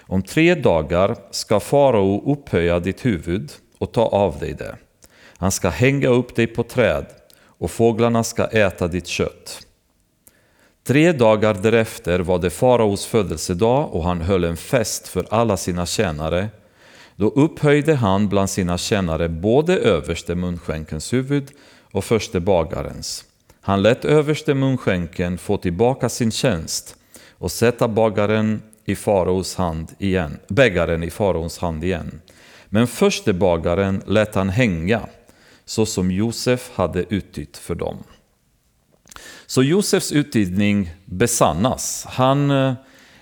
Om 0.00 0.22
tre 0.22 0.54
dagar 0.54 1.16
ska 1.30 1.60
farao 1.60 2.32
upphöja 2.32 2.80
ditt 2.80 3.04
huvud 3.04 3.52
och 3.78 3.92
ta 3.92 4.02
av 4.06 4.38
dig 4.38 4.52
det. 4.52 4.76
Han 5.36 5.52
ska 5.52 5.68
hänga 5.68 6.08
upp 6.08 6.36
dig 6.36 6.46
på 6.46 6.62
träd 6.62 7.06
och 7.58 7.70
fåglarna 7.70 8.24
ska 8.24 8.46
äta 8.46 8.88
ditt 8.88 9.06
kött. 9.06 9.63
Tre 10.86 11.12
dagar 11.12 11.54
därefter 11.54 12.18
var 12.18 12.38
det 12.38 12.50
faraos 12.50 13.06
födelsedag 13.06 13.94
och 13.94 14.04
han 14.04 14.20
höll 14.20 14.44
en 14.44 14.56
fest 14.56 15.08
för 15.08 15.26
alla 15.30 15.56
sina 15.56 15.86
tjänare. 15.86 16.48
Då 17.16 17.28
upphöjde 17.28 17.94
han 17.94 18.28
bland 18.28 18.50
sina 18.50 18.78
tjänare 18.78 19.28
både 19.28 19.76
överste 19.76 20.34
munskänkens 20.34 21.12
huvud 21.12 21.50
och 21.92 22.04
förste 22.04 22.40
bagarens. 22.40 23.24
Han 23.60 23.82
lät 23.82 24.04
överste 24.04 24.54
munskänken 24.54 25.38
få 25.38 25.56
tillbaka 25.56 26.08
sin 26.08 26.30
tjänst 26.30 26.96
och 27.38 27.52
sätta 27.52 27.88
bagaren 27.88 28.62
i 28.84 28.96
faraos 28.96 29.54
hand 29.54 29.92
igen, 29.98 30.38
bägaren 30.48 31.02
i 31.02 31.10
faraos 31.10 31.58
hand 31.58 31.84
igen. 31.84 32.20
Men 32.68 32.86
förste 32.86 33.32
bagaren 33.32 34.02
lät 34.06 34.34
han 34.34 34.48
hänga, 34.48 35.00
så 35.64 35.86
som 35.86 36.10
Josef 36.10 36.70
hade 36.74 37.04
uttytt 37.14 37.56
för 37.56 37.74
dem. 37.74 38.04
Så 39.54 39.62
Josefs 39.62 40.12
utgivning 40.12 40.90
besannas. 41.04 42.06
Han, 42.08 42.50
eh, 42.50 42.72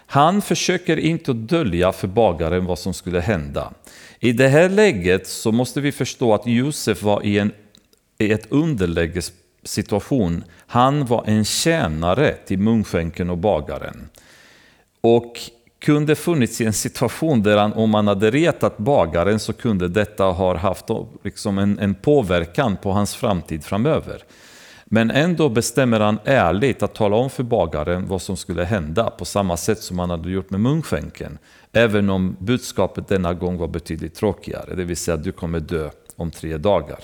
han 0.07 0.43
försöker 0.43 0.97
inte 0.97 1.33
dölja 1.33 1.93
för 1.93 2.09
bagaren 2.09 2.65
vad 2.65 2.79
som 2.79 2.95
skulle 2.95 3.21
hända. 3.21 3.73
I 4.21 4.33
det 4.33 4.49
här 4.49 4.69
läget 4.69 5.27
så 5.27 5.53
måste 5.53 5.81
vi 5.81 5.93
förstå 5.93 6.35
att 6.35 6.47
Josef 6.47 7.03
var 7.03 7.27
i, 7.27 7.39
en, 7.39 7.53
i 8.19 8.33
ett 8.33 8.47
underlägessituation. 8.49 10.45
Han 10.67 11.07
var 11.07 11.25
en 11.27 11.45
tjänare 11.45 12.35
till 12.47 12.59
munskänken 12.59 13.31
och 13.31 13.39
bagaren. 13.39 14.09
Och 15.01 15.41
kunde 15.79 16.15
funnits 16.15 16.61
i 16.61 16.65
en 16.65 16.73
situation 16.73 17.43
där 17.43 17.57
han, 17.57 17.73
om 17.73 17.95
han 17.95 18.07
hade 18.07 18.31
retat 18.31 18.79
bagaren 18.79 19.39
så 19.39 19.53
kunde 19.53 19.89
detta 19.89 20.25
ha 20.25 20.57
haft 20.57 20.85
liksom 21.25 21.59
en, 21.59 21.79
en 21.79 21.95
påverkan 21.95 22.77
på 22.77 22.93
hans 22.93 23.15
framtid 23.15 23.65
framöver. 23.65 24.23
Men 24.95 25.11
ändå 25.11 25.49
bestämmer 25.49 26.01
han 26.01 26.19
ärligt 26.25 26.83
att 26.83 26.95
tala 26.95 27.17
om 27.17 27.31
för 27.31 27.43
bagaren 27.43 28.09
vad 28.09 28.23
som 28.23 28.37
skulle 28.37 28.65
hända 28.65 29.11
på 29.11 29.25
samma 29.25 29.57
sätt 29.57 29.83
som 29.83 29.99
han 29.99 30.11
hade 30.11 30.31
gjort 30.31 30.51
med 30.51 30.61
munskänken. 30.61 31.39
Även 31.73 32.11
om 32.11 32.37
budskapet 32.39 33.09
denna 33.09 33.35
gång 33.35 33.59
var 33.59 33.69
betydligt 33.69 34.15
tråkigare, 34.15 34.75
det 34.75 34.85
vill 34.85 34.97
säga 34.97 35.15
att 35.15 35.25
du 35.25 35.33
kommer 35.33 35.61
dö 35.61 35.91
om 36.17 36.31
tre 36.31 36.57
dagar. 36.57 36.99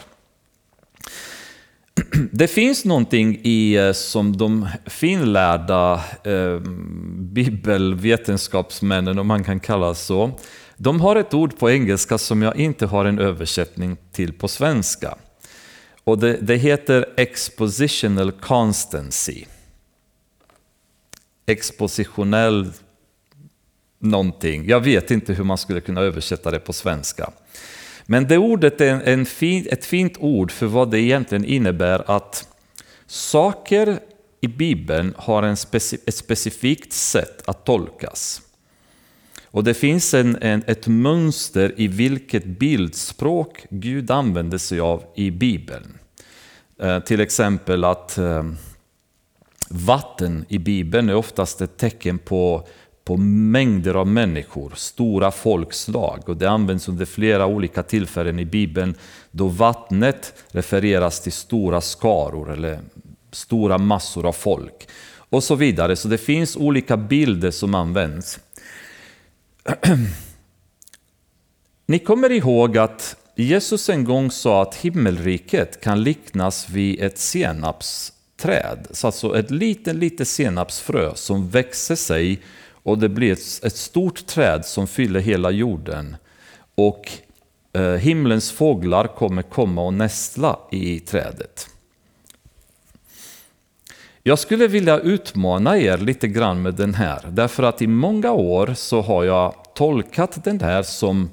Det 2.32 2.48
finns 2.48 2.84
någonting 2.84 3.40
i, 3.42 3.74
eh, 3.74 3.92
som 3.92 4.36
de 4.36 4.68
finlärda 4.86 5.94
eh, 6.24 6.60
bibelvetenskapsmännen, 7.16 9.18
om 9.18 9.26
man 9.26 9.44
kan 9.44 9.60
kalla 9.60 9.94
så, 9.94 10.30
de 10.76 11.00
har 11.00 11.16
ett 11.16 11.34
ord 11.34 11.58
på 11.58 11.70
engelska 11.70 12.18
som 12.18 12.42
jag 12.42 12.56
inte 12.56 12.86
har 12.86 13.04
en 13.04 13.18
översättning 13.18 13.96
till 14.12 14.32
på 14.32 14.48
svenska. 14.48 15.18
Och 16.08 16.18
det, 16.18 16.38
det 16.40 16.56
heter 16.56 17.06
expositional 17.16 18.32
constancy. 18.32 19.44
Expositionell 21.46 22.72
någonting. 23.98 24.68
Jag 24.68 24.80
vet 24.80 25.10
inte 25.10 25.32
hur 25.32 25.44
man 25.44 25.58
skulle 25.58 25.80
kunna 25.80 26.00
översätta 26.00 26.50
det 26.50 26.58
på 26.58 26.72
svenska. 26.72 27.30
Men 28.06 28.28
det 28.28 28.38
ordet 28.38 28.80
är 28.80 29.00
en 29.00 29.26
fin, 29.26 29.66
ett 29.70 29.84
fint 29.84 30.18
ord 30.18 30.50
för 30.50 30.66
vad 30.66 30.90
det 30.90 31.00
egentligen 31.00 31.44
innebär 31.44 32.10
att 32.10 32.48
saker 33.06 33.98
i 34.40 34.48
Bibeln 34.48 35.14
har 35.16 35.42
en 35.42 35.56
speci 35.56 35.98
ett 36.06 36.14
specifikt 36.14 36.92
sätt 36.92 37.48
att 37.48 37.64
tolkas. 37.64 38.42
Och 39.50 39.64
det 39.64 39.74
finns 39.74 40.14
en, 40.14 40.36
en, 40.40 40.62
ett 40.66 40.86
mönster 40.86 41.74
i 41.76 41.88
vilket 41.88 42.44
bildspråk 42.44 43.66
Gud 43.70 44.10
använder 44.10 44.58
sig 44.58 44.80
av 44.80 45.04
i 45.14 45.30
Bibeln. 45.30 45.98
Eh, 46.82 46.98
till 47.00 47.20
exempel 47.20 47.84
att 47.84 48.18
eh, 48.18 48.44
vatten 49.70 50.44
i 50.48 50.58
Bibeln 50.58 51.08
är 51.08 51.14
oftast 51.14 51.60
ett 51.60 51.76
tecken 51.76 52.18
på 52.18 52.66
på 53.08 53.16
mängder 53.16 53.94
av 53.94 54.06
människor, 54.06 54.72
stora 54.76 55.30
folkslag. 55.30 56.22
Och 56.26 56.36
det 56.36 56.50
används 56.50 56.88
under 56.88 57.04
flera 57.04 57.46
olika 57.46 57.82
tillfällen 57.82 58.38
i 58.38 58.44
Bibeln 58.44 58.94
då 59.30 59.48
vattnet 59.48 60.34
refereras 60.48 61.20
till 61.20 61.32
stora 61.32 61.80
skaror 61.80 62.52
eller 62.52 62.80
stora 63.32 63.78
massor 63.78 64.26
av 64.26 64.32
folk. 64.32 64.88
Och 65.30 65.44
så 65.44 65.54
vidare. 65.54 65.96
Så 65.96 66.08
det 66.08 66.18
finns 66.18 66.56
olika 66.56 66.96
bilder 66.96 67.50
som 67.50 67.74
används. 67.74 68.40
Ni 71.86 71.98
kommer 71.98 72.32
ihåg 72.32 72.78
att 72.78 73.16
Jesus 73.36 73.88
en 73.88 74.04
gång 74.04 74.30
sa 74.30 74.62
att 74.62 74.74
himmelriket 74.74 75.80
kan 75.80 76.02
liknas 76.02 76.68
vid 76.68 77.00
ett 77.00 77.18
senapsträd. 77.18 78.86
Så 78.90 79.06
alltså 79.06 79.38
ett 79.38 79.50
litet, 79.50 79.96
litet 79.96 80.28
senapsfrö 80.28 81.14
som 81.14 81.48
växer 81.48 81.96
sig 81.96 82.40
och 82.70 82.98
det 82.98 83.08
blir 83.08 83.32
ett, 83.32 83.64
ett 83.64 83.76
stort 83.76 84.26
träd 84.26 84.64
som 84.64 84.86
fyller 84.86 85.20
hela 85.20 85.50
jorden. 85.50 86.16
Och 86.74 87.10
eh, 87.72 87.82
himlens 87.82 88.50
fåglar 88.50 89.06
kommer 89.06 89.42
komma 89.42 89.82
och 89.82 89.94
nästla 89.94 90.58
i 90.70 91.00
trädet. 91.00 91.68
Jag 94.28 94.38
skulle 94.38 94.66
vilja 94.66 94.98
utmana 94.98 95.78
er 95.78 95.98
lite 95.98 96.28
grann 96.28 96.62
med 96.62 96.74
den 96.74 96.94
här, 96.94 97.20
därför 97.28 97.62
att 97.62 97.82
i 97.82 97.86
många 97.86 98.32
år 98.32 98.74
så 98.74 99.00
har 99.00 99.24
jag 99.24 99.54
tolkat 99.74 100.44
den 100.44 100.60
här 100.60 100.82
som 100.82 101.30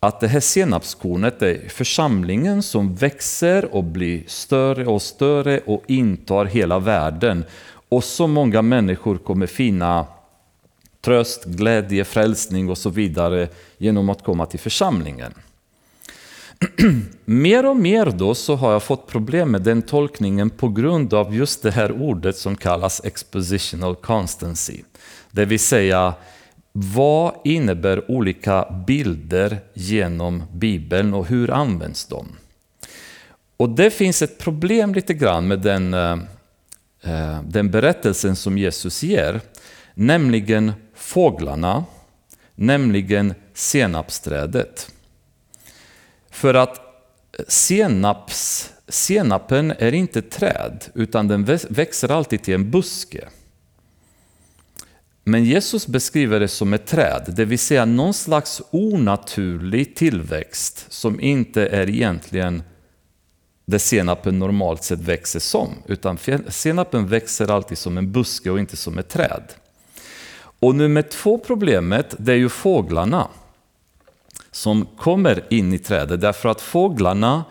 att 0.00 0.20
det 0.20 0.28
här 0.28 0.40
senapskornet 0.40 1.42
är 1.42 1.68
församlingen 1.68 2.62
som 2.62 2.94
växer 2.94 3.74
och 3.74 3.84
blir 3.84 4.22
större 4.26 4.86
och 4.86 5.02
större 5.02 5.60
och 5.66 5.82
intar 5.86 6.44
hela 6.44 6.78
världen. 6.78 7.44
Och 7.88 8.04
så 8.04 8.26
många 8.26 8.62
människor 8.62 9.18
kommer 9.18 9.46
finna 9.46 10.06
tröst, 11.00 11.44
glädje, 11.44 12.04
frälsning 12.04 12.70
och 12.70 12.78
så 12.78 12.90
vidare 12.90 13.48
genom 13.78 14.08
att 14.08 14.24
komma 14.24 14.46
till 14.46 14.60
församlingen 14.60 15.34
mer 17.24 17.66
och 17.66 17.76
mer 17.76 18.06
då 18.06 18.34
så 18.34 18.56
har 18.56 18.72
jag 18.72 18.82
fått 18.82 19.06
problem 19.06 19.50
med 19.50 19.62
den 19.62 19.82
tolkningen 19.82 20.50
på 20.50 20.68
grund 20.68 21.14
av 21.14 21.34
just 21.34 21.62
det 21.62 21.70
här 21.70 21.92
ordet 21.92 22.36
som 22.36 22.56
kallas 22.56 23.00
expositional 23.04 23.96
constancy. 23.96 24.82
Det 25.30 25.44
vill 25.44 25.60
säga, 25.60 26.14
vad 26.72 27.34
innebär 27.44 28.10
olika 28.10 28.84
bilder 28.86 29.58
genom 29.74 30.42
Bibeln 30.52 31.14
och 31.14 31.26
hur 31.26 31.50
används 31.50 32.06
de? 32.06 32.26
Och 33.56 33.68
det 33.68 33.90
finns 33.90 34.22
ett 34.22 34.38
problem 34.38 34.94
lite 34.94 35.14
grann 35.14 35.48
med 35.48 35.58
den, 35.60 35.94
eh, 35.94 36.18
eh, 37.02 37.42
den 37.44 37.70
berättelsen 37.70 38.36
som 38.36 38.58
Jesus 38.58 39.02
ger, 39.02 39.40
nämligen 39.94 40.72
fåglarna, 40.94 41.84
nämligen 42.54 43.34
senapsträdet. 43.54 44.90
För 46.30 46.54
att 46.54 46.76
eh, 46.76 47.44
senaps, 47.48 48.70
senapen 48.88 49.70
är 49.78 49.94
inte 49.94 50.22
träd, 50.22 50.84
utan 50.94 51.28
den 51.28 51.44
växer 51.68 52.10
alltid 52.10 52.42
till 52.42 52.54
en 52.54 52.70
buske. 52.70 53.28
Men 55.24 55.44
Jesus 55.44 55.86
beskriver 55.86 56.40
det 56.40 56.48
som 56.48 56.72
ett 56.72 56.86
träd, 56.86 57.24
det 57.36 57.44
vill 57.44 57.58
säga 57.58 57.84
någon 57.84 58.14
slags 58.14 58.62
onaturlig 58.70 59.96
tillväxt 59.96 60.86
som 60.88 61.20
inte 61.20 61.66
är 61.66 61.90
egentligen 61.90 62.62
det 63.66 63.78
senapen 63.78 64.38
normalt 64.38 64.84
sett 64.84 65.00
växer 65.00 65.40
som, 65.40 65.68
utan 65.86 66.18
senapen 66.48 67.08
växer 67.08 67.50
alltid 67.50 67.78
som 67.78 67.98
en 67.98 68.12
buske 68.12 68.50
och 68.50 68.58
inte 68.58 68.76
som 68.76 68.98
ett 68.98 69.08
träd. 69.08 69.42
Och 70.60 70.74
nummer 70.74 71.02
två 71.02 71.38
problemet, 71.38 72.14
det 72.18 72.32
är 72.32 72.36
ju 72.36 72.48
fåglarna 72.48 73.28
som 74.58 74.86
kommer 74.96 75.44
in 75.50 75.72
i 75.72 75.78
trädet, 75.78 76.20
därför 76.20 76.48
att 76.48 76.60
fåglarna 76.60 77.44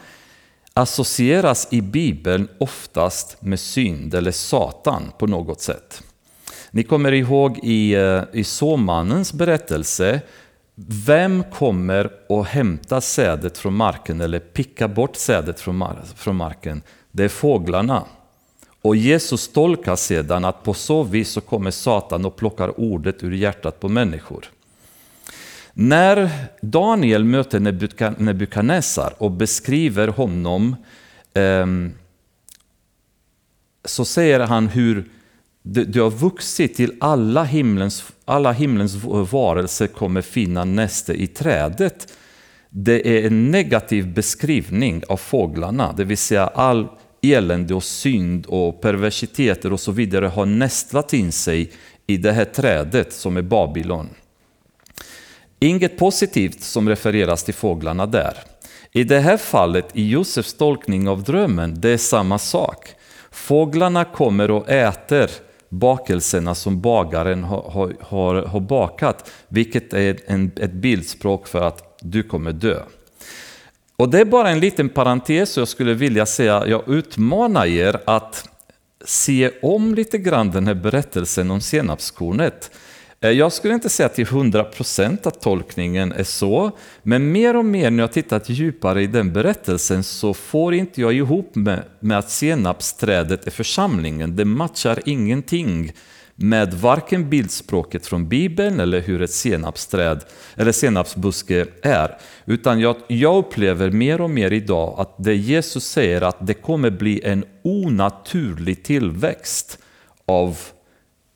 associeras 0.74 1.68
i 1.72 1.82
Bibeln 1.82 2.48
oftast 2.60 3.42
med 3.42 3.60
synd 3.60 4.14
eller 4.14 4.32
Satan 4.32 5.12
på 5.18 5.28
något 5.28 5.62
sätt. 5.62 6.04
Ni 6.72 6.84
kommer 6.84 7.12
ihåg 7.12 7.60
i, 7.64 7.94
eh, 7.94 8.22
i 8.34 8.44
såmannens 8.44 9.34
berättelse, 9.34 10.22
vem 11.06 11.44
kommer 11.44 12.12
och 12.30 12.46
hämta 12.46 13.02
sädet 13.02 13.58
från 13.58 13.74
marken 13.74 14.22
eller 14.22 14.40
picka 14.40 14.88
bort 14.88 15.16
sädet 15.16 15.60
från, 15.60 15.84
från 16.16 16.36
marken? 16.36 16.82
Det 17.12 17.24
är 17.24 17.30
fåglarna. 17.30 18.04
Och 18.82 18.96
Jesus 18.96 19.48
tolkar 19.48 19.96
sedan 19.96 20.46
att 20.46 20.64
på 20.64 20.74
så 20.74 21.04
vis 21.04 21.30
så 21.30 21.42
kommer 21.42 21.72
Satan 21.72 22.26
och 22.26 22.36
plockar 22.36 22.80
ordet 22.80 23.24
ur 23.24 23.32
hjärtat 23.32 23.80
på 23.80 23.90
människor. 23.90 24.46
När 25.80 26.30
Daniel 26.62 27.24
möter 27.24 27.60
Nebukadnessar 28.20 29.14
och 29.18 29.32
beskriver 29.32 30.08
honom 30.08 30.76
ehm, 31.34 31.94
så 33.86 34.06
säger 34.06 34.40
han 34.40 34.68
hur 34.68 35.06
du 35.64 36.02
har 36.02 36.10
vuxit 36.10 36.76
till 36.76 36.94
alla 37.00 37.44
himlens, 37.44 38.12
alla 38.26 38.52
himlens 38.52 38.96
varelser 39.32 39.88
kommer 39.88 40.22
finna 40.22 40.66
näste 40.66 41.14
i 41.14 41.28
trädet. 41.28 42.14
Det 42.70 43.18
är 43.18 43.28
en 43.28 43.52
negativ 43.52 44.14
beskrivning 44.14 45.04
av 45.08 45.18
fåglarna, 45.18 45.94
det 45.98 46.04
vill 46.04 46.18
säga 46.18 46.48
all 46.48 46.88
elände 47.22 47.74
och 47.74 47.84
synd 47.84 48.46
och 48.46 48.82
perversiteter 48.82 49.74
och 49.74 49.80
så 49.80 49.92
vidare 49.92 50.26
har 50.26 50.46
nästlat 50.46 51.14
in 51.14 51.32
sig 51.32 51.72
i 52.08 52.18
det 52.18 52.32
här 52.32 52.46
trädet 52.46 53.14
som 53.14 53.38
är 53.38 53.42
Babylon. 53.42 54.10
Inget 55.60 55.98
positivt 55.98 56.62
som 56.62 56.90
refereras 56.90 57.44
till 57.44 57.54
fåglarna 57.54 58.06
där. 58.06 58.38
I 58.92 59.04
det 59.04 59.20
här 59.20 59.38
fallet, 59.38 59.86
i 59.94 60.10
Josefs 60.10 60.54
tolkning 60.54 61.10
av 61.10 61.24
drömmen, 61.24 61.82
det 61.82 61.90
är 61.90 61.98
samma 61.98 62.40
sak. 62.40 62.90
Fåglarna 63.32 64.06
kommer 64.06 64.52
och 64.52 64.70
äter 64.70 65.30
bakelserna 65.70 66.56
som 66.56 66.82
bagaren 66.82 67.44
har, 67.44 67.96
har, 68.02 68.36
har 68.42 68.60
bakat, 68.60 69.32
vilket 69.48 69.94
är 69.94 70.20
en, 70.26 70.52
ett 70.56 70.74
bildspråk 70.74 71.48
för 71.48 71.62
att 71.62 71.98
du 72.02 72.24
kommer 72.24 72.52
dö. 72.52 72.80
Och 73.96 74.10
det 74.10 74.20
är 74.20 74.26
bara 74.26 74.50
en 74.50 74.60
liten 74.60 74.90
parentes, 74.90 75.58
och 75.58 75.62
jag 75.62 75.68
skulle 75.68 75.94
vilja 75.94 76.26
säga, 76.26 76.68
jag 76.68 76.90
utmanar 76.90 77.66
er 77.66 78.02
att 78.06 78.50
se 79.06 79.52
om 79.62 79.96
lite 79.96 80.18
grann 80.18 80.52
den 80.52 80.68
här 80.68 80.74
berättelsen 80.74 81.52
om 81.52 81.62
senapskornet. 81.62 82.72
Eh, 83.22 83.32
jag 83.32 83.54
skulle 83.54 83.74
inte 83.74 83.90
säga 83.90 84.10
till 84.10 84.26
100% 84.26 85.28
att 85.28 85.42
tolkningen 85.42 86.12
är 86.12 86.24
så, 86.24 86.72
men 87.04 87.32
mer 87.32 87.56
och 87.56 87.66
mer 87.66 87.92
när 87.92 88.04
jag 88.04 88.12
tittat 88.12 88.50
djupare 88.50 89.04
i 89.04 89.08
den 89.08 89.34
berättelsen 89.34 90.04
så 90.04 90.34
får 90.34 90.74
inte 90.74 91.02
jag 91.02 91.14
ihop 91.14 91.56
med, 91.56 91.84
med 92.00 92.18
att 92.18 92.30
senapsträdet 92.30 93.48
är 93.48 93.52
församlingen. 93.52 94.36
Det 94.36 94.46
matchar 94.46 95.00
ingenting 95.06 95.92
med 96.36 96.74
varken 96.74 97.30
bildspråket 97.30 98.08
från 98.08 98.30
Bibeln 98.30 98.80
eller 98.80 99.02
hur 99.02 99.22
ett 99.22 99.32
senapsträd 99.32 100.24
eller 100.56 100.72
senapsbuske 100.72 101.66
är. 101.82 102.18
Utan 102.46 102.80
jag, 102.80 102.96
jag 103.08 103.38
upplever 103.38 103.92
mer 103.92 104.22
och 104.22 104.30
mer 104.30 104.54
idag 104.54 104.96
att 104.98 105.16
det 105.18 105.36
Jesus 105.36 105.88
säger 105.88 106.22
att 106.22 106.48
det 106.48 106.54
kommer 106.54 106.90
bli 106.90 107.22
en 107.24 107.46
onaturlig 107.64 108.84
tillväxt 108.84 109.80
av 110.26 110.58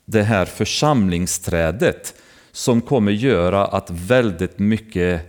det 0.04 0.22
här 0.22 0.44
församlingsträdet 0.44 2.14
som 2.52 2.80
kommer 2.80 3.12
göra 3.12 3.66
att 3.66 3.90
väldigt 3.90 4.58
mycket 4.58 5.22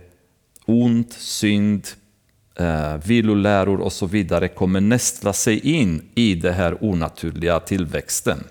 ont, 0.66 1.12
synd, 1.12 1.88
eh, 2.56 2.96
viloläror 3.04 3.80
och 3.80 3.92
så 3.92 4.06
vidare 4.06 4.48
kommer 4.48 4.80
nästla 4.80 5.32
sig 5.32 5.76
in 5.76 6.02
i 6.14 6.34
den 6.34 6.54
här 6.54 6.84
onaturliga 6.84 7.60
tillväxten. 7.60 8.44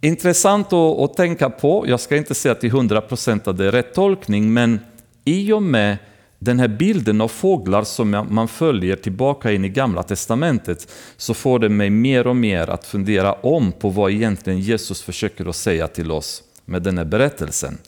Intressant 0.00 0.72
att, 0.72 0.98
att 0.98 1.14
tänka 1.14 1.50
på, 1.50 1.84
jag 1.88 2.00
ska 2.00 2.16
inte 2.16 2.34
säga 2.34 2.54
till 2.54 2.70
100% 2.70 3.50
att 3.50 3.58
det 3.58 3.66
är 3.66 3.72
rätt 3.72 3.94
tolkning, 3.94 4.52
men 4.52 4.80
i 5.24 5.52
och 5.52 5.62
med 5.62 5.96
den 6.42 6.60
här 6.60 6.68
bilden 6.68 7.20
av 7.20 7.28
fåglar 7.28 7.84
som 7.84 8.26
man 8.30 8.48
följer 8.48 8.96
tillbaka 8.96 9.52
in 9.52 9.64
i 9.64 9.68
Gamla 9.68 10.02
Testamentet 10.02 10.92
så 11.16 11.34
får 11.34 11.58
det 11.58 11.68
mig 11.68 11.90
mer 11.90 12.26
och 12.26 12.36
mer 12.36 12.70
att 12.70 12.84
fundera 12.84 13.32
om 13.32 13.72
på 13.72 13.88
vad 13.88 14.10
egentligen 14.10 14.60
Jesus 14.60 15.02
försöker 15.02 15.48
att 15.48 15.56
säga 15.56 15.88
till 15.88 16.10
oss 16.10 16.42
med 16.64 16.82
den 16.82 16.98
här 16.98 17.04
berättelsen. 17.04 17.78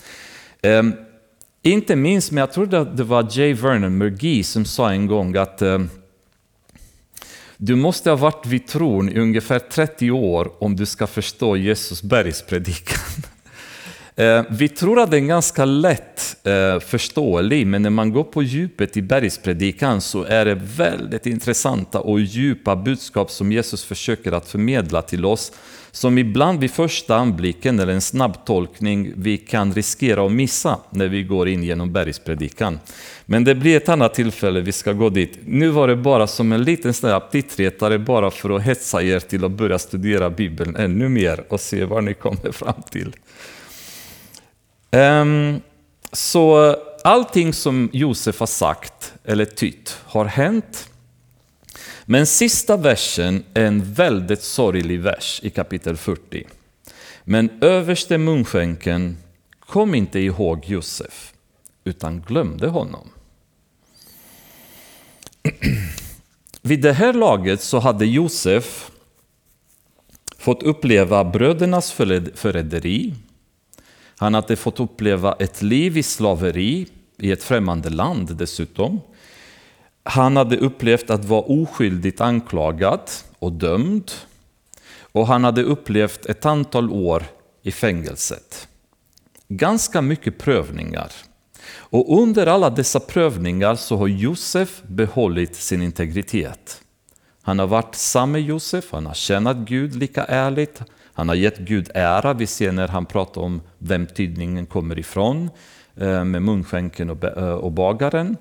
Um, 0.63 0.95
inte 1.63 1.97
minst, 1.97 2.31
men 2.31 2.41
jag 2.41 2.53
tror 2.53 2.75
att 2.75 2.97
det 2.97 3.05
var 3.05 3.29
J. 3.31 3.53
Vernon 3.53 3.99
McGee 3.99 4.45
som 4.45 4.65
sa 4.65 4.91
en 4.91 5.07
gång 5.07 5.37
att 5.37 5.63
um, 5.63 5.91
du 7.57 7.77
måste 7.77 8.11
ha 8.11 8.17
varit 8.17 8.47
vid 8.47 8.67
tron 8.67 9.09
i 9.09 9.19
ungefär 9.19 9.59
30 9.59 10.11
år 10.11 10.53
om 10.59 10.77
du 10.77 10.87
ska 10.87 11.07
förstå 11.07 11.57
Jesus 11.57 12.03
bergspredikan. 12.03 13.23
Eh, 14.17 14.43
vi 14.51 14.69
tror 14.69 15.01
att 15.01 15.11
den 15.11 15.25
är 15.25 15.29
ganska 15.29 15.65
lätt 15.65 16.47
eh, 16.47 16.81
förståelig, 16.81 17.67
men 17.67 17.83
när 17.83 17.91
man 17.91 18.13
går 18.13 18.25
på 18.25 18.43
djupet 18.43 18.97
i 18.97 19.03
bergspredikan 19.03 20.01
så 20.01 20.25
är 20.25 20.45
det 20.45 20.55
väldigt 20.55 21.27
intressanta 21.27 22.01
och 22.01 22.21
djupa 22.21 22.77
budskap 22.77 23.31
som 23.31 23.53
Jesus 23.53 23.85
försöker 23.85 24.33
att 24.33 24.49
förmedla 24.49 25.03
till 25.03 25.25
oss, 25.25 25.53
som 25.91 26.19
ibland 26.19 26.61
vid 26.61 26.71
första 26.71 27.17
anblicken 27.17 27.81
eller 27.81 27.93
en 27.93 28.01
snabb 28.01 28.45
tolkning 28.45 29.13
vi 29.17 29.37
kan 29.39 29.73
riskera 29.73 30.27
att 30.27 30.33
missa 30.33 30.79
när 30.91 31.09
vi 31.09 31.23
går 31.23 31.49
in 31.49 31.63
genom 31.63 31.93
bergspredikan. 31.93 32.79
Men 33.27 33.45
det 33.45 33.55
blir 33.55 33.77
ett 33.77 33.89
annat 33.89 34.15
tillfälle 34.15 34.61
vi 34.61 34.73
ska 34.73 34.93
gå 34.93 35.09
dit. 35.09 35.39
Nu 35.45 35.69
var 35.69 35.89
det 35.89 35.97
bara 35.97 36.27
som 36.27 36.53
en 36.53 36.63
liten 36.63 36.93
aptitretare 37.03 37.99
bara 37.99 38.31
för 38.31 38.51
att 38.51 38.63
hetsa 38.63 39.03
er 39.03 39.21
till 39.21 39.45
att 39.45 39.51
börja 39.51 39.79
studera 39.79 40.31
Bibeln 40.31 40.77
ännu 40.77 41.09
mer 41.09 41.45
och 41.49 41.61
se 41.61 41.85
vad 41.85 42.05
ni 42.05 42.15
kommer 42.15 42.53
fram 42.53 42.83
till. 42.91 43.13
Um, 44.97 45.61
så 46.13 46.77
allting 47.05 47.53
som 47.53 47.91
Josef 47.93 48.41
har 48.41 48.47
sagt 48.47 49.15
eller 49.25 49.45
tytt 49.45 49.99
har 50.05 50.25
hänt. 50.25 50.89
Men 52.05 52.27
sista 52.27 52.77
versen 52.77 53.45
är 53.55 53.65
en 53.65 53.93
väldigt 53.93 54.43
sorglig 54.43 55.01
vers 55.01 55.41
i 55.43 55.51
kapitel 55.51 55.97
40. 55.97 56.47
Men 57.25 57.51
överste 57.61 58.19
munskänken 58.19 59.17
kom 59.61 59.95
inte 59.95 60.19
ihåg 60.19 60.65
Josef, 60.67 61.33
utan 61.85 62.23
glömde 62.23 62.69
honom. 62.69 63.09
Vid 66.63 66.83
det 66.83 66.93
här 66.93 67.13
laget 67.13 67.61
så 67.61 67.79
hade 67.79 68.07
Josef 68.07 68.91
fått 70.39 70.63
uppleva 70.63 71.25
brödernas 71.25 71.93
förräderi. 72.35 73.15
Han 74.23 74.35
hade 74.35 74.57
fått 74.57 74.81
uppleva 74.81 75.33
ett 75.33 75.63
liv 75.63 75.97
i 75.97 76.03
slaveri 76.03 76.87
i 77.19 77.33
ett 77.33 77.43
främmande 77.43 77.91
land 77.91 78.37
dessutom. 78.37 79.01
Han 80.03 80.37
hade 80.37 80.57
upplevt 80.57 81.11
att 81.11 81.25
vara 81.25 81.43
oskyldigt 81.43 82.21
anklagad 82.21 83.01
och 83.39 83.53
dömd. 83.53 84.13
Och 85.01 85.27
han 85.27 85.45
hade 85.45 85.63
upplevt 85.63 86.27
ett 86.27 86.47
antal 86.47 86.91
år 86.91 87.25
i 87.63 87.73
fängelset. 87.73 88.69
Ganska 89.49 90.03
mycket 90.03 90.39
prövningar. 90.39 91.13
Och 91.75 92.23
under 92.23 92.47
alla 92.47 92.71
dessa 92.71 93.01
prövningar 93.01 93.75
så 93.75 93.97
har 93.97 94.09
Josef 94.09 94.83
behållit 94.83 95.57
sin 95.57 95.83
integritet. 95.83 96.83
Han 97.43 97.59
har 97.59 97.67
varit 97.67 97.95
samma 97.95 98.39
Josef, 98.39 98.93
han 98.93 99.07
har 99.07 99.15
tjänat 99.15 99.57
Gud 99.57 99.95
lika 99.95 100.25
ärligt, 100.25 100.83
han 101.15 101.29
har 101.29 101.35
gett 101.35 101.59
Gud 101.59 101.91
ära. 101.95 102.33
Vi 102.33 102.47
ser 102.47 102.73
när 102.73 102.89
han 102.89 103.07
pratar 103.07 103.41
om 103.41 103.61
vem 103.79 104.07
tidningen 104.07 104.67
kommer 104.67 104.99
ifrån 104.99 105.51
eh, 105.97 106.25
med 106.25 106.43
munskänken 106.43 107.11
eh, 107.11 107.43
och 107.43 107.73
bagaren. 107.73 108.37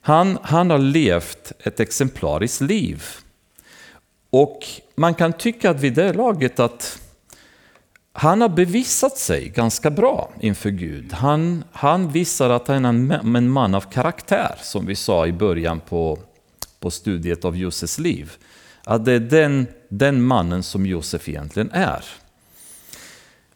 Han, 0.00 0.38
han 0.42 0.70
har 0.70 0.78
levt 0.78 1.52
ett 1.58 1.80
exemplariskt 1.80 2.60
liv. 2.60 3.04
Och 4.30 4.58
man 4.94 5.14
kan 5.14 5.32
tycka 5.32 5.70
att 5.70 5.80
vid 5.80 5.94
det 5.94 6.12
laget 6.12 6.60
att 6.60 6.98
han 8.12 8.40
har 8.40 8.48
bevisat 8.48 9.18
sig 9.18 9.48
ganska 9.48 9.90
bra 9.90 10.30
inför 10.40 10.70
Gud. 10.70 11.12
Han, 11.12 11.64
han 11.72 12.12
visar 12.12 12.50
att 12.50 12.68
han 12.68 12.84
är 12.84 12.88
en, 12.88 13.36
en 13.36 13.50
man 13.50 13.74
av 13.74 13.80
karaktär, 13.80 14.54
som 14.62 14.86
vi 14.86 14.94
sa 14.94 15.26
i 15.26 15.32
början 15.32 15.80
på, 15.80 16.18
på 16.80 16.90
studiet 16.90 17.44
av 17.44 17.56
Josefs 17.56 17.98
liv. 17.98 18.32
Att 18.84 19.04
det 19.04 19.12
är 19.12 19.20
den, 19.20 19.66
den 19.88 20.22
mannen 20.22 20.62
som 20.62 20.86
Josef 20.86 21.28
egentligen 21.28 21.70
är. 21.70 22.04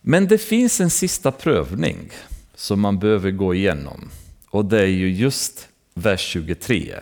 Men 0.00 0.28
det 0.28 0.38
finns 0.38 0.80
en 0.80 0.90
sista 0.90 1.32
prövning 1.32 2.10
som 2.54 2.80
man 2.80 2.98
behöver 2.98 3.30
gå 3.30 3.54
igenom. 3.54 4.10
Och 4.50 4.64
det 4.64 4.80
är 4.80 4.86
ju 4.86 5.12
just 5.12 5.68
vers 5.94 6.20
23. 6.20 6.94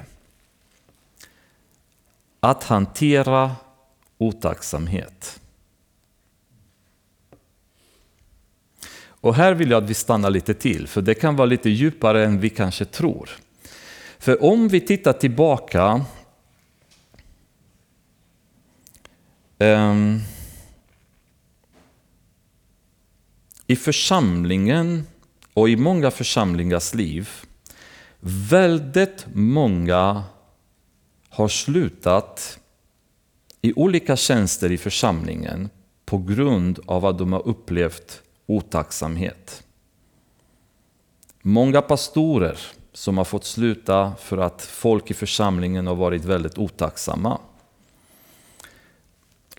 Att 2.41 2.65
hantera 2.65 3.57
otacksamhet. 4.19 5.41
Och 9.21 9.35
här 9.35 9.55
vill 9.55 9.71
jag 9.71 9.85
att 9.85 9.91
vi 9.91 9.95
stannar 9.95 10.31
lite 10.31 10.55
till, 10.55 10.87
för 10.87 11.03
det 11.03 11.15
kan 11.15 11.37
vara 11.37 11.47
lite 11.47 11.71
djupare 11.71 12.25
än 12.25 12.41
vi 12.41 12.51
kanske 12.51 12.85
tror. 12.85 13.31
För 14.19 14.45
om 14.45 14.69
vi 14.69 14.81
tittar 14.81 15.13
tillbaka 15.13 16.05
um, 19.59 20.21
i 23.67 23.77
församlingen 23.77 25.07
och 25.55 25.69
i 25.69 25.77
många 25.77 26.11
församlingars 26.11 26.95
liv, 26.95 27.29
väldigt 28.51 29.27
många 29.33 30.25
har 31.29 31.49
slutat 31.49 32.59
i 33.61 33.73
olika 33.77 34.17
tjänster 34.17 34.73
i 34.73 34.79
församlingen 34.79 35.69
på 36.05 36.19
grund 36.19 36.79
av 36.87 37.07
att 37.07 37.19
de 37.19 37.33
har 37.33 37.49
upplevt 37.49 38.23
otacksamhet. 38.47 39.63
Många 41.43 41.83
pastorer 41.83 42.59
som 42.93 43.19
har 43.19 43.25
fått 43.25 43.45
sluta 43.45 44.13
för 44.19 44.39
att 44.39 44.63
folk 44.63 45.11
i 45.11 45.15
församlingen 45.15 45.87
har 45.87 45.95
varit 45.95 46.25
väldigt 46.25 46.59
otacksamma. 46.59 47.41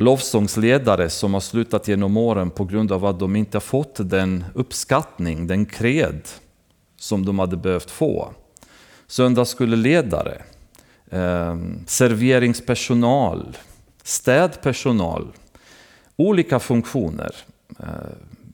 Lovsångsledare 0.01 1.09
som 1.09 1.33
har 1.33 1.41
slutat 1.41 1.88
genom 1.88 2.17
åren 2.17 2.49
på 2.49 2.65
grund 2.65 2.91
av 2.91 3.05
att 3.05 3.19
de 3.19 3.35
inte 3.35 3.55
har 3.55 3.62
fått 3.62 4.09
den 4.09 4.45
uppskattning, 4.53 5.47
den 5.47 5.65
kred 5.65 6.21
som 6.97 7.25
de 7.25 7.39
hade 7.39 7.57
behövt 7.57 7.91
få. 7.91 8.33
Söndagsskoleledare, 9.07 10.41
eh, 11.09 11.57
serveringspersonal, 11.85 13.57
städpersonal, 14.03 15.27
olika 16.15 16.59
funktioner. 16.59 17.35
Eh, 17.79 17.85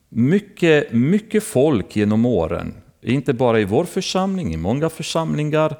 mycket, 0.09 0.91
mycket 0.91 1.43
folk 1.43 1.95
genom 1.95 2.25
åren, 2.25 2.73
inte 3.01 3.33
bara 3.33 3.59
i 3.59 3.65
vår 3.65 3.83
församling, 3.83 4.53
i 4.53 4.57
många 4.57 4.89
församlingar, 4.89 5.77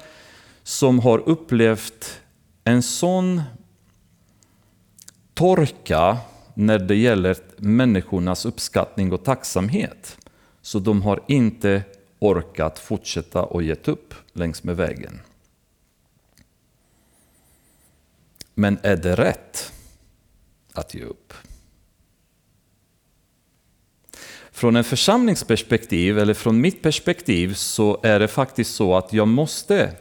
som 0.62 0.98
har 0.98 1.28
upplevt 1.28 2.20
en 2.64 2.82
sån 2.82 3.42
torka 5.36 6.18
när 6.54 6.78
det 6.78 6.96
gäller 6.96 7.36
människornas 7.56 8.46
uppskattning 8.46 9.12
och 9.12 9.24
tacksamhet. 9.24 10.18
Så 10.62 10.78
de 10.78 11.02
har 11.02 11.22
inte 11.26 11.82
orkat 12.18 12.78
fortsätta 12.78 13.42
och 13.42 13.62
gett 13.62 13.88
upp 13.88 14.14
längs 14.32 14.64
med 14.64 14.76
vägen. 14.76 15.20
Men 18.54 18.78
är 18.82 18.96
det 18.96 19.14
rätt 19.14 19.72
att 20.72 20.94
ge 20.94 21.02
upp? 21.02 21.32
Från 24.50 24.76
en 24.76 24.84
församlingsperspektiv, 24.84 26.18
eller 26.18 26.34
från 26.34 26.60
mitt 26.60 26.82
perspektiv, 26.82 27.54
så 27.54 28.00
är 28.02 28.18
det 28.18 28.28
faktiskt 28.28 28.74
så 28.74 28.96
att 28.96 29.12
jag 29.12 29.28
måste 29.28 29.92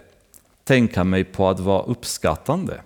tänka 0.64 1.04
mig 1.04 1.24
på 1.24 1.50
att 1.50 1.60
vara 1.60 1.84
uppskattande. 1.84 2.82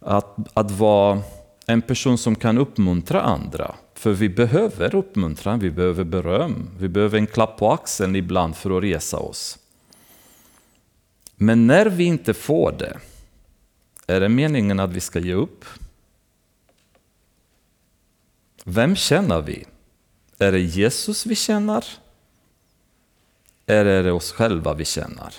Att, 0.00 0.36
att 0.54 0.70
vara 0.70 1.22
en 1.70 1.82
person 1.82 2.18
som 2.18 2.34
kan 2.34 2.58
uppmuntra 2.58 3.20
andra. 3.22 3.74
För 3.94 4.12
vi 4.12 4.28
behöver 4.28 4.94
uppmuntran, 4.94 5.58
vi 5.58 5.70
behöver 5.70 6.04
beröm, 6.04 6.70
vi 6.78 6.88
behöver 6.88 7.18
en 7.18 7.26
klapp 7.26 7.58
på 7.58 7.72
axeln 7.72 8.16
ibland 8.16 8.56
för 8.56 8.76
att 8.76 8.82
resa 8.82 9.18
oss. 9.18 9.58
Men 11.36 11.66
när 11.66 11.86
vi 11.86 12.04
inte 12.04 12.34
får 12.34 12.72
det, 12.78 12.98
är 14.06 14.20
det 14.20 14.28
meningen 14.28 14.80
att 14.80 14.92
vi 14.92 15.00
ska 15.00 15.18
ge 15.18 15.34
upp? 15.34 15.64
Vem 18.64 18.96
känner 18.96 19.40
vi? 19.40 19.64
Är 20.38 20.52
det 20.52 20.60
Jesus 20.60 21.26
vi 21.26 21.34
känner? 21.34 21.84
Eller 23.66 23.90
är 23.90 24.02
det 24.02 24.12
oss 24.12 24.32
själva 24.32 24.74
vi 24.74 24.84
känner? 24.84 25.34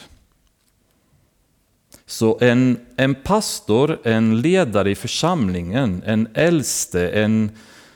Så 2.10 2.38
en, 2.41 2.80
en 2.95 3.15
pastor, 3.15 4.00
en 4.04 4.41
ledare 4.41 4.91
i 4.91 4.95
församlingen, 4.95 6.04
en 6.06 6.28
äldste, 6.34 7.10
en 7.10 7.52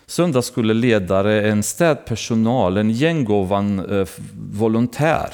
söndagsskoleledare, 0.05 1.49
en 1.49 1.63
städpersonal, 1.63 2.77
en 2.77 2.89
gängovan 2.91 3.79
eh, 3.99 4.07
volontär 4.51 5.33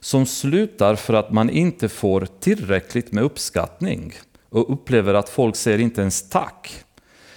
som 0.00 0.26
slutar 0.26 0.94
för 0.94 1.14
att 1.14 1.32
man 1.32 1.50
inte 1.50 1.88
får 1.88 2.26
tillräckligt 2.40 3.12
med 3.12 3.24
uppskattning 3.24 4.12
och 4.48 4.72
upplever 4.72 5.14
att 5.14 5.28
folk 5.28 5.56
säger 5.56 5.78
inte 5.78 6.00
ens 6.00 6.28
tack. 6.28 6.84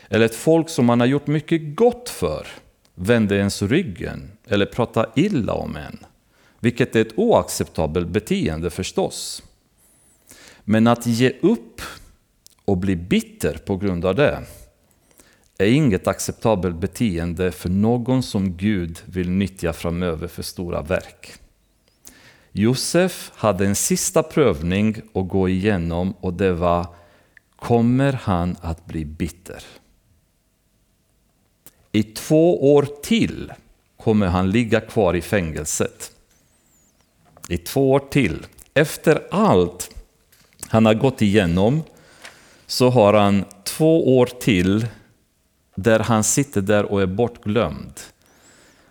Eller 0.10 0.25
ett 0.25 0.36
folk 0.36 0.69
som 0.69 0.86
man 0.86 0.99
har 0.99 1.08
gjort 1.08 1.27
mycket 1.27 1.75
gott 1.75 2.10
för 2.10 2.47
vänder 2.95 3.36
ens 3.36 3.62
ryggen 3.62 4.32
eller 4.47 4.65
pratar 4.65 5.10
illa 5.15 5.53
om 5.53 5.75
en. 5.75 5.97
Vilket 6.60 6.95
är 6.95 7.01
ett 7.01 7.17
oacceptabelt 7.17 8.08
beteende 8.08 8.69
förstås. 8.69 9.43
Men 10.69 10.88
att 10.88 11.06
ge 11.06 11.34
upp 11.41 11.82
och 12.65 12.77
bli 12.77 12.96
bitter 12.96 13.58
på 13.58 13.77
grund 13.77 14.06
av 14.06 14.15
det 14.15 14.44
är 15.58 15.65
inget 15.65 16.08
acceptabelt 16.08 16.75
beteende 16.75 17.52
för 17.52 17.69
någon 17.69 18.23
som 18.23 18.58
Gud 18.58 19.00
vill 19.06 19.29
nyttja 19.29 19.73
framöver 19.73 20.27
för 20.27 20.44
stora 20.44 20.81
verk. 20.81 21.33
Josef 22.52 23.31
hade 23.35 23.65
en 23.65 23.75
sista 23.75 24.23
prövning 24.23 25.02
att 25.13 25.27
gå 25.27 25.50
igenom 25.50 26.12
och 26.12 26.33
det 26.33 26.54
var 26.54 26.87
Kommer 27.56 28.13
han 28.13 28.56
att 28.62 28.85
bli 28.85 29.06
bitter? 29.06 29.63
I 31.91 32.04
två 32.04 32.73
år 32.75 32.87
till 33.04 33.54
kommer 33.98 34.27
han 34.27 34.52
ligga 34.52 34.81
kvar 34.81 35.13
i 35.13 35.21
fängelset. 35.21 36.12
I 37.50 37.58
två 37.58 37.91
år 37.91 38.00
till. 38.00 38.46
Efter 38.73 39.27
allt 39.31 39.96
han 40.67 40.85
har 40.85 40.93
gått 40.93 41.21
igenom 41.21 41.83
så 42.67 42.89
har 42.89 43.13
han 43.13 43.45
två 43.63 44.17
år 44.17 44.25
till 44.25 44.87
där 45.75 45.99
han 45.99 46.23
sitter 46.23 46.61
där 46.61 46.85
och 46.85 47.01
är 47.01 47.05
bortglömd. 47.05 47.99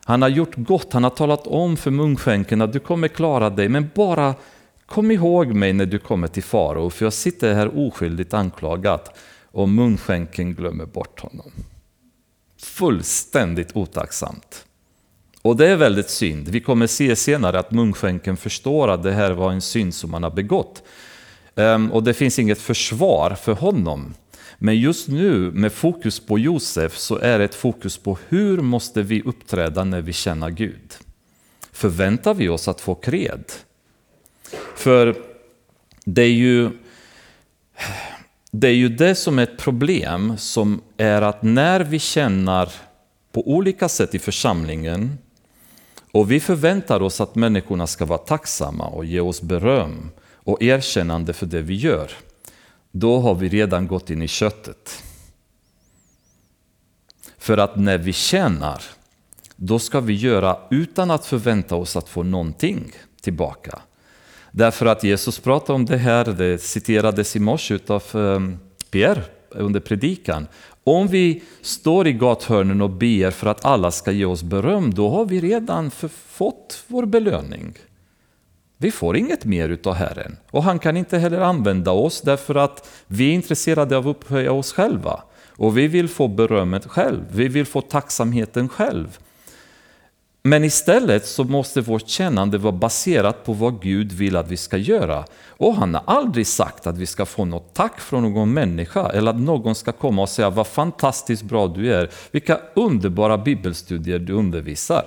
Han 0.04 0.22
har 0.22 0.28
gjort 0.28 0.56
gott, 0.56 0.92
han 0.92 1.04
har 1.04 1.10
talat 1.10 1.46
om 1.46 1.76
för 1.76 1.90
munskänken 1.90 2.62
att 2.62 2.72
du 2.72 2.80
kommer 2.80 3.08
klara 3.08 3.50
dig, 3.50 3.68
men 3.68 3.90
bara 3.94 4.34
kom 4.86 5.10
ihåg 5.10 5.46
mig 5.46 5.72
när 5.72 5.86
du 5.86 5.98
kommer 5.98 6.28
till 6.28 6.42
farao, 6.42 6.90
för 6.90 7.06
jag 7.06 7.12
sitter 7.12 7.54
här 7.54 7.78
oskyldigt 7.78 8.34
anklagad 8.34 9.00
och 9.44 9.68
munskänken 9.68 10.54
glömmer 10.54 10.86
bort 10.86 11.20
honom. 11.20 11.52
Fullständigt 12.58 13.76
otacksamt. 13.76 14.64
Och 15.42 15.56
det 15.56 15.68
är 15.68 15.76
väldigt 15.76 16.10
synd. 16.10 16.48
Vi 16.48 16.60
kommer 16.60 16.86
se 16.86 17.16
senare 17.16 17.58
att 17.58 17.70
munskänken 17.70 18.36
förstår 18.36 18.88
att 18.88 19.02
det 19.02 19.12
här 19.12 19.30
var 19.30 19.52
en 19.52 19.62
synd 19.62 19.94
som 19.94 20.14
han 20.14 20.22
har 20.22 20.30
begått. 20.30 20.82
Ehm, 21.57 21.92
och 21.92 22.02
det 22.02 22.14
finns 22.14 22.38
inget 22.38 22.61
försvar 22.61 23.34
för 23.34 23.52
honom. 23.52 24.14
Men 24.59 24.80
just 24.80 25.09
nu 25.09 25.50
med 25.50 25.72
fokus 25.72 26.20
på 26.20 26.38
Josef 26.38 26.96
så 26.96 27.18
är 27.18 27.38
det 27.38 27.44
ett 27.44 27.54
fokus 27.54 27.98
på 27.98 28.18
hur 28.28 28.61
måste 28.61 29.02
vi 29.02 29.22
uppträda 29.22 29.84
när 29.84 30.00
vi 30.00 30.12
känner 30.12 30.50
Gud. 30.50 30.94
Förväntar 31.72 32.34
vi 32.34 32.48
oss 32.48 32.68
att 32.68 32.80
få 32.80 32.94
kred? 32.94 33.44
För 34.76 35.16
det 36.04 36.22
är 36.22 36.32
ju 36.32 36.70
det 38.50 38.68
är 38.68 38.74
ju 38.74 38.88
det 38.88 39.14
som 39.14 39.38
är 39.38 39.42
ett 39.42 39.59
problem, 39.59 40.38
som 40.38 40.82
är 40.96 41.22
att 41.22 41.42
när 41.42 41.80
vi 41.80 41.98
känner 41.98 42.72
på 43.32 43.48
olika 43.48 43.88
sätt 43.88 44.14
i 44.14 44.18
församlingen 44.18 45.18
och 46.12 46.30
vi 46.30 46.40
förväntar 46.40 47.02
oss 47.02 47.20
att 47.20 47.34
människorna 47.34 47.86
ska 47.86 48.04
vara 48.04 48.18
tacksamma 48.18 48.86
och 48.86 49.04
ge 49.04 49.20
oss 49.20 49.42
beröm 49.42 50.11
och 50.47 50.62
erkännande 50.62 51.32
för 51.32 51.47
det 51.47 51.62
vi 51.62 51.74
gör, 51.74 52.11
då 52.90 53.20
har 53.20 53.34
vi 53.34 53.49
redan 53.49 53.86
gått 53.86 54.11
in 54.11 54.22
i 54.22 54.28
köttet. 54.28 55.03
För 57.38 57.59
att 57.59 57.76
när 57.76 57.99
vi 57.99 58.12
tjänar, 58.12 58.82
då 59.57 59.78
ska 59.78 60.01
vi 60.01 60.14
göra 60.14 60.59
utan 60.70 61.11
att 61.11 61.26
förvänta 61.26 61.76
oss 61.76 61.97
att 61.97 62.09
få 62.09 62.22
någonting 62.22 62.92
tillbaka. 63.20 63.78
Därför 64.51 64.86
att 64.86 65.05
Jesus 65.05 65.38
pratade 65.38 65.72
om 65.72 65.84
det 65.84 65.97
här, 65.97 66.24
det 66.24 66.59
citerades 66.59 67.36
i 67.36 67.40
morse 67.40 67.78
av 67.86 68.03
eh, 68.14 68.40
Pierre 68.90 69.22
under 69.51 69.80
predikan. 69.80 70.47
Om 70.84 71.09
vi 71.09 71.42
står 71.62 72.07
i 72.07 72.12
gathörnen 72.12 72.82
och 72.82 72.90
ber 72.90 73.30
för 73.30 73.47
att 73.47 73.64
alla 73.64 73.90
ska 73.90 74.11
ge 74.11 74.24
oss 74.24 74.42
beröm, 74.42 74.94
då 74.94 75.09
har 75.09 75.24
vi 75.24 75.40
redan 75.40 75.90
fått 75.90 76.84
vår 76.86 77.07
belöning. 77.07 77.74
Vi 78.78 78.90
får 78.90 79.16
inget 79.16 79.44
mer 79.44 79.68
utav 79.68 79.94
Herren. 79.94 80.36
Och 80.50 80.62
han 80.62 80.78
kan 80.78 80.96
inte 80.96 81.18
heller 81.18 81.40
använda 81.40 81.90
oss 81.90 82.20
därför 82.20 82.54
att 82.54 82.88
vi 83.06 83.30
är 83.30 83.34
intresserade 83.34 83.96
av 83.96 84.08
att 84.08 84.16
upphöja 84.16 84.52
oss 84.52 84.72
själva. 84.72 85.22
Och 85.56 85.78
vi 85.78 85.88
vill 85.88 86.08
få 86.08 86.28
berömmet 86.28 86.86
själv, 86.86 87.24
vi 87.30 87.48
vill 87.48 87.66
få 87.66 87.80
tacksamheten 87.80 88.68
själv. 88.68 89.18
Men 90.42 90.64
istället 90.64 91.26
så 91.26 91.44
måste 91.44 91.80
vårt 91.80 92.08
kännande 92.08 92.58
vara 92.58 92.72
baserat 92.72 93.44
på 93.44 93.52
vad 93.52 93.82
Gud 93.82 94.12
vill 94.12 94.36
att 94.36 94.50
vi 94.50 94.56
ska 94.56 94.76
göra. 94.76 95.24
Och 95.48 95.74
han 95.74 95.94
har 95.94 96.02
aldrig 96.06 96.46
sagt 96.46 96.86
att 96.86 96.98
vi 96.98 97.06
ska 97.06 97.26
få 97.26 97.44
något 97.44 97.74
tack 97.74 98.00
från 98.00 98.22
någon 98.22 98.52
människa 98.52 99.10
eller 99.10 99.30
att 99.30 99.40
någon 99.40 99.74
ska 99.74 99.92
komma 99.92 100.22
och 100.22 100.28
säga 100.28 100.50
vad 100.50 100.66
fantastiskt 100.66 101.42
bra 101.42 101.66
du 101.66 101.94
är, 101.94 102.10
vilka 102.30 102.60
underbara 102.74 103.38
bibelstudier 103.38 104.18
du 104.18 104.32
undervisar. 104.32 105.04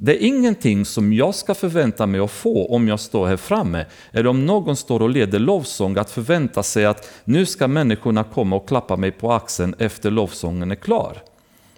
Det 0.00 0.12
är 0.12 0.26
ingenting 0.26 0.84
som 0.84 1.12
jag 1.12 1.34
ska 1.34 1.54
förvänta 1.54 2.06
mig 2.06 2.20
att 2.20 2.30
få 2.30 2.66
om 2.66 2.88
jag 2.88 3.00
står 3.00 3.26
här 3.26 3.36
framme, 3.36 3.86
eller 4.12 4.26
om 4.26 4.46
någon 4.46 4.76
står 4.76 5.02
och 5.02 5.10
leder 5.10 5.38
lovsång, 5.38 5.96
att 5.96 6.10
förvänta 6.10 6.62
sig 6.62 6.84
att 6.84 7.10
nu 7.24 7.46
ska 7.46 7.68
människorna 7.68 8.24
komma 8.24 8.56
och 8.56 8.68
klappa 8.68 8.96
mig 8.96 9.10
på 9.10 9.32
axeln 9.32 9.74
efter 9.78 10.10
lovsången 10.10 10.70
är 10.70 10.74
klar. 10.74 11.22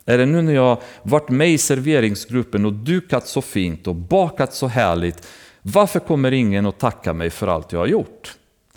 Eller 0.07 0.27
nu 0.27 0.43
när 0.43 0.53
jag 0.53 0.79
varit 1.03 1.29
med 1.29 1.51
i 1.51 1.59
serveringsgruppen 1.59 2.66
och 2.66 2.73
dukat 2.73 3.27
så 3.27 3.43
fint 3.43 3.87
och 3.87 3.95
bakat 3.95 4.55
så 4.55 4.66
härligt, 4.66 5.27
varför 5.62 6.01
kommer 6.01 6.33
ingen 6.33 6.66
att 6.66 6.79
tacka 6.79 7.12
mig 7.12 7.31
för 7.31 7.47
allt 7.47 7.73
jag 7.73 7.81
har 7.81 7.87
gjort? 7.87 8.37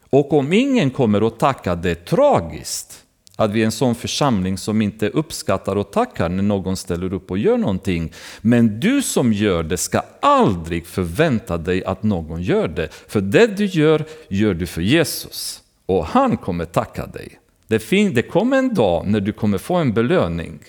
Och 0.09 0.33
om 0.33 0.53
ingen 0.53 0.91
kommer 0.91 1.27
att 1.27 1.39
tacka, 1.39 1.75
det 1.75 1.91
är 1.91 1.95
tragiskt 1.95 3.02
att 3.35 3.51
vi 3.51 3.61
är 3.61 3.65
en 3.65 3.71
sån 3.71 3.95
församling 3.95 4.57
som 4.57 4.81
inte 4.81 5.09
uppskattar 5.09 5.75
och 5.75 5.91
tackar 5.91 6.29
när 6.29 6.43
någon 6.43 6.77
ställer 6.77 7.13
upp 7.13 7.31
och 7.31 7.37
gör 7.37 7.57
någonting. 7.57 8.11
Men 8.41 8.79
du 8.79 9.01
som 9.01 9.33
gör 9.33 9.63
det 9.63 9.77
ska 9.77 10.01
aldrig 10.21 10.85
förvänta 10.87 11.57
dig 11.57 11.85
att 11.85 12.03
någon 12.03 12.41
gör 12.41 12.67
det. 12.67 12.89
För 13.07 13.21
det 13.21 13.47
du 13.47 13.65
gör, 13.65 14.05
gör 14.27 14.53
du 14.53 14.65
för 14.65 14.81
Jesus. 14.81 15.61
Och 15.85 16.05
han 16.05 16.37
kommer 16.37 16.65
tacka 16.65 17.05
dig. 17.05 17.39
Det, 17.67 17.79
fin- 17.79 18.13
det 18.13 18.21
kommer 18.21 18.57
en 18.57 18.73
dag 18.73 19.07
när 19.07 19.19
du 19.19 19.31
kommer 19.31 19.57
få 19.57 19.75
en 19.75 19.93
belöning. 19.93 20.59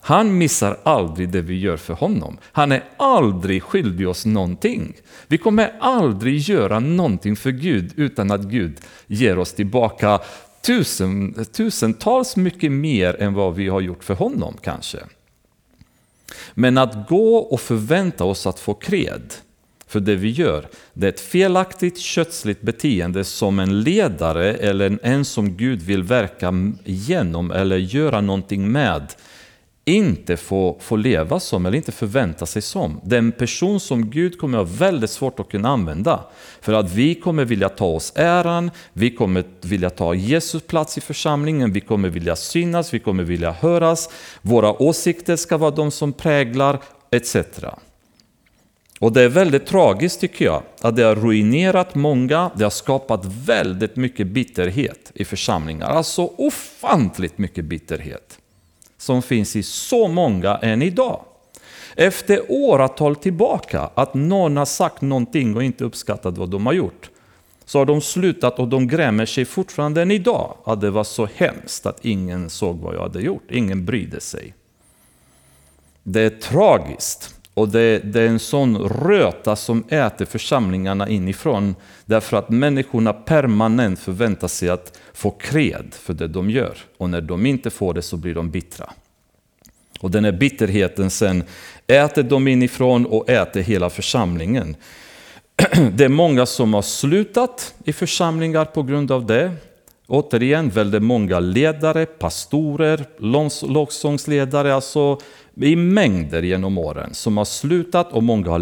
Han 0.00 0.38
missar 0.38 0.78
aldrig 0.82 1.28
det 1.28 1.40
vi 1.40 1.58
gör 1.60 1.76
för 1.76 1.94
honom. 1.94 2.38
Han 2.52 2.72
är 2.72 2.84
aldrig 2.96 3.62
skyldig 3.62 4.08
oss 4.08 4.26
någonting. 4.26 4.94
Vi 5.26 5.38
kommer 5.38 5.72
aldrig 5.80 6.38
göra 6.38 6.80
någonting 6.80 7.36
för 7.36 7.50
Gud 7.50 7.92
utan 7.96 8.30
att 8.30 8.40
Gud 8.42 8.80
ger 9.06 9.38
oss 9.38 9.52
tillbaka 9.52 10.20
tusen, 10.66 11.44
tusentals 11.52 12.36
mycket 12.36 12.72
mer 12.72 13.22
än 13.22 13.34
vad 13.34 13.54
vi 13.54 13.68
har 13.68 13.80
gjort 13.80 14.04
för 14.04 14.14
honom 14.14 14.56
kanske. 14.62 14.98
Men 16.54 16.78
att 16.78 17.08
gå 17.08 17.36
och 17.36 17.60
förvänta 17.60 18.24
oss 18.24 18.46
att 18.46 18.60
få 18.60 18.74
kred 18.74 19.34
för 19.86 20.00
det 20.00 20.16
vi 20.16 20.30
gör, 20.30 20.68
det 20.92 21.06
är 21.06 21.08
ett 21.08 21.20
felaktigt 21.20 21.98
kötsligt 21.98 22.62
beteende 22.62 23.24
som 23.24 23.58
en 23.58 23.80
ledare 23.80 24.54
eller 24.54 24.98
en 25.02 25.24
som 25.24 25.56
Gud 25.56 25.82
vill 25.82 26.02
verka 26.02 26.52
genom 26.84 27.50
eller 27.50 27.76
göra 27.76 28.20
någonting 28.20 28.72
med 28.72 29.14
inte 29.88 30.36
får, 30.36 30.76
får 30.80 30.98
leva 30.98 31.40
som 31.40 31.66
eller 31.66 31.76
inte 31.76 31.92
förvänta 31.92 32.46
sig 32.46 32.62
som. 32.62 33.00
Den 33.04 33.32
person 33.32 33.80
som 33.80 34.10
Gud 34.10 34.38
kommer 34.38 34.58
att 34.58 34.68
ha 34.68 34.76
väldigt 34.76 35.10
svårt 35.10 35.40
att 35.40 35.48
kunna 35.48 35.68
använda. 35.68 36.24
För 36.60 36.72
att 36.72 36.92
vi 36.92 37.14
kommer 37.14 37.44
vilja 37.44 37.68
ta 37.68 37.86
oss 37.86 38.12
äran, 38.16 38.70
vi 38.92 39.10
kommer 39.10 39.44
vilja 39.60 39.90
ta 39.90 40.14
Jesus 40.14 40.62
plats 40.62 40.98
i 40.98 41.00
församlingen, 41.00 41.72
vi 41.72 41.80
kommer 41.80 42.08
vilja 42.08 42.36
synas, 42.36 42.94
vi 42.94 42.98
kommer 42.98 43.24
vilja 43.24 43.52
höras, 43.52 44.10
våra 44.42 44.82
åsikter 44.82 45.36
ska 45.36 45.56
vara 45.56 45.70
de 45.70 45.90
som 45.90 46.12
präglar, 46.12 46.80
etc. 47.10 47.36
Och 49.00 49.12
det 49.12 49.22
är 49.22 49.28
väldigt 49.28 49.66
tragiskt 49.66 50.20
tycker 50.20 50.44
jag, 50.44 50.62
att 50.80 50.96
det 50.96 51.02
har 51.02 51.14
ruinerat 51.14 51.94
många, 51.94 52.50
det 52.56 52.64
har 52.64 52.70
skapat 52.70 53.24
väldigt 53.24 53.96
mycket 53.96 54.26
bitterhet 54.26 55.12
i 55.14 55.24
församlingar. 55.24 55.88
Alltså 55.88 56.30
ofantligt 56.36 57.38
mycket 57.38 57.64
bitterhet 57.64 58.38
som 59.06 59.22
finns 59.22 59.56
i 59.56 59.62
så 59.62 60.08
många 60.08 60.56
än 60.56 60.82
idag. 60.82 61.24
Efter 61.96 62.40
åratal 62.48 63.16
tillbaka, 63.16 63.90
att 63.94 64.14
någon 64.14 64.56
har 64.56 64.64
sagt 64.64 65.02
någonting 65.02 65.56
och 65.56 65.64
inte 65.64 65.84
uppskattat 65.84 66.38
vad 66.38 66.50
de 66.50 66.66
har 66.66 66.72
gjort, 66.72 67.10
så 67.64 67.78
har 67.78 67.84
de 67.84 68.00
slutat 68.00 68.58
och 68.58 68.68
de 68.68 68.88
grämer 68.88 69.26
sig 69.26 69.44
fortfarande 69.44 70.02
än 70.02 70.10
idag 70.10 70.56
att 70.64 70.80
det 70.80 70.90
var 70.90 71.04
så 71.04 71.28
hemskt 71.34 71.86
att 71.86 72.04
ingen 72.04 72.50
såg 72.50 72.78
vad 72.78 72.94
jag 72.94 73.00
hade 73.00 73.20
gjort, 73.20 73.50
ingen 73.50 73.84
brydde 73.84 74.20
sig. 74.20 74.54
Det 76.02 76.20
är 76.20 76.30
tragiskt 76.30 77.35
och 77.56 77.68
det, 77.68 77.98
det, 77.98 78.20
är 78.20 78.26
en 78.26 78.38
sån 78.38 78.78
röta 78.78 79.56
som 79.56 79.84
äter 79.88 80.24
församlingarna 80.24 81.08
inifrån 81.08 81.74
därför 82.04 82.36
att 82.36 82.50
människorna 82.50 83.12
permanent 83.12 83.98
förväntar 83.98 84.48
sig 84.48 84.68
att 84.68 84.98
få 85.12 85.30
kred 85.30 85.94
för 85.94 86.14
det 86.14 86.28
de 86.28 86.50
gör. 86.50 86.78
Och 86.98 87.10
när 87.10 87.20
de 87.20 87.46
inte 87.46 87.70
får 87.70 87.94
det 87.94 88.02
så 88.02 88.16
blir 88.16 88.34
de 88.34 88.50
bittra. 88.50 88.90
Och 90.00 90.10
den 90.10 90.24
här 90.24 90.32
bitterheten 90.32 91.10
sen 91.10 91.44
äter 91.86 92.22
de 92.22 92.48
inifrån 92.48 93.06
och 93.06 93.30
äter 93.30 93.60
hela 93.60 93.90
församlingen. 93.90 94.76
Det 95.92 96.04
är 96.04 96.08
många 96.08 96.46
som 96.46 96.74
har 96.74 96.82
slutat 96.82 97.74
i 97.84 97.92
församlingar 97.92 98.64
på 98.64 98.82
grund 98.82 99.10
av 99.10 99.26
det. 99.26 99.52
Återigen 100.06 100.70
väldigt 100.70 101.02
många 101.02 101.40
ledare, 101.40 102.06
pastorer, 102.06 103.04
lovsångsledare, 103.66 104.74
alltså 104.74 105.18
i 105.60 105.76
mängder 105.76 106.42
genom 106.42 106.78
åren 106.78 107.14
som 107.14 107.36
har 107.36 107.44
slutat 107.44 108.12
och 108.12 108.22
många 108.22 108.50
har 108.50 108.58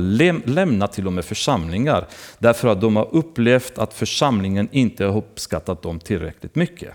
lämnat 0.46 0.92
till 0.92 1.06
och 1.06 1.12
med 1.12 1.24
församlingar 1.24 2.06
därför 2.38 2.68
att 2.68 2.80
de 2.80 2.96
har 2.96 3.08
upplevt 3.12 3.78
att 3.78 3.94
församlingen 3.94 4.68
inte 4.72 5.04
har 5.04 5.16
uppskattat 5.16 5.82
dem 5.82 6.00
tillräckligt 6.00 6.54
mycket. 6.54 6.94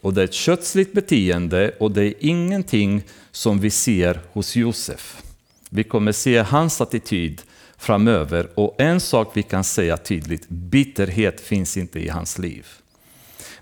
Och 0.00 0.14
det 0.14 0.20
är 0.20 0.24
ett 0.24 0.34
kötsligt 0.34 0.92
beteende 0.92 1.70
och 1.80 1.90
det 1.90 2.04
är 2.04 2.14
ingenting 2.18 3.02
som 3.30 3.60
vi 3.60 3.70
ser 3.70 4.20
hos 4.32 4.56
Josef. 4.56 5.22
Vi 5.70 5.84
kommer 5.84 6.12
se 6.12 6.38
hans 6.38 6.80
attityd 6.80 7.42
framöver 7.78 8.48
och 8.54 8.74
en 8.78 9.00
sak 9.00 9.30
vi 9.34 9.42
kan 9.42 9.64
säga 9.64 9.96
tydligt, 9.96 10.48
bitterhet 10.48 11.40
finns 11.40 11.76
inte 11.76 11.98
i 11.98 12.08
hans 12.08 12.38
liv. 12.38 12.66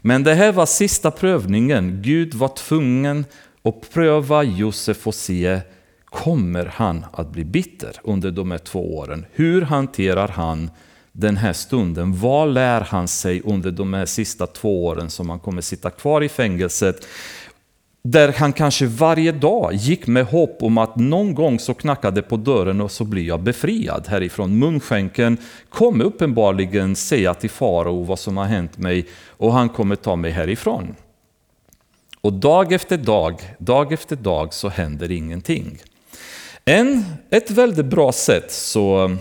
Men 0.01 0.23
det 0.25 0.35
här 0.35 0.53
var 0.53 0.67
sista 0.67 1.11
prövningen. 1.11 2.03
Gud 2.03 2.35
var 2.35 2.49
tvungen 2.49 3.25
och 3.67 3.91
pröva 3.93 4.43
Josef 4.43 5.07
och 5.07 5.15
se, 5.15 5.61
kommer 6.05 6.65
han 6.65 7.07
att 7.13 7.33
bli 7.33 7.45
bitter 7.45 7.93
under 8.05 8.31
de 8.31 8.51
här 8.51 8.59
två 8.59 8.97
åren? 8.97 9.27
Hur 9.33 9.63
hanterar 9.63 10.29
han 10.29 10.71
den 11.13 11.37
här 11.37 11.53
stunden? 11.53 12.21
Vad 12.21 12.49
lär 12.49 12.81
han 12.81 13.09
sig 13.09 13.43
under 13.45 13.71
de 13.71 13.95
här 13.95 14.07
sista 14.07 14.47
två 14.47 14.87
åren 14.87 15.11
som 15.11 15.31
han 15.31 15.39
kommer 15.39 15.61
sitta 15.61 15.91
kvar 15.91 16.23
i 16.23 16.29
fängelset? 16.29 17.07
där 18.03 18.33
han 18.33 18.53
kanske 18.53 18.87
varje 18.87 19.33
dag 19.33 19.75
gick 19.75 20.07
med 20.07 20.27
hopp 20.27 20.63
om 20.63 20.79
att 20.79 20.97
någon 20.97 21.35
gång 21.35 21.59
så 21.59 21.75
knackade 21.75 22.23
på 22.23 22.37
dörren 22.37 22.81
och 22.81 22.91
så 22.91 23.05
blir 23.05 23.27
jag 23.27 23.41
befriad 23.41 24.07
härifrån. 24.09 24.59
Munskänken 24.59 25.37
kommer 25.69 26.05
uppenbarligen 26.05 26.97
säga 26.97 27.35
till 27.35 27.51
farao 27.51 28.03
vad 28.03 28.19
som 28.19 28.37
har 28.37 28.45
hänt 28.45 28.79
mig 28.79 29.07
och 29.29 29.53
han 29.53 29.69
kommer 29.69 29.97
ta 29.97 30.17
mig 30.17 30.31
härifrån. 30.31 30.95
Och 32.27 32.33
dag 32.33 32.73
efter 32.73 32.97
dag, 32.97 33.55
dag 33.59 33.93
efter 33.93 34.17
dag 34.17 34.55
så 34.55 34.69
händer 34.69 35.11
ingenting. 35.11 35.83
En, 36.65 37.05
ett 37.31 37.51
väldigt 37.51 37.87
bra 37.87 38.13
sätt 38.13 38.53
så, 38.53 39.17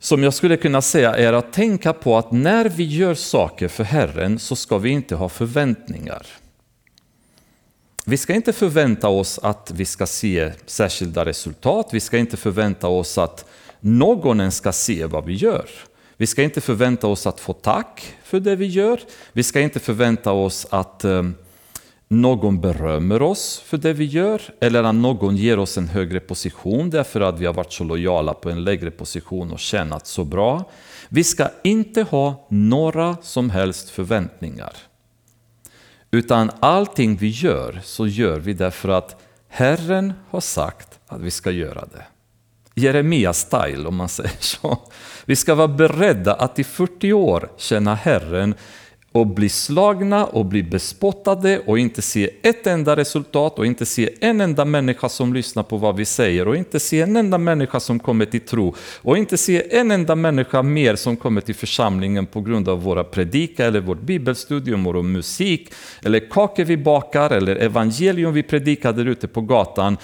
som 0.00 0.22
jag 0.22 0.34
skulle 0.34 0.56
kunna 0.56 0.82
säga 0.82 1.16
är 1.16 1.32
att 1.32 1.52
tänka 1.52 1.92
på 1.92 2.18
att 2.18 2.32
när 2.32 2.68
vi 2.68 2.84
gör 2.84 3.14
saker 3.14 3.68
för 3.68 3.84
Herren 3.84 4.38
så 4.38 4.56
ska 4.56 4.78
vi 4.78 4.90
inte 4.90 5.14
ha 5.14 5.28
förväntningar. 5.28 6.26
Vi 8.04 8.16
ska 8.16 8.34
inte 8.34 8.52
förvänta 8.52 9.08
oss 9.08 9.38
att 9.42 9.72
vi 9.74 9.84
ska 9.84 10.06
se 10.06 10.52
särskilda 10.66 11.24
resultat. 11.24 11.88
Vi 11.92 12.00
ska 12.00 12.18
inte 12.18 12.36
förvänta 12.36 12.88
oss 12.88 13.18
att 13.18 13.44
någon 13.80 14.52
ska 14.52 14.72
se 14.72 15.06
vad 15.06 15.24
vi 15.24 15.34
gör. 15.34 15.68
Vi 16.16 16.26
ska 16.26 16.42
inte 16.42 16.60
förvänta 16.60 17.06
oss 17.06 17.26
att 17.26 17.40
få 17.40 17.52
tack 17.52 18.14
för 18.22 18.40
det 18.40 18.56
vi 18.56 18.66
gör. 18.66 19.00
Vi 19.32 19.42
ska 19.42 19.60
inte 19.60 19.80
förvänta 19.80 20.32
oss 20.32 20.66
att 20.70 21.04
ehm, 21.04 21.34
någon 22.08 22.60
berömmer 22.60 23.22
oss 23.22 23.62
för 23.64 23.76
det 23.76 23.92
vi 23.92 24.04
gör 24.04 24.42
eller 24.60 24.82
att 24.82 24.94
någon 24.94 25.36
ger 25.36 25.58
oss 25.58 25.78
en 25.78 25.88
högre 25.88 26.20
position 26.20 26.90
därför 26.90 27.20
att 27.20 27.38
vi 27.38 27.46
har 27.46 27.54
varit 27.54 27.72
så 27.72 27.84
lojala 27.84 28.34
på 28.34 28.50
en 28.50 28.64
lägre 28.64 28.90
position 28.90 29.52
och 29.52 29.58
tjänat 29.58 30.06
så 30.06 30.24
bra. 30.24 30.70
Vi 31.08 31.24
ska 31.24 31.48
inte 31.64 32.02
ha 32.02 32.46
några 32.50 33.16
som 33.22 33.50
helst 33.50 33.90
förväntningar. 33.90 34.72
Utan 36.10 36.50
allting 36.60 37.16
vi 37.16 37.28
gör 37.28 37.80
så 37.84 38.06
gör 38.06 38.38
vi 38.38 38.52
därför 38.52 38.88
att 38.88 39.22
Herren 39.48 40.12
har 40.30 40.40
sagt 40.40 40.98
att 41.06 41.20
vi 41.20 41.30
ska 41.30 41.50
göra 41.50 41.86
det. 41.92 42.04
Jeremia-style 42.76 43.86
om 43.86 43.96
man 43.96 44.08
säger 44.08 44.32
så. 44.38 44.78
Vi 45.24 45.36
ska 45.36 45.54
vara 45.54 45.68
beredda 45.68 46.34
att 46.34 46.58
i 46.58 46.64
40 46.64 47.12
år 47.12 47.48
känna 47.56 47.94
Herren 47.94 48.54
och 49.16 49.26
bli 49.26 49.48
slagna 49.48 50.24
och 50.24 50.46
bli 50.46 50.62
bespottade 50.62 51.58
och 51.66 51.78
inte 51.78 52.02
se 52.02 52.30
ett 52.42 52.66
enda 52.66 52.96
resultat 52.96 53.58
och 53.58 53.66
inte 53.66 53.86
se 53.86 54.10
en 54.20 54.40
enda 54.40 54.64
människa 54.64 55.08
som 55.08 55.34
lyssnar 55.34 55.62
på 55.62 55.76
vad 55.76 55.96
vi 55.96 56.04
säger 56.04 56.48
och 56.48 56.56
inte 56.56 56.80
se 56.80 57.00
en 57.00 57.16
enda 57.16 57.38
människa 57.38 57.80
som 57.80 57.98
kommer 57.98 58.24
till 58.24 58.40
tro 58.40 58.74
och 59.02 59.18
inte 59.18 59.36
se 59.36 59.76
en 59.76 59.90
enda 59.90 60.14
människa 60.14 60.62
mer 60.62 60.96
som 60.96 61.16
kommer 61.16 61.40
till 61.40 61.54
församlingen 61.54 62.26
på 62.26 62.40
grund 62.40 62.68
av 62.68 62.82
våra 62.82 63.04
predika 63.04 63.66
eller 63.66 63.80
vårt 63.80 64.00
bibelstudium, 64.00 64.84
vår 64.84 65.02
musik 65.02 65.72
eller 66.02 66.30
kakor 66.30 66.64
vi 66.64 66.76
bakar 66.76 67.30
eller 67.30 67.56
evangelium 67.56 68.34
vi 68.34 68.42
predikar 68.42 68.92
där 68.92 69.06
ute 69.06 69.28
på 69.28 69.40
gatan. 69.40 69.96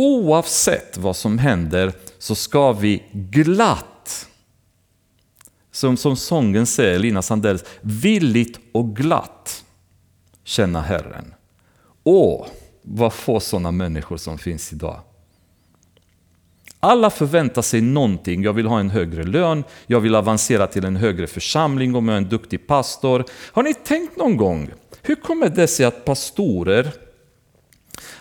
Oavsett 0.00 0.96
vad 0.96 1.16
som 1.16 1.38
händer 1.38 1.92
så 2.18 2.34
ska 2.34 2.72
vi 2.72 3.02
glatt 3.12 4.26
som, 5.70 5.96
som 5.96 6.16
sången 6.16 6.66
säger, 6.66 6.98
Lina 6.98 7.22
Sandells, 7.22 7.64
villigt 7.80 8.60
och 8.72 8.96
glatt 8.96 9.64
känna 10.44 10.80
Herren. 10.80 11.34
Åh, 12.04 12.46
vad 12.82 13.12
få 13.12 13.40
sådana 13.40 13.72
människor 13.72 14.16
som 14.16 14.38
finns 14.38 14.72
idag. 14.72 15.00
Alla 16.80 17.10
förväntar 17.10 17.62
sig 17.62 17.80
någonting. 17.80 18.42
Jag 18.42 18.52
vill 18.52 18.66
ha 18.66 18.80
en 18.80 18.90
högre 18.90 19.24
lön, 19.24 19.64
jag 19.86 20.00
vill 20.00 20.14
avancera 20.14 20.66
till 20.66 20.84
en 20.84 20.96
högre 20.96 21.26
församling 21.26 21.94
om 21.94 22.08
jag 22.08 22.14
är 22.14 22.18
en 22.18 22.28
duktig 22.28 22.66
pastor. 22.66 23.24
Har 23.52 23.62
ni 23.62 23.74
tänkt 23.74 24.16
någon 24.16 24.36
gång, 24.36 24.70
hur 25.02 25.14
kommer 25.14 25.48
det 25.48 25.66
sig 25.66 25.86
att 25.86 26.04
pastorer 26.04 26.92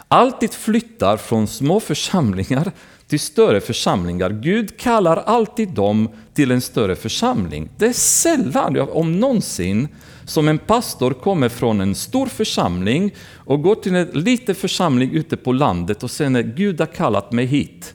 alltid 0.08 0.54
flyttar 0.54 1.18
från 1.18 1.48
små 1.48 1.80
församlingar 1.80 2.72
till 3.08 3.20
större 3.20 3.62
församlingar. 3.62 4.30
Gud 4.30 4.80
kallar 4.80 5.18
alltid 5.18 5.70
dem 5.70 6.10
till 6.34 6.52
en 6.52 6.62
större 6.62 6.96
församling. 6.96 7.70
Det 7.78 7.86
är 7.86 7.94
sällan, 7.94 8.80
om 8.80 9.20
någonsin, 9.20 9.88
som 10.26 10.48
en 10.48 10.58
pastor 10.58 11.12
kommer 11.14 11.50
från 11.50 11.82
en 11.82 11.96
stor 11.96 12.26
församling 12.26 13.16
och 13.36 13.62
går 13.62 13.76
till 13.76 13.96
en 13.96 14.08
liten 14.08 14.56
församling 14.56 15.12
ute 15.12 15.38
på 15.38 15.52
landet 15.52 16.04
och 16.04 16.12
säger 16.12 16.44
Gud 16.44 16.80
har 16.80 16.88
kallat 16.88 17.32
mig 17.32 17.46
hit. 17.46 17.94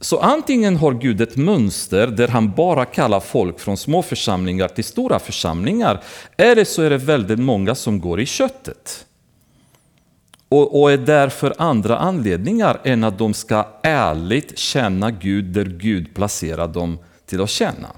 Så 0.00 0.18
antingen 0.18 0.76
har 0.76 0.92
Gud 0.92 1.20
ett 1.20 1.36
mönster 1.36 2.06
där 2.06 2.28
han 2.28 2.50
bara 2.50 2.84
kallar 2.84 3.20
folk 3.20 3.60
från 3.60 3.76
små 3.76 4.02
församlingar 4.02 4.68
till 4.68 4.84
stora 4.84 5.18
församlingar, 5.18 6.02
eller 6.36 6.64
så 6.64 6.82
är 6.82 6.90
det 6.90 6.98
väldigt 6.98 7.38
många 7.38 7.74
som 7.74 8.00
går 8.00 8.20
i 8.20 8.26
köttet 8.26 9.06
och, 10.52 10.80
och 10.80 10.92
är 10.92 10.96
där 10.96 11.28
för 11.28 11.54
andra 11.58 11.98
anledningar 11.98 12.80
än 12.84 13.04
att 13.04 13.18
de 13.18 13.34
ska 13.34 13.66
ärligt 13.82 14.58
känna 14.58 15.10
Gud 15.10 15.44
där 15.44 15.64
Gud 15.64 16.14
placerar 16.14 16.68
dem 16.68 16.98
till 17.26 17.40
att 17.40 17.50
känna. 17.50 17.88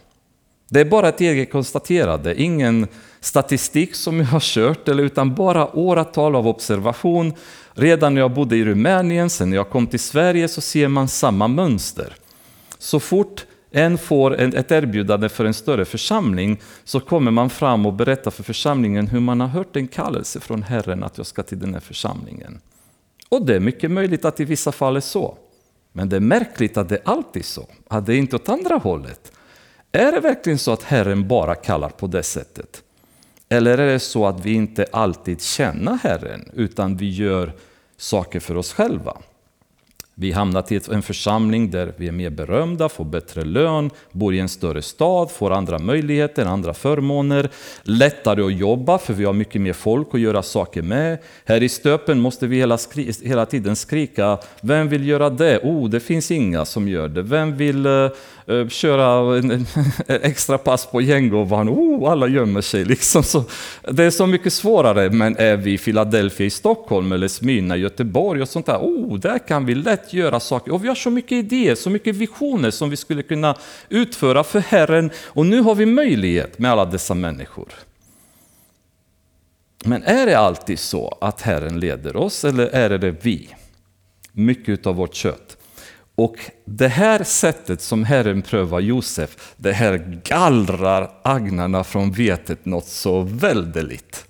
Det 0.71 0.81
är 0.81 0.85
bara 0.85 1.09
ett 1.09 1.21
eget 1.21 1.53
konstaterande, 1.53 2.43
ingen 2.43 2.87
statistik 3.21 3.95
som 3.95 4.21
jag 4.21 4.27
har 4.27 4.41
kört, 4.41 4.89
utan 4.89 5.35
bara 5.35 5.77
åratal 5.77 6.37
av 6.37 6.49
observation. 6.49 7.33
Redan 7.73 8.15
när 8.15 8.21
jag 8.21 8.35
bodde 8.35 8.57
i 8.57 8.65
Rumänien, 8.65 9.31
sen 9.31 9.51
när 9.51 9.57
jag 9.57 9.71
kom 9.71 9.87
till 9.87 10.01
Sverige 10.01 10.49
så 10.49 10.61
ser 10.61 10.89
man 10.89 11.09
samma 11.09 11.49
mönster. 11.49 12.17
Så 12.79 13.01
fort 13.01 13.47
en 13.77 13.99
får 13.99 14.41
ett 14.41 14.73
erbjudande 14.73 15.29
för 15.29 15.45
en 15.45 15.55
större 15.55 15.85
församling 15.85 16.61
så 16.85 17.01
kommer 17.01 17.31
man 17.31 17.51
fram 17.51 17.87
och 17.87 17.93
berättar 17.93 18.31
för 18.31 18.43
församlingen 18.43 19.07
hur 19.07 19.21
man 19.21 19.41
har 19.41 19.49
hört 19.49 19.77
en 19.77 19.89
kallelse 19.89 20.41
från 20.41 20.63
Herren 20.63 21.05
att 21.05 21.19
jag 21.19 21.27
ska 21.27 21.43
till 21.43 21.59
den 21.59 21.75
här 21.75 21.81
församlingen. 21.81 22.61
Och 23.29 23.47
det 23.47 23.57
är 23.57 23.61
mycket 23.61 23.91
möjligt 23.91 24.25
att 24.25 24.41
i 24.41 24.45
vissa 24.45 24.73
fall 24.73 24.97
är 24.97 25.01
så. 25.01 25.39
Men 25.93 26.09
det 26.09 26.17
är 26.17 26.21
märkligt 26.21 26.77
att 26.77 26.89
det 26.89 27.01
alltid 27.05 27.43
är 27.43 27.47
så, 27.47 27.67
att 27.89 28.07
det 28.07 28.17
inte 28.17 28.37
är 28.37 28.41
åt 28.41 28.49
andra 28.49 28.77
hållet. 28.77 29.33
Är 29.93 30.13
det 30.13 30.21
verkligen 30.21 30.59
så 30.59 30.73
att 30.73 30.83
Herren 30.83 31.29
bara 31.29 31.55
kallar 31.55 31.89
på 31.89 32.07
det 32.07 32.23
sättet? 32.23 32.83
Eller 33.49 33.79
är 33.79 33.93
det 33.93 34.01
så 34.01 34.27
att 34.27 34.47
vi 34.47 34.53
inte 34.53 34.87
alltid 34.93 35.43
känner 35.43 35.99
Herren, 36.03 36.51
utan 36.53 36.97
vi 36.97 37.11
gör 37.11 37.53
saker 37.97 38.41
för 38.41 38.57
oss 38.57 38.73
själva? 38.73 39.17
Vi 40.17 40.33
hamnar 40.33 40.73
i 40.73 40.81
en 40.91 41.03
församling 41.03 41.71
där 41.71 41.93
vi 41.97 42.09
är 42.09 42.13
mer 42.13 42.31
berömda, 42.31 42.89
får 42.89 43.05
bättre 43.05 43.45
lön, 43.45 43.91
bor 44.13 44.35
i 44.35 44.39
en 44.39 44.49
större 44.49 44.83
stad, 44.83 45.31
får 45.31 45.51
andra 45.51 45.79
möjligheter, 45.79 46.47
andra 46.47 46.75
förmåner. 46.75 47.51
Lättare 47.83 48.43
att 48.43 48.55
jobba 48.55 48.99
för 48.99 49.15
vi 49.15 49.25
har 49.25 49.33
mycket 49.33 49.61
mer 49.61 49.73
folk 49.73 50.09
att 50.13 50.21
göra 50.21 50.43
saker 50.43 50.83
med. 50.83 51.19
Här 51.45 51.63
i 51.63 51.69
Stöpen 51.69 52.21
måste 52.21 52.47
vi 52.47 52.57
hela, 52.57 52.79
hela 53.23 53.47
tiden 53.47 53.77
skrika, 53.77 54.39
vem 54.61 54.89
vill 54.89 55.09
göra 55.09 55.31
det? 55.31 55.61
Oh, 55.63 55.89
det 55.89 56.01
finns 56.01 56.31
inga 56.31 56.65
som 56.65 56.89
gör 56.89 57.09
det. 57.09 57.23
Vem 57.23 57.57
vill 57.57 57.87
uh, 57.87 58.11
Eh, 58.47 58.69
köra 58.69 59.39
en, 59.39 59.51
en, 60.07 60.23
extra 60.23 60.59
pass 60.59 60.87
på 60.87 61.01
Gängovan? 61.01 61.69
Oh, 61.69 62.11
alla 62.11 62.29
gömmer 62.29 62.61
sig 62.61 62.85
liksom. 62.85 63.23
Så 63.23 63.45
det 63.83 64.05
är 64.05 64.11
så 64.11 64.27
mycket 64.27 64.53
svårare, 64.53 65.11
men 65.11 65.37
är 65.37 65.57
vi 65.57 65.73
i 65.73 65.79
Philadelphia 65.79 66.47
i 66.47 66.51
Stockholm 66.51 67.13
eller 67.13 67.29
Smyrna 67.29 67.77
i 67.77 67.81
Göteborg 67.81 68.43
och 68.43 68.49
sånt 68.49 68.67
där, 68.67 68.79
oh, 68.79 69.19
där 69.19 69.39
kan 69.39 69.67
vi 69.67 69.75
lätt 69.75 70.13
göra 70.13 70.41
saker. 70.41 70.73
Och 70.73 70.85
vi 70.85 70.89
har 70.89 70.95
så 70.95 71.11
mycket 71.11 71.33
idéer, 71.33 71.75
så 71.75 71.91
mycket 71.91 72.17
visioner 72.17 72.71
som 72.71 72.91
vi 72.91 72.97
skulle 72.97 73.23
kunna 73.23 73.57
utföra 73.89 74.45
för 74.45 74.61
Herren. 74.61 75.11
Och 75.25 75.47
nu 75.47 75.61
har 75.61 75.75
vi 75.75 75.87
möjlighet 75.87 76.59
med 76.59 76.71
alla 76.71 76.85
dessa 76.85 77.15
människor. 77.15 77.69
Men 79.85 80.03
är 80.03 80.27
det 80.27 80.39
alltid 80.39 80.79
så 80.79 81.19
att 81.21 81.41
Herren 81.41 81.81
leder 81.81 82.17
oss 82.17 82.45
eller 82.45 82.67
är 82.67 82.99
det 82.99 83.11
vi? 83.11 83.49
Mycket 84.33 84.87
av 84.87 84.97
vårt 84.97 85.15
kött. 85.15 85.57
Och 86.15 86.37
det 86.65 86.89
här 86.89 87.25
sättet 87.25 87.81
som 87.81 88.05
Herren 88.05 88.43
prövar 88.43 88.81
Josef, 88.81 89.55
det 89.57 89.73
här 89.73 90.21
gallrar 90.25 91.11
agnarna 91.23 91.85
från 91.85 92.13
vetet 92.13 92.65
något 92.65 92.87
så 92.87 93.21
väldeligt. 93.21 94.27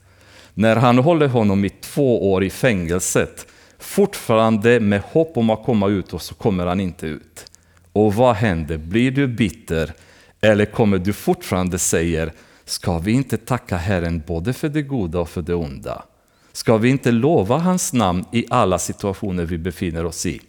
När 0.54 0.76
han 0.76 0.98
håller 0.98 1.28
honom 1.28 1.64
i 1.64 1.70
två 1.70 2.32
år 2.32 2.44
i 2.44 2.50
fängelset 2.50 3.46
fortfarande 3.78 4.80
med 4.80 5.00
hopp 5.00 5.36
om 5.36 5.50
att 5.50 5.64
komma 5.64 5.88
ut 5.88 6.14
och 6.14 6.22
så 6.22 6.34
kommer 6.34 6.66
han 6.66 6.80
inte 6.80 7.06
ut. 7.06 7.46
Och 7.92 8.14
vad 8.14 8.36
händer? 8.36 8.76
Blir 8.76 9.10
du 9.10 9.26
bitter? 9.26 9.92
Eller 10.40 10.64
kommer 10.64 10.98
du 10.98 11.12
fortfarande 11.12 11.78
säga, 11.78 12.30
ska 12.64 12.98
vi 12.98 13.12
inte 13.12 13.36
tacka 13.36 13.76
Herren 13.76 14.22
både 14.26 14.52
för 14.52 14.68
det 14.68 14.82
goda 14.82 15.20
och 15.20 15.28
för 15.28 15.42
det 15.42 15.54
onda? 15.54 16.04
Ska 16.52 16.76
vi 16.76 16.88
inte 16.88 17.10
lova 17.10 17.58
hans 17.58 17.92
namn 17.92 18.24
i 18.32 18.46
alla 18.50 18.78
situationer 18.78 19.44
vi 19.44 19.58
befinner 19.58 20.04
oss 20.04 20.26
i? 20.26 20.40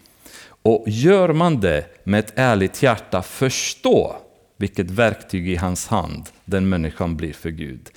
Och 0.66 0.84
gör 0.88 1.34
man 1.34 1.59
det 1.59 1.86
med 2.03 2.20
ett 2.20 2.34
ärligt 2.36 2.84
hjärta, 2.84 3.22
förstå 3.22 4.16
vilket 4.57 4.91
verktyg 4.91 5.49
i 5.49 5.55
hans 5.55 5.88
hand 5.88 6.30
den 6.45 6.70
människan 6.70 7.18
blir 7.18 7.34
för 7.34 7.49
Gud 7.49 7.89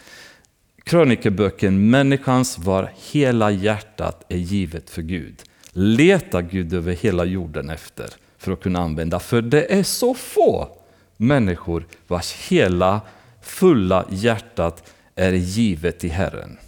Krönikeböken 0.88 1.90
Människans 1.90 2.58
var 2.58 2.92
hela 3.12 3.50
hjärtat 3.50 4.24
är 4.28 4.36
givet 4.36 4.90
för 4.90 5.02
Gud. 5.02 5.42
Leta 5.72 6.42
Gud 6.42 6.74
över 6.74 6.92
hela 6.92 7.24
jorden 7.24 7.70
efter 7.70 8.10
för 8.38 8.52
att 8.52 8.60
kunna 8.60 8.78
använda. 8.78 9.18
För 9.18 9.42
det 9.42 9.72
är 9.74 9.82
så 9.82 10.14
få 10.14 10.68
människor 11.16 11.86
vars 12.06 12.32
hela 12.32 13.00
fulla 13.42 14.04
hjärtat 14.10 14.92
är 15.14 15.32
givet 15.32 16.04
i 16.04 16.08
Herren. 16.08 16.58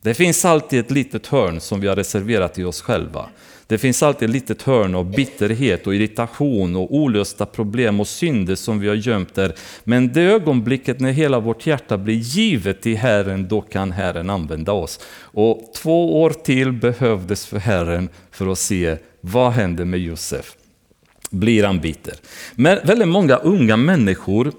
Det 0.00 0.14
finns 0.14 0.44
alltid 0.44 0.80
ett 0.80 0.90
litet 0.90 1.26
hörn 1.26 1.60
som 1.60 1.80
vi 1.80 1.88
har 1.88 1.96
reserverat 1.96 2.58
i 2.58 2.64
oss 2.64 2.82
själva. 2.82 3.28
Det 3.72 3.78
finns 3.78 4.02
alltid 4.02 4.28
ett 4.28 4.32
litet 4.32 4.62
hörn 4.62 4.94
av 4.94 5.10
bitterhet 5.10 5.86
och 5.86 5.94
irritation 5.94 6.76
och 6.76 6.94
olösta 6.94 7.46
problem 7.46 8.00
och 8.00 8.08
synder 8.08 8.54
som 8.54 8.80
vi 8.80 8.88
har 8.88 8.94
gömt 8.94 9.34
där. 9.34 9.54
Men 9.84 10.12
det 10.12 10.22
ögonblicket 10.22 11.00
när 11.00 11.12
hela 11.12 11.40
vårt 11.40 11.66
hjärta 11.66 11.98
blir 11.98 12.14
givet 12.14 12.82
till 12.82 12.96
Herren, 12.96 13.48
då 13.48 13.60
kan 13.60 13.92
Herren 13.92 14.30
använda 14.30 14.72
oss. 14.72 15.00
Och 15.16 15.72
två 15.76 16.22
år 16.22 16.30
till 16.30 16.72
behövdes 16.72 17.46
för 17.46 17.58
Herren 17.58 18.08
för 18.30 18.46
att 18.52 18.58
se 18.58 18.96
vad 19.20 19.52
hände 19.52 19.84
med 19.84 20.00
Josef. 20.00 20.56
Blir 21.30 21.64
han 21.64 21.80
bitter? 21.80 22.14
Men 22.54 22.78
väldigt 22.84 23.08
många 23.08 23.36
unga 23.36 23.76
människor 23.76 24.52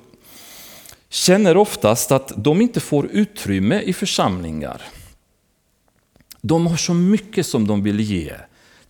känner 1.09 1.57
oftast 1.57 2.11
att 2.11 2.33
de 2.35 2.61
inte 2.61 2.79
får 2.79 3.07
utrymme 3.11 3.81
i 3.81 3.93
församlingar. 3.93 4.81
De 6.41 6.67
har 6.67 6.77
så 6.77 6.93
mycket 6.93 7.45
som 7.45 7.67
de 7.67 7.83
vill 7.83 7.99
ge. 7.99 8.33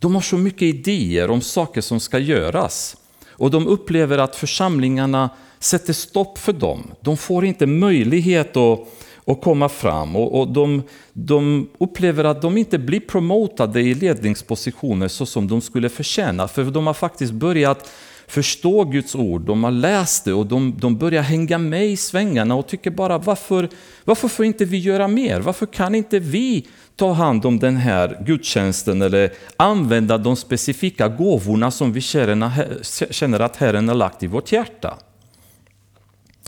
De 0.03 0.15
har 0.15 0.21
så 0.21 0.37
mycket 0.37 0.61
idéer 0.61 1.29
om 1.29 1.41
saker 1.41 1.81
som 1.81 1.99
ska 1.99 2.19
göras. 2.19 2.97
Och 3.29 3.51
de 3.51 3.67
upplever 3.67 4.17
att 4.17 4.35
församlingarna 4.35 5.29
sätter 5.59 5.93
stopp 5.93 6.37
för 6.37 6.53
dem. 6.53 6.91
De 7.01 7.17
får 7.17 7.45
inte 7.45 7.65
möjlighet 7.65 8.57
att, 8.57 8.79
att 9.25 9.41
komma 9.41 9.69
fram. 9.69 10.15
Och, 10.15 10.39
och 10.39 10.47
de, 10.47 10.83
de, 11.13 11.69
upplever 11.77 12.23
att 12.23 12.41
de 12.41 12.57
inte 12.57 12.77
blir 12.79 12.99
promotade 12.99 13.81
i 13.81 13.93
ledningspositioner 13.93 15.07
så 15.07 15.25
som 15.25 15.47
de 15.47 15.61
skulle 15.61 15.89
förtjäna. 15.89 16.47
För 16.47 16.63
de 16.63 16.87
har 16.87 16.93
faktiskt 16.93 17.33
börjat 17.33 17.89
förstå 18.27 18.83
Guds 18.83 19.15
ord, 19.15 19.41
de 19.41 19.63
har 19.63 19.71
läst 19.71 20.25
det 20.25 20.33
och 20.33 20.45
de, 20.45 20.75
de 20.79 20.97
börjar 20.97 21.21
hänga 21.21 21.57
med 21.57 21.87
i 21.87 21.97
svängarna 21.97 22.55
och 22.55 22.67
tycker 22.67 22.91
bara 22.91 23.17
varför, 23.17 23.69
varför 24.03 24.27
får 24.27 24.45
inte 24.45 24.65
vi 24.65 24.77
göra 24.77 25.07
mer? 25.07 25.39
Varför 25.39 25.65
kan 25.65 25.95
inte 25.95 26.19
vi 26.19 26.67
ta 26.95 27.11
hand 27.11 27.45
om 27.45 27.59
den 27.59 27.77
här 27.77 28.23
gudstjänsten 28.25 29.01
eller 29.01 29.33
använda 29.57 30.17
de 30.17 30.35
specifika 30.35 31.07
gåvorna 31.07 31.71
som 31.71 31.93
vi 31.93 32.01
känner 32.01 33.39
att 33.39 33.55
Herren 33.55 33.87
har 33.87 33.95
lagt 33.95 34.23
i 34.23 34.27
vårt 34.27 34.51
hjärta. 34.51 34.97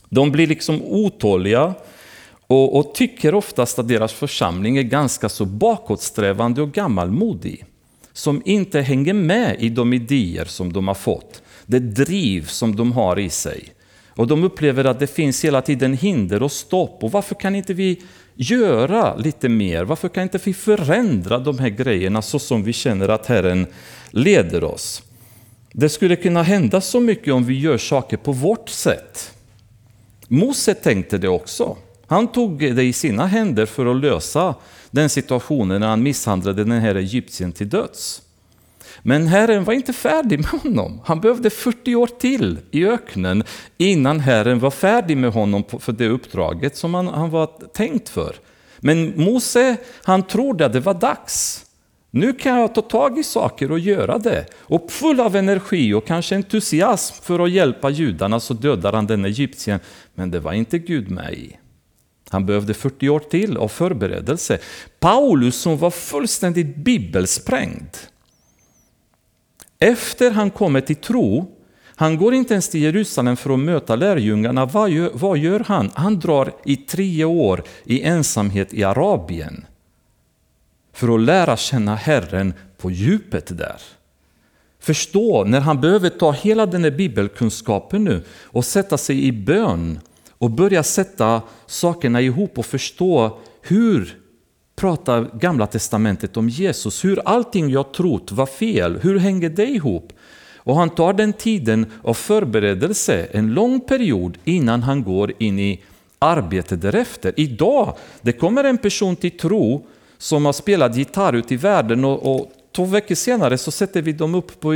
De 0.09 0.31
blir 0.31 0.47
liksom 0.47 0.81
otåliga 0.81 1.73
och, 2.47 2.77
och 2.77 2.95
tycker 2.95 3.35
oftast 3.35 3.79
att 3.79 3.87
deras 3.87 4.13
församling 4.13 4.77
är 4.77 4.83
ganska 4.83 5.29
så 5.29 5.45
bakåtsträvande 5.45 6.61
och 6.61 6.71
gammalmodig. 6.71 7.65
Som 8.13 8.41
inte 8.45 8.81
hänger 8.81 9.13
med 9.13 9.55
i 9.59 9.69
de 9.69 9.93
idéer 9.93 10.45
som 10.45 10.73
de 10.73 10.87
har 10.87 10.95
fått, 10.95 11.41
det 11.65 11.79
driv 11.79 12.47
som 12.47 12.75
de 12.75 12.91
har 12.91 13.19
i 13.19 13.29
sig. 13.29 13.75
Och 14.15 14.27
de 14.27 14.43
upplever 14.43 14.85
att 14.85 14.99
det 14.99 15.07
finns 15.07 15.45
hela 15.45 15.61
tiden 15.61 15.93
hinder 15.93 16.43
och 16.43 16.51
stopp. 16.51 17.03
Och 17.03 17.11
varför 17.11 17.35
kan 17.35 17.55
inte 17.55 17.73
vi 17.73 18.01
göra 18.35 19.15
lite 19.15 19.49
mer? 19.49 19.83
Varför 19.83 20.09
kan 20.09 20.23
inte 20.23 20.39
vi 20.43 20.53
förändra 20.53 21.39
de 21.39 21.59
här 21.59 21.69
grejerna 21.69 22.21
så 22.21 22.39
som 22.39 22.63
vi 22.63 22.73
känner 22.73 23.09
att 23.09 23.25
Herren 23.25 23.67
leder 24.09 24.63
oss? 24.63 25.03
Det 25.71 25.89
skulle 25.89 26.15
kunna 26.15 26.43
hända 26.43 26.81
så 26.81 26.99
mycket 26.99 27.33
om 27.33 27.45
vi 27.45 27.59
gör 27.59 27.77
saker 27.77 28.17
på 28.17 28.31
vårt 28.31 28.69
sätt. 28.69 29.31
Mose 30.27 30.73
tänkte 30.73 31.17
det 31.17 31.29
också. 31.29 31.77
Han 32.07 32.27
tog 32.27 32.75
det 32.75 32.83
i 32.83 32.93
sina 32.93 33.27
händer 33.27 33.65
för 33.65 33.85
att 33.85 34.01
lösa 34.01 34.55
den 34.91 35.09
situationen 35.09 35.81
när 35.81 35.87
han 35.87 36.03
misshandlade 36.03 36.63
den 36.63 36.81
här 36.81 36.95
egyptien 36.95 37.51
till 37.51 37.69
döds. 37.69 38.21
Men 39.07 39.27
Herren 39.27 39.63
var 39.63 39.73
inte 39.73 39.93
färdig 39.93 40.39
med 40.39 40.47
honom. 40.47 41.01
Han 41.05 41.21
behövde 41.21 41.49
40 41.49 41.95
år 41.95 42.07
till 42.07 42.59
i 42.71 42.85
öknen 42.85 43.43
innan 43.77 44.19
Herren 44.19 44.59
var 44.59 44.71
färdig 44.71 45.17
med 45.17 45.31
honom 45.31 45.63
för 45.79 45.91
det 45.91 46.07
uppdraget 46.07 46.77
som 46.77 46.93
han, 46.93 47.07
han 47.07 47.29
var 47.29 47.49
tänkt 47.73 48.09
för. 48.09 48.35
Men 48.79 49.23
Mose, 49.23 49.77
han 50.03 50.23
trodde 50.23 50.65
att 50.65 50.73
det 50.73 50.79
var 50.79 50.93
dags. 50.93 51.65
Nu 52.11 52.33
kan 52.33 52.59
jag 52.59 52.75
ta 52.75 52.81
tag 52.81 53.19
i 53.19 53.23
saker 53.23 53.71
och 53.71 53.79
göra 53.79 54.17
det. 54.17 54.45
Och 54.59 54.91
full 54.91 55.19
av 55.19 55.35
energi 55.35 55.93
och 55.93 56.07
kanske 56.07 56.35
entusiasm 56.35 57.23
för 57.23 57.39
att 57.39 57.51
hjälpa 57.51 57.89
judarna 57.89 58.39
så 58.39 58.53
dödar 58.53 58.93
han 58.93 59.07
den 59.07 59.25
egyptien. 59.25 59.79
Men 60.13 60.31
det 60.31 60.39
var 60.39 60.53
inte 60.53 60.79
Gud 60.79 61.11
med 61.11 61.33
i. 61.33 61.57
Han 62.29 62.45
behövde 62.45 62.73
40 62.73 63.09
år 63.09 63.19
till 63.19 63.57
av 63.57 63.67
förberedelse. 63.67 64.57
Paulus 64.99 65.55
som 65.55 65.77
var 65.77 65.91
fullständigt 65.91 66.75
bibelsprängd 66.75 67.97
efter 69.79 70.31
han 70.31 70.49
kommer 70.49 70.81
till 70.81 70.95
tro, 70.95 71.51
han 71.97 72.17
går 72.17 72.33
inte 72.33 72.53
ens 72.53 72.69
till 72.69 72.81
Jerusalem 72.81 73.37
för 73.37 73.49
att 73.49 73.59
möta 73.59 73.95
lärjungarna. 73.95 74.65
Vad 74.65 74.89
gör, 74.89 75.11
vad 75.13 75.37
gör 75.37 75.59
han? 75.59 75.91
Han 75.93 76.19
drar 76.19 76.53
i 76.65 76.75
tre 76.75 77.23
år 77.23 77.63
i 77.83 78.01
ensamhet 78.01 78.73
i 78.73 78.83
Arabien 78.83 79.65
för 80.93 81.15
att 81.15 81.21
lära 81.21 81.57
känna 81.57 81.95
Herren 81.95 82.53
på 82.77 82.91
djupet 82.91 83.57
där. 83.57 83.81
Förstå, 84.79 85.43
när 85.43 85.59
han 85.59 85.81
behöver 85.81 86.09
ta 86.09 86.31
hela 86.31 86.65
den 86.65 86.83
här 86.83 86.91
bibelkunskapen 86.91 88.03
nu 88.03 88.23
och 88.29 88.65
sätta 88.65 88.97
sig 88.97 89.25
i 89.25 89.31
bön 89.31 89.99
och 90.29 90.51
börja 90.51 90.83
sätta 90.83 91.41
sakerna 91.65 92.21
ihop 92.21 92.59
och 92.59 92.65
förstå 92.65 93.39
hur 93.61 94.17
pratar 94.75 95.29
Gamla 95.33 95.67
Testamentet 95.67 96.37
om 96.37 96.49
Jesus, 96.49 97.05
hur 97.05 97.21
allting 97.25 97.69
jag 97.69 97.93
trott 97.93 98.31
var 98.31 98.45
fel, 98.45 98.99
hur 99.01 99.19
hänger 99.19 99.49
det 99.49 99.67
ihop? 99.67 100.13
Och 100.57 100.75
han 100.75 100.89
tar 100.89 101.13
den 101.13 101.33
tiden 101.33 101.85
av 102.03 102.13
förberedelse, 102.13 103.27
en 103.31 103.53
lång 103.53 103.79
period, 103.79 104.37
innan 104.43 104.83
han 104.83 105.03
går 105.03 105.33
in 105.37 105.59
i 105.59 105.81
arbetet 106.19 106.81
därefter. 106.81 107.33
Idag, 107.37 107.95
det 108.21 108.31
kommer 108.31 108.63
en 108.63 108.77
person 108.77 109.15
till 109.15 109.37
tro 109.37 109.85
som 110.17 110.45
har 110.45 110.53
spelat 110.53 110.95
gitarr 110.95 111.33
ute 111.33 111.53
i 111.53 111.57
världen 111.57 112.05
och, 112.05 112.35
och 112.35 112.51
två 112.75 112.85
veckor 112.85 113.15
senare 113.15 113.57
så 113.57 113.71
sätter 113.71 114.01
vi 114.01 114.11
dem 114.11 114.35
upp 114.35 114.59
på 114.59 114.73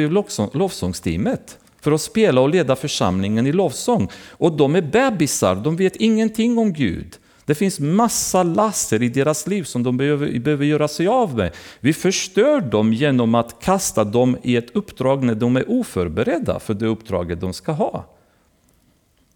lovsångsteamet 0.54 1.58
för 1.82 1.92
att 1.92 2.02
spela 2.02 2.42
och 2.42 2.50
leda 2.50 2.76
församlingen 2.76 3.48
i 3.48 3.52
lovsång. 3.52 4.10
Och 4.30 4.58
de 4.58 4.76
är 4.76 4.82
bebisar, 4.82 5.56
de 5.56 5.76
vet 5.76 5.96
ingenting 5.96 6.58
om 6.58 6.74
Gud. 6.74 7.18
Det 7.50 7.56
finns 7.56 7.80
massa 7.80 8.44
laster 8.44 9.04
i 9.04 9.10
deras 9.10 9.48
liv 9.48 9.64
som 9.64 9.84
de 9.84 9.98
behöver, 9.98 10.40
behöver 10.40 10.66
göra 10.66 10.88
sig 10.88 11.08
av 11.08 11.38
med. 11.38 11.52
Vi 11.80 11.94
förstör 11.94 12.62
dem 12.62 12.94
genom 12.94 13.36
att 13.36 13.62
kasta 13.62 14.04
dem 14.04 14.38
i 14.44 14.56
ett 14.56 14.76
uppdrag 14.76 15.24
när 15.24 15.36
de 15.36 15.56
är 15.56 15.72
oförberedda 15.72 16.60
för 16.60 16.74
det 16.74 16.86
uppdraget 16.86 17.42
de 17.42 17.54
ska 17.54 17.72
ha. 17.72 18.06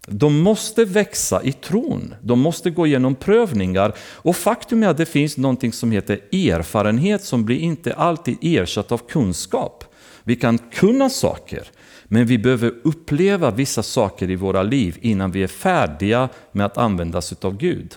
De 0.06 0.40
måste 0.40 0.84
växa 0.84 1.42
i 1.42 1.52
tron, 1.52 2.14
de 2.22 2.40
måste 2.40 2.70
gå 2.70 2.86
igenom 2.86 3.14
prövningar. 3.14 3.94
Och 3.98 4.36
faktum 4.36 4.82
är 4.82 4.88
att 4.88 4.96
det 4.96 5.06
finns 5.06 5.36
något 5.36 5.74
som 5.74 5.90
heter 5.92 6.20
erfarenhet 6.32 7.24
som 7.24 7.44
blir 7.44 7.58
inte 7.58 7.94
alltid 7.94 8.36
ersatt 8.40 8.92
av 8.92 8.98
kunskap. 9.08 9.84
Vi 10.22 10.36
kan 10.36 10.58
kunna 10.58 11.10
saker, 11.10 11.68
men 12.04 12.26
vi 12.26 12.38
behöver 12.38 12.74
uppleva 12.84 13.50
vissa 13.50 13.82
saker 13.82 14.30
i 14.30 14.36
våra 14.36 14.62
liv 14.62 14.98
innan 15.00 15.30
vi 15.30 15.42
är 15.42 15.46
färdiga 15.46 16.28
med 16.52 16.66
att 16.66 16.78
användas 16.78 17.32
av 17.44 17.56
Gud. 17.56 17.94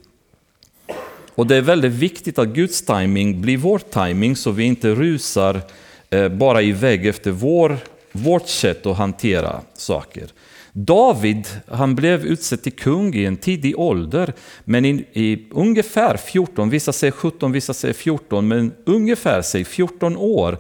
Och 1.38 1.48
det 1.48 1.56
är 1.56 1.62
väldigt 1.62 1.92
viktigt 1.92 2.40
att 2.40 2.48
Guds 2.48 2.82
timing 2.82 3.42
blir 3.42 3.58
vår 3.58 3.80
timing 3.80 4.36
så 4.36 4.52
vi 4.52 4.64
inte 4.64 4.90
rusar 4.90 5.62
eh, 6.10 6.30
bara 6.30 6.62
iväg 6.62 7.06
efter 7.06 7.32
vår, 7.32 7.78
vårt 8.12 8.48
sätt 8.48 8.86
att 8.86 8.98
hantera 8.98 9.62
saker. 9.74 10.28
David 10.72 11.48
han 11.68 11.96
blev 11.96 12.26
utsedd 12.26 12.64
till 12.64 12.72
kung 12.72 13.16
i 13.16 13.26
en 13.26 13.38
tidig 13.38 13.80
ålder, 13.80 14.34
men 14.64 14.86
i, 14.86 15.06
i 15.14 15.48
ungefär 15.52 16.18
14, 16.18 16.70
vissa 16.70 16.94
säger 16.94 17.12
17, 17.12 17.52
vissa 17.52 17.74
säger 17.74 17.94
14, 17.94 18.48
men 18.48 18.74
ungefär 18.86 19.42
säg 19.42 19.66
14 19.66 20.18
år 20.18 20.58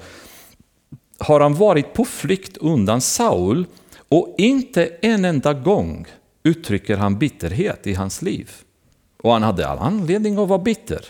har 1.18 1.40
han 1.40 1.54
varit 1.54 1.94
på 1.94 2.06
flykt 2.06 2.58
undan 2.58 3.02
Saul 3.02 3.66
och 4.10 4.36
inte 4.38 4.86
en 5.02 5.26
enda 5.26 5.54
gång 5.54 6.06
uttrycker 6.44 6.98
han 6.98 7.18
bitterhet 7.18 7.88
i 7.88 7.94
hans 7.94 8.22
liv. 8.22 8.52
Och 9.24 9.32
han 9.32 9.44
hade 9.44 9.68
all 9.68 9.80
anledning 9.80 10.38
att 10.38 10.48
vara 10.48 10.60
bitter. 10.60 11.06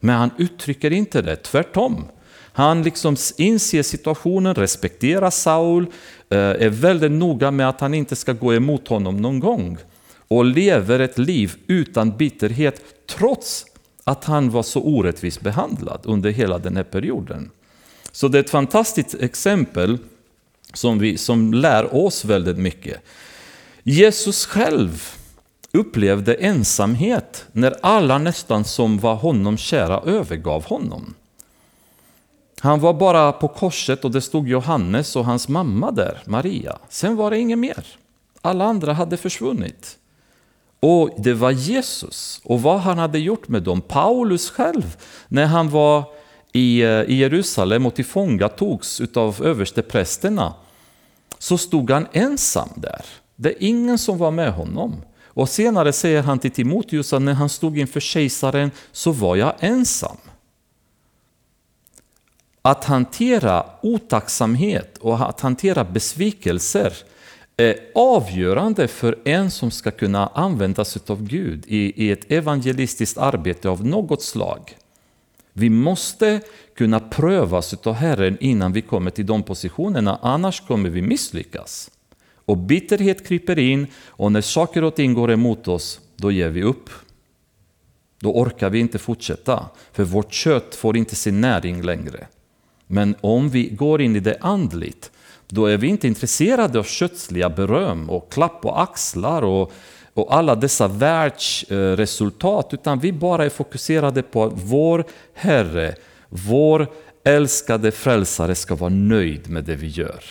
Men 0.00 0.16
han 0.16 0.30
uttrycker 0.38 0.90
inte 0.90 1.22
det, 1.22 1.36
tvärtom. 1.36 2.04
Han 2.52 2.82
liksom 2.82 3.16
inser 3.36 3.82
situationen, 3.82 4.54
respekterar 4.54 5.30
Saul, 5.30 5.86
eh, 6.30 6.38
är 6.38 6.68
väldigt 6.68 7.12
noga 7.12 7.50
med 7.50 7.68
att 7.68 7.80
han 7.80 7.94
inte 7.94 8.16
ska 8.16 8.32
gå 8.32 8.54
emot 8.54 8.88
honom 8.88 9.16
någon 9.16 9.40
gång. 9.40 9.78
Och 10.28 10.44
lever 10.44 11.00
ett 11.00 11.18
liv 11.18 11.54
utan 11.66 12.16
bitterhet 12.16 12.82
trots 13.06 13.66
att 14.04 14.24
han 14.24 14.50
var 14.50 14.62
så 14.62 14.82
orättvist 14.82 15.40
behandlad 15.40 16.00
under 16.04 16.30
hela 16.30 16.58
den 16.58 16.76
här 16.76 16.84
perioden. 16.84 17.50
Så 18.12 18.28
det 18.28 18.38
är 18.38 18.42
ett 18.42 18.50
fantastiskt 18.50 19.14
exempel 19.14 19.98
som, 20.74 20.98
vi, 20.98 21.18
som 21.18 21.54
lär 21.54 21.94
oss 21.94 22.24
väldigt 22.24 22.58
mycket. 22.58 23.00
Jesus 23.82 24.46
själv 24.46 25.17
upplevde 25.72 26.34
ensamhet 26.34 27.46
när 27.52 27.74
alla 27.82 28.18
nästan 28.18 28.64
som 28.64 28.98
var 28.98 29.14
honom 29.14 29.56
kära 29.56 30.00
övergav 30.00 30.64
honom. 30.64 31.14
Han 32.60 32.80
var 32.80 32.94
bara 32.94 33.32
på 33.32 33.48
korset 33.48 34.04
och 34.04 34.10
det 34.10 34.20
stod 34.20 34.48
Johannes 34.48 35.16
och 35.16 35.24
hans 35.24 35.48
mamma 35.48 35.90
där, 35.90 36.22
Maria. 36.26 36.78
Sen 36.88 37.16
var 37.16 37.30
det 37.30 37.38
inget 37.38 37.58
mer. 37.58 37.86
Alla 38.40 38.64
andra 38.64 38.92
hade 38.92 39.16
försvunnit. 39.16 39.98
Och 40.80 41.10
det 41.18 41.34
var 41.34 41.50
Jesus 41.50 42.40
och 42.44 42.62
vad 42.62 42.80
han 42.80 42.98
hade 42.98 43.18
gjort 43.18 43.48
med 43.48 43.62
dem. 43.62 43.80
Paulus 43.80 44.50
själv, 44.50 44.96
när 45.28 45.46
han 45.46 45.70
var 45.70 46.04
i, 46.52 46.82
eh, 46.82 47.02
i 47.02 47.14
Jerusalem 47.14 47.86
och 47.86 47.94
tillfångatogs 47.94 49.00
av 49.14 49.42
översteprästerna, 49.44 50.54
så 51.38 51.58
stod 51.58 51.90
han 51.90 52.06
ensam 52.12 52.68
där. 52.76 53.04
Det 53.36 53.48
är 53.48 53.56
ingen 53.58 53.98
som 53.98 54.18
var 54.18 54.30
med 54.30 54.52
honom. 54.52 55.02
Och 55.38 55.48
senare 55.48 55.92
säger 55.92 56.22
han 56.22 56.38
till 56.38 56.50
Timoteus 56.50 57.12
att 57.12 57.22
när 57.22 57.34
han 57.34 57.48
stod 57.48 57.78
inför 57.78 58.00
kejsaren 58.00 58.70
så 58.92 59.12
var 59.12 59.36
jag 59.36 59.54
ensam. 59.60 60.16
Att 62.62 62.84
hantera 62.84 63.66
otacksamhet 63.82 64.98
och 64.98 65.28
att 65.28 65.40
hantera 65.40 65.84
besvikelser 65.84 66.92
är 67.56 67.76
avgörande 67.94 68.88
för 68.88 69.18
en 69.24 69.50
som 69.50 69.70
ska 69.70 69.90
kunna 69.90 70.26
användas 70.26 70.96
av 71.10 71.22
Gud 71.22 71.64
i, 71.66 72.10
ett 72.10 72.32
evangelistiskt 72.32 73.18
arbete 73.18 73.68
av 73.68 73.86
något 73.86 74.22
slag. 74.22 74.76
Vi 75.52 75.70
måste 75.70 76.40
kunna 76.76 77.00
prövas 77.00 77.74
av 77.74 77.94
Herren 77.94 78.36
innan 78.40 78.72
vi 78.72 78.82
kommer 78.82 79.10
till 79.10 79.26
de 79.26 79.42
positionerna, 79.42 80.18
annars 80.22 80.60
kommer 80.60 80.90
vi 80.90 81.02
misslyckas. 81.02 81.90
Och 82.48 82.56
bitterhet 82.56 83.26
kryper 83.26 83.58
in 83.58 83.86
och 84.06 84.32
när 84.32 84.40
saker 84.40 84.84
och 84.84 84.94
ting 84.94 85.14
går 85.14 85.30
emot 85.30 85.68
oss, 85.68 86.00
då 86.16 86.30
ger 86.30 86.48
vi 86.48 86.62
upp. 86.62 86.90
Då 88.20 88.32
orkar 88.32 88.70
vi 88.70 88.78
inte 88.78 88.98
fortsätta, 88.98 89.64
för 89.92 90.04
vårt 90.04 90.32
kött 90.32 90.74
får 90.74 90.96
inte 90.96 91.16
sin 91.16 91.40
näring 91.40 91.82
längre. 91.82 92.26
Men 92.86 93.14
om 93.20 93.48
vi 93.48 93.68
går 93.68 94.00
in 94.00 94.16
i 94.16 94.20
det 94.20 94.36
andligt, 94.40 95.10
då 95.48 95.66
är 95.66 95.76
vi 95.76 95.86
inte 95.86 96.08
intresserade 96.08 96.78
av 96.78 96.84
kötsliga 96.84 97.50
beröm 97.50 98.10
och 98.10 98.32
klapp 98.32 98.62
på 98.62 98.72
axlar 98.72 99.42
och, 99.42 99.72
och 100.14 100.34
alla 100.34 100.54
dessa 100.54 100.88
världsresultat, 100.88 102.74
utan 102.74 102.98
vi 102.98 103.12
bara 103.12 103.44
är 103.44 103.50
fokuserade 103.50 104.22
på 104.22 104.44
att 104.44 104.52
vår 104.54 105.04
Herre, 105.34 105.94
vår 106.28 106.86
älskade 107.24 107.90
frälsare 107.90 108.54
ska 108.54 108.74
vara 108.74 108.90
nöjd 108.90 109.50
med 109.50 109.64
det 109.64 109.76
vi 109.76 109.86
gör. 109.86 110.24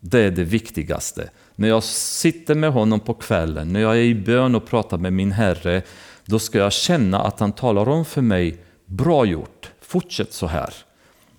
Det 0.00 0.20
är 0.20 0.30
det 0.30 0.44
viktigaste. 0.44 1.30
När 1.54 1.68
jag 1.68 1.84
sitter 1.84 2.54
med 2.54 2.72
honom 2.72 3.00
på 3.00 3.14
kvällen, 3.14 3.72
när 3.72 3.80
jag 3.80 3.96
är 3.96 4.02
i 4.02 4.14
bön 4.14 4.54
och 4.54 4.66
pratar 4.66 4.98
med 4.98 5.12
min 5.12 5.32
Herre, 5.32 5.82
då 6.24 6.38
ska 6.38 6.58
jag 6.58 6.72
känna 6.72 7.20
att 7.20 7.40
han 7.40 7.52
talar 7.52 7.88
om 7.88 8.04
för 8.04 8.22
mig, 8.22 8.56
bra 8.86 9.24
gjort, 9.24 9.70
fortsätt 9.80 10.32
så 10.32 10.46
här. 10.46 10.74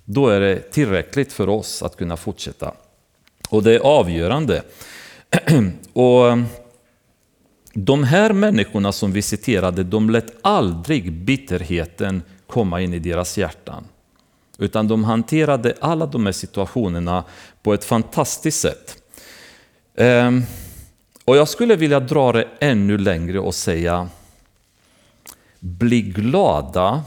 Då 0.05 0.27
är 0.27 0.39
det 0.39 0.59
tillräckligt 0.59 1.33
för 1.33 1.49
oss 1.49 1.83
att 1.83 1.97
kunna 1.97 2.17
fortsätta. 2.17 2.73
Och 3.49 3.63
det 3.63 3.75
är 3.75 3.79
avgörande. 3.79 4.63
och 5.93 6.27
eh, 6.27 6.43
de 7.73 8.03
här 8.03 8.33
människorna 8.33 8.91
som 8.91 9.11
vi 9.11 9.21
citerade, 9.21 9.83
de 9.83 10.09
lät 10.09 10.35
aldrig 10.41 11.13
bitterheten 11.13 12.23
komma 12.47 12.81
in 12.81 12.93
i 12.93 12.99
deras 12.99 13.37
hjärtan. 13.37 13.83
Utan 14.57 14.87
de 14.87 15.03
hanterade 15.03 15.73
alla 15.81 16.05
de 16.05 16.25
här 16.25 16.33
situationerna 16.33 17.23
på 17.69 17.73
ett 17.73 17.85
fantastiskt 17.85 18.59
sätt. 18.59 19.03
Ehm, 19.95 20.43
och 21.25 21.37
jag 21.37 21.49
skulle 21.49 21.75
vilja 21.75 21.99
dra 21.99 22.31
det 22.31 22.47
ännu 22.59 22.97
längre 22.97 23.39
och 23.39 23.55
säga 23.55 24.09
Bli 25.59 26.01
glada 26.01 27.03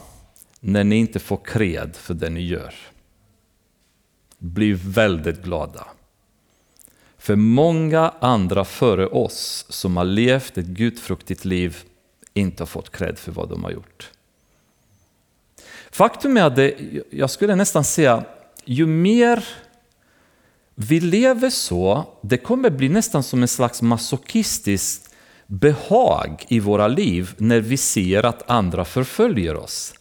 när 0.61 0.85
ni 0.85 0.97
inte 0.97 1.19
får 1.19 1.41
kred 1.45 1.97
för 1.97 2.15
det 2.15 2.31
ni 2.31 2.41
gör. 2.47 2.75
Bli 4.39 4.73
väldigt 4.73 5.43
glada. 5.43 5.87
För 7.19 7.37
många 7.37 8.13
andra 8.21 8.65
före 8.65 9.07
oss 9.07 9.67
som 9.69 9.97
har 9.97 10.05
levt 10.05 10.59
ett 10.59 10.67
gudfruktigt 10.67 11.45
liv 11.45 11.77
inte 12.35 12.63
har 12.63 12.67
fått 12.67 12.91
cred 12.91 13.19
för 13.19 13.33
vad 13.33 13.49
de 13.49 13.65
har 13.65 13.71
gjort. 13.71 14.11
Faktum 15.91 16.37
är 16.37 16.43
att 16.43 16.57
det, 16.57 16.75
jag 17.11 17.31
skulle 17.31 17.55
nästan 17.55 17.85
säga, 17.85 18.25
ju 18.65 18.87
mer 18.87 19.45
vi 20.75 21.01
lever 21.01 21.51
så, 21.51 22.05
det 22.23 22.39
kommer 22.39 22.71
bli 22.71 22.89
nästan 22.89 23.23
som 23.23 23.43
en 23.43 23.49
slags 23.49 23.83
masochistiskt 23.83 25.11
behag 25.47 26.45
i 26.49 26.61
våra 26.61 26.89
liv 26.89 27.31
när 27.39 27.61
vi 27.61 27.77
ser 27.77 28.27
att 28.27 28.51
andra 28.51 28.85
förföljer 28.85 29.57
oss. 29.57 29.95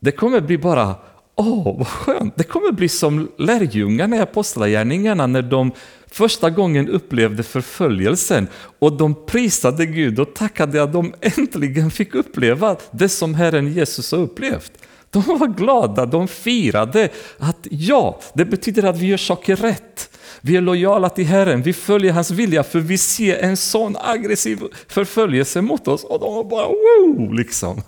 Det 0.00 0.12
kommer 0.12 0.40
bli 0.40 0.58
bara, 0.58 0.96
åh 1.36 1.78
vad 1.78 1.88
skönt, 1.88 2.36
det 2.36 2.44
kommer 2.44 2.72
bli 2.72 2.88
som 2.88 3.30
lärjungarna 3.38 4.16
i 4.16 4.20
Apostlagärningarna 4.20 5.26
när 5.26 5.42
de 5.42 5.72
första 6.06 6.50
gången 6.50 6.88
upplevde 6.88 7.42
förföljelsen 7.42 8.48
och 8.78 8.92
de 8.92 9.26
prisade 9.26 9.86
Gud 9.86 10.20
och 10.20 10.34
tackade 10.34 10.82
att 10.82 10.92
de 10.92 11.14
äntligen 11.20 11.90
fick 11.90 12.14
uppleva 12.14 12.76
det 12.90 13.08
som 13.08 13.34
Herren 13.34 13.72
Jesus 13.72 14.12
har 14.12 14.18
upplevt. 14.18 14.72
De 15.12 15.38
var 15.38 15.46
glada, 15.46 16.06
de 16.06 16.28
firade 16.28 17.08
att 17.38 17.66
ja, 17.70 18.20
det 18.34 18.44
betyder 18.44 18.82
att 18.82 18.98
vi 18.98 19.06
gör 19.06 19.16
saker 19.16 19.56
rätt. 19.56 20.18
Vi 20.40 20.56
är 20.56 20.60
lojala 20.60 21.08
till 21.08 21.26
Herren, 21.26 21.62
vi 21.62 21.72
följer 21.72 22.12
hans 22.12 22.30
vilja 22.30 22.62
för 22.62 22.80
vi 22.80 22.98
ser 22.98 23.38
en 23.38 23.56
sån 23.56 23.96
aggressiv 24.00 24.60
förföljelse 24.88 25.62
mot 25.62 25.88
oss 25.88 26.04
och 26.04 26.20
de 26.20 26.34
var 26.34 26.44
bara 26.44 26.66
wow 26.66 27.34
liksom. 27.34 27.82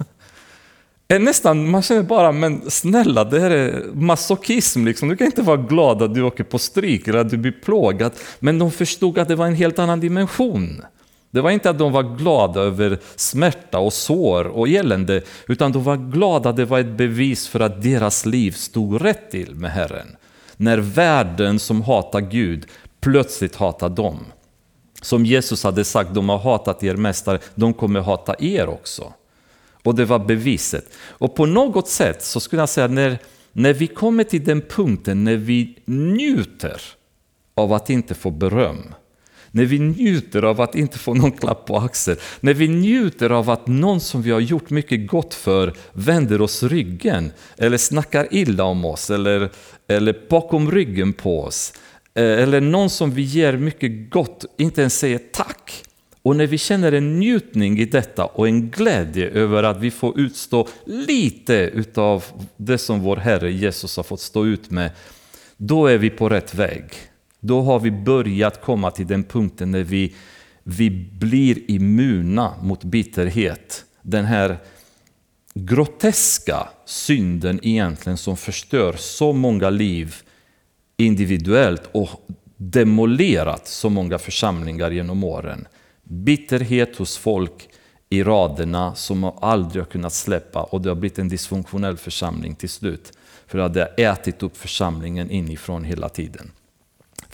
Nästan, 1.08 1.70
man 1.70 1.82
känner 1.82 2.02
bara, 2.02 2.32
men 2.32 2.70
snälla, 2.70 3.24
det 3.24 3.40
här 3.40 3.50
är 3.50 3.84
masochism. 3.94 4.84
Liksom. 4.84 5.08
Du 5.08 5.16
kan 5.16 5.26
inte 5.26 5.42
vara 5.42 5.56
glad 5.56 6.02
att 6.02 6.14
du 6.14 6.22
åker 6.22 6.44
på 6.44 6.58
stryk 6.58 7.08
eller 7.08 7.18
att 7.18 7.30
du 7.30 7.36
blir 7.36 7.52
plågad. 7.52 8.12
Men 8.38 8.58
de 8.58 8.72
förstod 8.72 9.18
att 9.18 9.28
det 9.28 9.36
var 9.36 9.46
en 9.46 9.54
helt 9.54 9.78
annan 9.78 10.00
dimension. 10.00 10.82
Det 11.34 11.40
var 11.40 11.50
inte 11.50 11.70
att 11.70 11.78
de 11.78 11.92
var 11.92 12.16
glada 12.16 12.60
över 12.60 12.98
smärta 13.16 13.78
och 13.78 13.92
sår 13.92 14.44
och 14.44 14.68
elände, 14.68 15.22
utan 15.48 15.72
de 15.72 15.84
var 15.84 15.96
glada 15.96 16.50
att 16.50 16.56
det 16.56 16.64
var 16.64 16.78
ett 16.78 16.96
bevis 16.96 17.48
för 17.48 17.60
att 17.60 17.82
deras 17.82 18.26
liv 18.26 18.52
stod 18.52 19.02
rätt 19.04 19.30
till 19.30 19.54
med 19.54 19.70
Herren. 19.70 20.16
När 20.56 20.78
världen 20.78 21.58
som 21.58 21.82
hatar 21.82 22.20
Gud 22.20 22.66
plötsligt 23.00 23.56
hatar 23.56 23.88
dem. 23.88 24.18
Som 25.02 25.26
Jesus 25.26 25.64
hade 25.64 25.84
sagt, 25.84 26.14
de 26.14 26.28
har 26.28 26.38
hatat 26.38 26.84
er 26.84 26.96
mästare, 26.96 27.38
de 27.54 27.74
kommer 27.74 28.00
hata 28.00 28.34
er 28.38 28.68
också. 28.68 29.12
Och 29.82 29.94
det 29.94 30.04
var 30.04 30.18
beviset. 30.18 30.86
Och 31.08 31.34
på 31.34 31.46
något 31.46 31.88
sätt 31.88 32.24
så 32.24 32.40
skulle 32.40 32.62
jag 32.62 32.68
säga 32.68 32.86
när, 32.86 33.18
när 33.52 33.72
vi 33.72 33.86
kommer 33.86 34.24
till 34.24 34.44
den 34.44 34.60
punkten 34.60 35.24
när 35.24 35.36
vi 35.36 35.78
njuter 35.84 36.82
av 37.54 37.72
att 37.72 37.90
inte 37.90 38.14
få 38.14 38.30
beröm, 38.30 38.94
när 39.54 39.64
vi 39.64 39.78
njuter 39.78 40.42
av 40.42 40.60
att 40.60 40.74
inte 40.74 40.98
få 40.98 41.14
någon 41.14 41.32
klapp 41.32 41.66
på 41.66 41.76
axeln, 41.76 42.18
när 42.40 42.54
vi 42.54 42.68
njuter 42.68 43.30
av 43.30 43.50
att 43.50 43.66
någon 43.66 44.00
som 44.00 44.22
vi 44.22 44.30
har 44.30 44.40
gjort 44.40 44.70
mycket 44.70 45.06
gott 45.06 45.34
för 45.34 45.72
vänder 45.92 46.40
oss 46.40 46.62
ryggen 46.62 47.32
eller 47.56 47.76
snackar 47.76 48.28
illa 48.30 48.64
om 48.64 48.84
oss 48.84 49.10
eller, 49.10 49.50
eller 49.88 50.16
bakom 50.28 50.70
ryggen 50.70 51.12
på 51.12 51.42
oss. 51.42 51.72
Eh, 52.14 52.42
eller 52.42 52.60
någon 52.60 52.90
som 52.90 53.10
vi 53.10 53.22
ger 53.22 53.56
mycket 53.56 54.10
gott 54.10 54.44
inte 54.58 54.80
ens 54.80 54.98
säger 54.98 55.20
tack. 55.32 55.84
Och 56.22 56.36
när 56.36 56.46
vi 56.46 56.58
känner 56.58 56.92
en 56.92 57.18
njutning 57.18 57.78
i 57.78 57.84
detta 57.84 58.24
och 58.24 58.48
en 58.48 58.70
glädje 58.70 59.30
över 59.30 59.62
att 59.62 59.80
vi 59.80 59.90
får 59.90 60.20
utstå 60.20 60.68
lite 60.86 61.54
utav 61.54 62.24
det 62.56 62.78
som 62.78 63.00
vår 63.00 63.16
Herre 63.16 63.52
Jesus 63.52 63.96
har 63.96 64.04
fått 64.04 64.20
stå 64.20 64.46
ut 64.46 64.70
med, 64.70 64.90
då 65.56 65.86
är 65.86 65.98
vi 65.98 66.10
på 66.10 66.28
rätt 66.28 66.54
väg. 66.54 66.84
Då 67.46 67.62
har 67.62 67.80
vi 67.80 67.90
börjat 67.90 68.60
komma 68.60 68.90
till 68.90 69.06
den 69.06 69.24
punkten 69.24 69.70
när 69.70 69.82
vi, 69.82 70.14
vi 70.62 70.90
blir 70.90 71.70
immuna 71.70 72.54
mot 72.62 72.84
bitterhet. 72.84 73.84
Den 74.02 74.24
här 74.24 74.58
groteska 75.54 76.68
synden 76.84 77.60
egentligen 77.62 78.16
som 78.16 78.36
förstör 78.36 78.92
så 78.98 79.32
många 79.32 79.70
liv 79.70 80.14
individuellt 80.96 81.82
och 81.92 82.28
demolerat 82.56 83.68
så 83.68 83.90
många 83.90 84.18
församlingar 84.18 84.90
genom 84.90 85.24
åren. 85.24 85.66
Bitterhet 86.02 86.96
hos 86.96 87.16
folk 87.16 87.68
i 88.08 88.22
raderna 88.22 88.94
som 88.94 89.24
aldrig 89.24 89.82
har 89.82 89.90
kunnat 89.90 90.12
släppa 90.12 90.62
och 90.62 90.80
det 90.80 90.88
har 90.88 90.96
blivit 90.96 91.18
en 91.18 91.28
dysfunktionell 91.28 91.96
församling 91.96 92.54
till 92.54 92.68
slut. 92.68 93.12
För 93.46 93.58
att 93.58 93.74
det 93.74 93.80
har 93.80 94.04
ätit 94.04 94.42
upp 94.42 94.56
församlingen 94.56 95.30
inifrån 95.30 95.84
hela 95.84 96.08
tiden. 96.08 96.50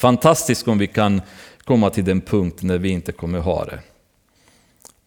Fantastiskt 0.01 0.69
om 0.69 0.79
vi 0.79 0.87
kan 0.87 1.23
komma 1.65 1.91
till 1.91 2.05
den 2.05 2.21
punkt 2.21 2.63
när 2.63 2.79
vi 2.79 2.89
inte 2.89 3.13
kommer 3.13 3.39
ha 3.39 3.65
det. 3.65 3.81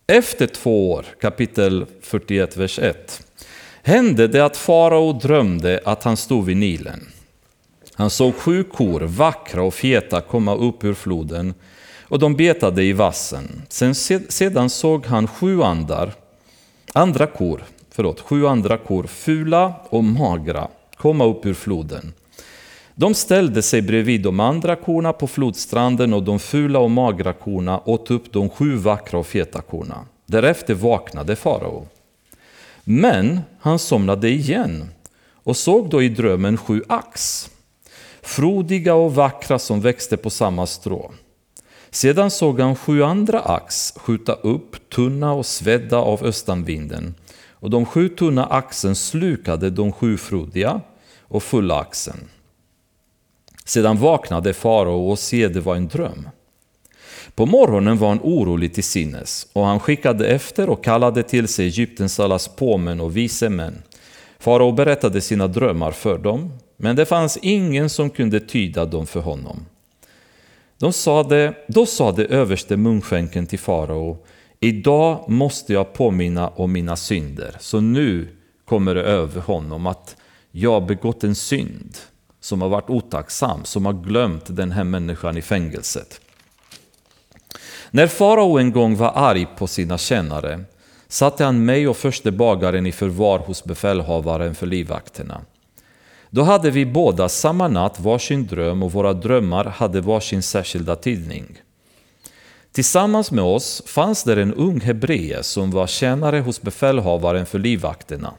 Efter 0.07 0.47
två 0.47 0.91
år, 0.91 1.05
kapitel 1.21 1.85
41, 2.01 2.57
vers 2.57 2.79
1, 2.79 3.27
hände 3.83 4.27
det 4.27 4.45
att 4.45 4.57
farao 4.57 5.13
drömde 5.13 5.81
att 5.85 6.03
han 6.03 6.17
stod 6.17 6.45
vid 6.45 6.57
Nilen. 6.57 7.07
Han 7.93 8.09
såg 8.09 8.35
sju 8.35 8.63
kor, 8.63 9.01
vackra 9.01 9.63
och 9.63 9.73
feta, 9.73 10.21
komma 10.21 10.55
upp 10.55 10.83
ur 10.83 10.93
floden 10.93 11.53
och 12.01 12.19
de 12.19 12.35
betade 12.35 12.83
i 12.83 12.93
vassen. 12.93 13.61
Sen, 13.69 13.95
sedan 14.29 14.69
såg 14.69 15.05
han 15.05 15.27
sju 15.27 15.63
andar, 15.63 16.13
andra 16.93 17.27
kor, 17.27 17.63
förlåt, 17.91 18.19
sju 18.19 18.47
andra 18.47 18.77
kor, 18.77 19.03
fula 19.03 19.73
och 19.89 20.03
magra, 20.03 20.67
komma 20.97 21.25
upp 21.25 21.45
ur 21.45 21.53
floden. 21.53 22.13
De 22.95 23.13
ställde 23.13 23.61
sig 23.61 23.81
bredvid 23.81 24.21
de 24.21 24.39
andra 24.39 24.75
korna 24.75 25.13
på 25.13 25.27
flodstranden 25.27 26.13
och 26.13 26.23
de 26.23 26.39
fula 26.39 26.79
och 26.79 26.91
magra 26.91 27.33
korna 27.33 27.81
åt 27.85 28.11
upp 28.11 28.33
de 28.33 28.49
sju 28.49 28.75
vackra 28.75 29.19
och 29.19 29.27
feta 29.27 29.61
korna. 29.61 30.05
Därefter 30.25 30.73
vaknade 30.73 31.35
farao. 31.35 31.87
Men 32.83 33.39
han 33.59 33.79
somnade 33.79 34.29
igen 34.29 34.89
och 35.33 35.57
såg 35.57 35.89
då 35.89 36.03
i 36.03 36.09
drömmen 36.09 36.57
sju 36.57 36.83
ax, 36.87 37.49
frodiga 38.21 38.95
och 38.95 39.15
vackra 39.15 39.59
som 39.59 39.81
växte 39.81 40.17
på 40.17 40.29
samma 40.29 40.65
strå. 40.65 41.11
Sedan 41.89 42.31
såg 42.31 42.59
han 42.59 42.75
sju 42.75 43.03
andra 43.03 43.39
ax 43.39 43.93
skjuta 43.95 44.33
upp, 44.33 44.89
tunna 44.89 45.33
och 45.33 45.45
svedda 45.45 45.97
av 45.97 46.23
östanvinden, 46.23 47.15
och 47.49 47.69
de 47.69 47.85
sju 47.85 48.09
tunna 48.09 48.45
axen 48.45 48.95
slukade 48.95 49.69
de 49.69 49.91
sju 49.91 50.17
frodiga 50.17 50.81
och 51.21 51.43
fulla 51.43 51.79
axen. 51.79 52.17
Sedan 53.65 53.97
vaknade 53.97 54.53
farao 54.53 55.09
och 55.09 55.19
se 55.19 55.47
det 55.47 55.59
var 55.59 55.75
en 55.75 55.87
dröm. 55.87 56.29
På 57.35 57.45
morgonen 57.45 57.97
var 57.97 58.07
han 58.07 58.19
orolig 58.23 58.73
till 58.73 58.83
sinnes 58.83 59.47
och 59.53 59.65
han 59.65 59.79
skickade 59.79 60.27
efter 60.27 60.69
och 60.69 60.83
kallade 60.83 61.23
till 61.23 61.47
sig 61.47 61.65
Egyptens 61.65 62.19
alla 62.19 62.39
spåmän 62.39 62.99
och 62.99 63.17
vise 63.17 63.49
män. 63.49 63.83
Farao 64.39 64.71
berättade 64.71 65.21
sina 65.21 65.47
drömmar 65.47 65.91
för 65.91 66.17
dem, 66.17 66.53
men 66.77 66.95
det 66.95 67.05
fanns 67.05 67.37
ingen 67.41 67.89
som 67.89 68.09
kunde 68.09 68.39
tyda 68.39 68.85
dem 68.85 69.05
för 69.05 69.19
honom. 69.19 69.65
De 70.77 70.93
sade, 70.93 71.53
då 71.67 71.85
sade 71.85 72.25
överste 72.25 72.77
munskänken 72.77 73.47
till 73.47 73.59
farao, 73.59 74.17
idag 74.59 75.25
måste 75.27 75.73
jag 75.73 75.93
påminna 75.93 76.47
om 76.47 76.71
mina 76.71 76.95
synder, 76.95 77.55
så 77.59 77.81
nu 77.81 78.27
kommer 78.65 78.95
det 78.95 79.03
över 79.03 79.41
honom 79.41 79.87
att 79.87 80.15
jag 80.51 80.85
begått 80.85 81.23
en 81.23 81.35
synd 81.35 81.97
som 82.43 82.61
har 82.61 82.69
varit 82.69 82.89
otacksam, 82.89 83.65
som 83.65 83.85
har 83.85 83.93
glömt 83.93 84.45
den 84.47 84.71
här 84.71 84.83
människan 84.83 85.37
i 85.37 85.41
fängelset. 85.41 86.21
När 87.91 88.07
farao 88.07 88.57
en 88.57 88.71
gång 88.71 88.95
var 88.95 89.11
arg 89.15 89.47
på 89.57 89.67
sina 89.67 89.97
tjänare 89.97 90.63
satte 91.07 91.43
han 91.43 91.65
mig 91.65 91.87
och 91.87 91.97
förste 91.97 92.31
bagaren 92.31 92.85
i 92.85 92.91
förvar 92.91 93.39
hos 93.39 93.63
befälhavaren 93.63 94.55
för 94.55 94.67
livvakterna. 94.67 95.41
Då 96.29 96.43
hade 96.43 96.71
vi 96.71 96.85
båda 96.85 97.29
samma 97.29 97.67
natt 97.67 97.99
varsin 97.99 98.47
dröm 98.47 98.83
och 98.83 98.91
våra 98.91 99.13
drömmar 99.13 99.65
hade 99.65 100.01
varsin 100.01 100.43
särskilda 100.43 100.95
tidning. 100.95 101.61
Tillsammans 102.71 103.31
med 103.31 103.43
oss 103.43 103.83
fanns 103.85 104.23
där 104.23 104.37
en 104.37 104.53
ung 104.53 104.79
hebree 104.79 105.43
som 105.43 105.71
var 105.71 105.87
tjänare 105.87 106.39
hos 106.39 106.61
befälhavaren 106.61 107.45
för 107.45 107.59
livvakterna. 107.59 108.33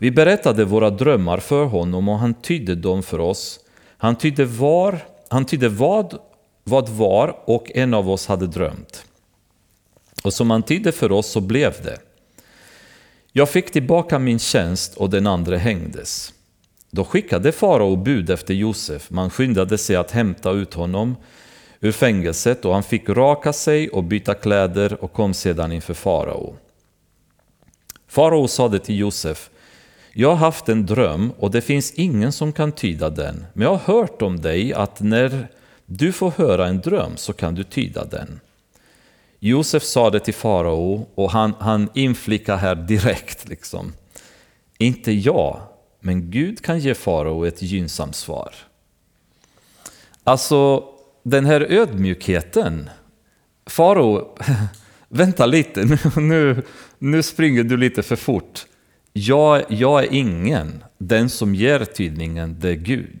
Vi 0.00 0.10
berättade 0.10 0.64
våra 0.64 0.90
drömmar 0.90 1.38
för 1.38 1.64
honom 1.64 2.08
och 2.08 2.18
han 2.18 2.34
tydde 2.34 2.74
dem 2.74 3.02
för 3.02 3.18
oss. 3.18 3.60
Han 3.96 4.16
tydde, 4.16 4.44
var, 4.44 4.98
han 5.28 5.44
tydde 5.44 5.68
vad, 5.68 6.18
vad 6.64 6.88
var 6.88 7.36
och 7.44 7.70
en 7.74 7.94
av 7.94 8.10
oss 8.10 8.26
hade 8.26 8.46
drömt. 8.46 9.04
Och 10.24 10.32
som 10.32 10.50
han 10.50 10.62
tydde 10.62 10.92
för 10.92 11.12
oss 11.12 11.26
så 11.26 11.40
blev 11.40 11.82
det. 11.82 11.98
Jag 13.32 13.48
fick 13.48 13.70
tillbaka 13.70 14.18
min 14.18 14.38
tjänst 14.38 14.96
och 14.96 15.10
den 15.10 15.26
andra 15.26 15.56
hängdes. 15.56 16.32
Då 16.90 17.04
skickade 17.04 17.52
farao 17.52 17.96
bud 17.96 18.30
efter 18.30 18.54
Josef. 18.54 19.10
Man 19.10 19.30
skyndade 19.30 19.78
sig 19.78 19.96
att 19.96 20.10
hämta 20.10 20.50
ut 20.50 20.74
honom 20.74 21.16
ur 21.80 21.92
fängelset 21.92 22.64
och 22.64 22.74
han 22.74 22.82
fick 22.82 23.08
raka 23.08 23.52
sig 23.52 23.88
och 23.88 24.04
byta 24.04 24.34
kläder 24.34 25.04
och 25.04 25.12
kom 25.12 25.34
sedan 25.34 25.72
inför 25.72 25.94
farao. 25.94 26.56
Farao 28.08 28.48
sade 28.48 28.78
till 28.78 28.98
Josef, 28.98 29.50
jag 30.12 30.28
har 30.28 30.36
haft 30.36 30.68
en 30.68 30.86
dröm 30.86 31.32
och 31.38 31.50
det 31.50 31.60
finns 31.60 31.92
ingen 31.92 32.32
som 32.32 32.52
kan 32.52 32.72
tyda 32.72 33.10
den, 33.10 33.46
men 33.52 33.62
jag 33.62 33.76
har 33.76 33.94
hört 33.94 34.22
om 34.22 34.40
dig 34.40 34.72
att 34.72 35.00
när 35.00 35.48
du 35.86 36.12
får 36.12 36.30
höra 36.30 36.66
en 36.66 36.80
dröm 36.80 37.16
så 37.16 37.32
kan 37.32 37.54
du 37.54 37.64
tyda 37.64 38.04
den. 38.04 38.40
Josef 39.38 39.82
sa 39.82 40.10
det 40.10 40.20
till 40.20 40.34
farao 40.34 41.06
och 41.14 41.30
han, 41.30 41.54
han 41.58 41.88
inflickar 41.94 42.56
här 42.56 42.74
direkt 42.74 43.48
liksom. 43.48 43.92
Inte 44.78 45.12
jag, 45.12 45.60
men 46.00 46.30
Gud 46.30 46.62
kan 46.62 46.78
ge 46.78 46.94
farao 46.94 47.44
ett 47.44 47.62
gynnsamt 47.62 48.16
svar. 48.16 48.54
Alltså, 50.24 50.84
den 51.22 51.46
här 51.46 51.60
ödmjukheten. 51.60 52.90
Farao, 53.66 54.36
vänta 55.08 55.46
lite, 55.46 55.98
nu, 56.16 56.62
nu 56.98 57.22
springer 57.22 57.64
du 57.64 57.76
lite 57.76 58.02
för 58.02 58.16
fort. 58.16 58.66
Jag, 59.12 59.64
jag 59.68 60.04
är 60.04 60.12
ingen. 60.12 60.84
Den 60.98 61.30
som 61.30 61.54
ger 61.54 61.84
tidningen, 61.84 62.56
det 62.60 62.68
är 62.68 62.74
Gud. 62.74 63.20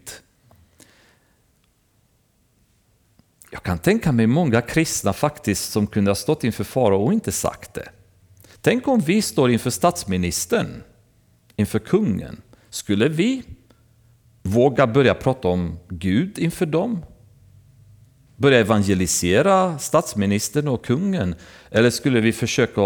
Jag 3.50 3.62
kan 3.62 3.78
tänka 3.78 4.12
mig 4.12 4.26
många 4.26 4.60
kristna 4.60 5.12
faktiskt 5.12 5.72
som 5.72 5.86
kunde 5.86 6.10
ha 6.10 6.14
stått 6.14 6.44
inför 6.44 6.64
farao 6.64 7.04
och 7.04 7.12
inte 7.12 7.32
sagt 7.32 7.74
det. 7.74 7.88
Tänk 8.60 8.88
om 8.88 9.00
vi 9.00 9.22
står 9.22 9.50
inför 9.50 9.70
statsministern, 9.70 10.82
inför 11.56 11.78
kungen. 11.78 12.42
Skulle 12.70 13.08
vi 13.08 13.42
våga 14.42 14.86
börja 14.86 15.14
prata 15.14 15.48
om 15.48 15.78
Gud 15.88 16.38
inför 16.38 16.66
dem? 16.66 17.04
Börja 18.36 18.58
evangelisera 18.58 19.78
statsministern 19.78 20.68
och 20.68 20.84
kungen? 20.84 21.34
Eller 21.70 21.90
skulle 21.90 22.20
vi 22.20 22.32
försöka 22.32 22.80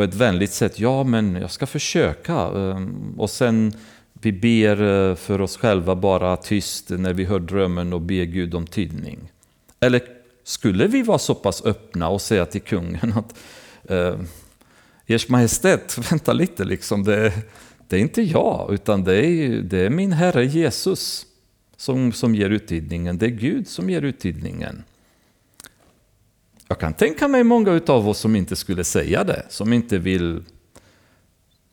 på 0.00 0.04
ett 0.04 0.14
vänligt 0.14 0.52
sätt, 0.52 0.80
ja 0.80 1.04
men 1.04 1.34
jag 1.34 1.50
ska 1.50 1.66
försöka. 1.66 2.34
Ehm, 2.34 3.14
och 3.18 3.30
sen 3.30 3.72
vi 4.12 4.32
ber 4.32 4.82
eh, 4.82 5.14
för 5.14 5.40
oss 5.40 5.56
själva 5.56 5.96
bara 5.96 6.36
tyst 6.36 6.90
när 6.90 7.12
vi 7.12 7.24
hör 7.24 7.38
drömmen 7.38 7.92
och 7.92 8.00
ber 8.00 8.24
Gud 8.24 8.54
om 8.54 8.66
tydning. 8.66 9.32
Eller 9.80 10.02
skulle 10.44 10.86
vi 10.86 11.02
vara 11.02 11.18
så 11.18 11.34
pass 11.34 11.64
öppna 11.64 12.08
och 12.08 12.20
säga 12.20 12.46
till 12.46 12.60
kungen 12.60 13.12
att 13.16 13.34
eh, 13.90 14.14
Ers 15.06 15.28
Majestät, 15.28 15.98
vänta 16.10 16.32
lite, 16.32 16.64
liksom, 16.64 17.04
det, 17.04 17.32
det 17.88 17.96
är 17.96 18.00
inte 18.00 18.22
jag, 18.22 18.70
utan 18.72 19.04
det 19.04 19.26
är, 19.26 19.48
det 19.50 19.78
är 19.78 19.90
min 19.90 20.12
Herre 20.12 20.46
Jesus 20.46 21.26
som, 21.76 22.12
som 22.12 22.34
ger 22.34 22.50
uttidningen. 22.50 23.18
Det 23.18 23.26
är 23.26 23.30
Gud 23.30 23.68
som 23.68 23.90
ger 23.90 24.02
uttidningen. 24.02 24.82
Jag 26.70 26.78
kan 26.78 26.94
tänka 26.94 27.28
mig 27.28 27.44
många 27.44 27.80
av 27.86 28.08
oss 28.08 28.18
som 28.18 28.36
inte 28.36 28.56
skulle 28.56 28.84
säga 28.84 29.24
det, 29.24 29.42
som 29.48 29.72
inte 29.72 29.98
vill 29.98 30.42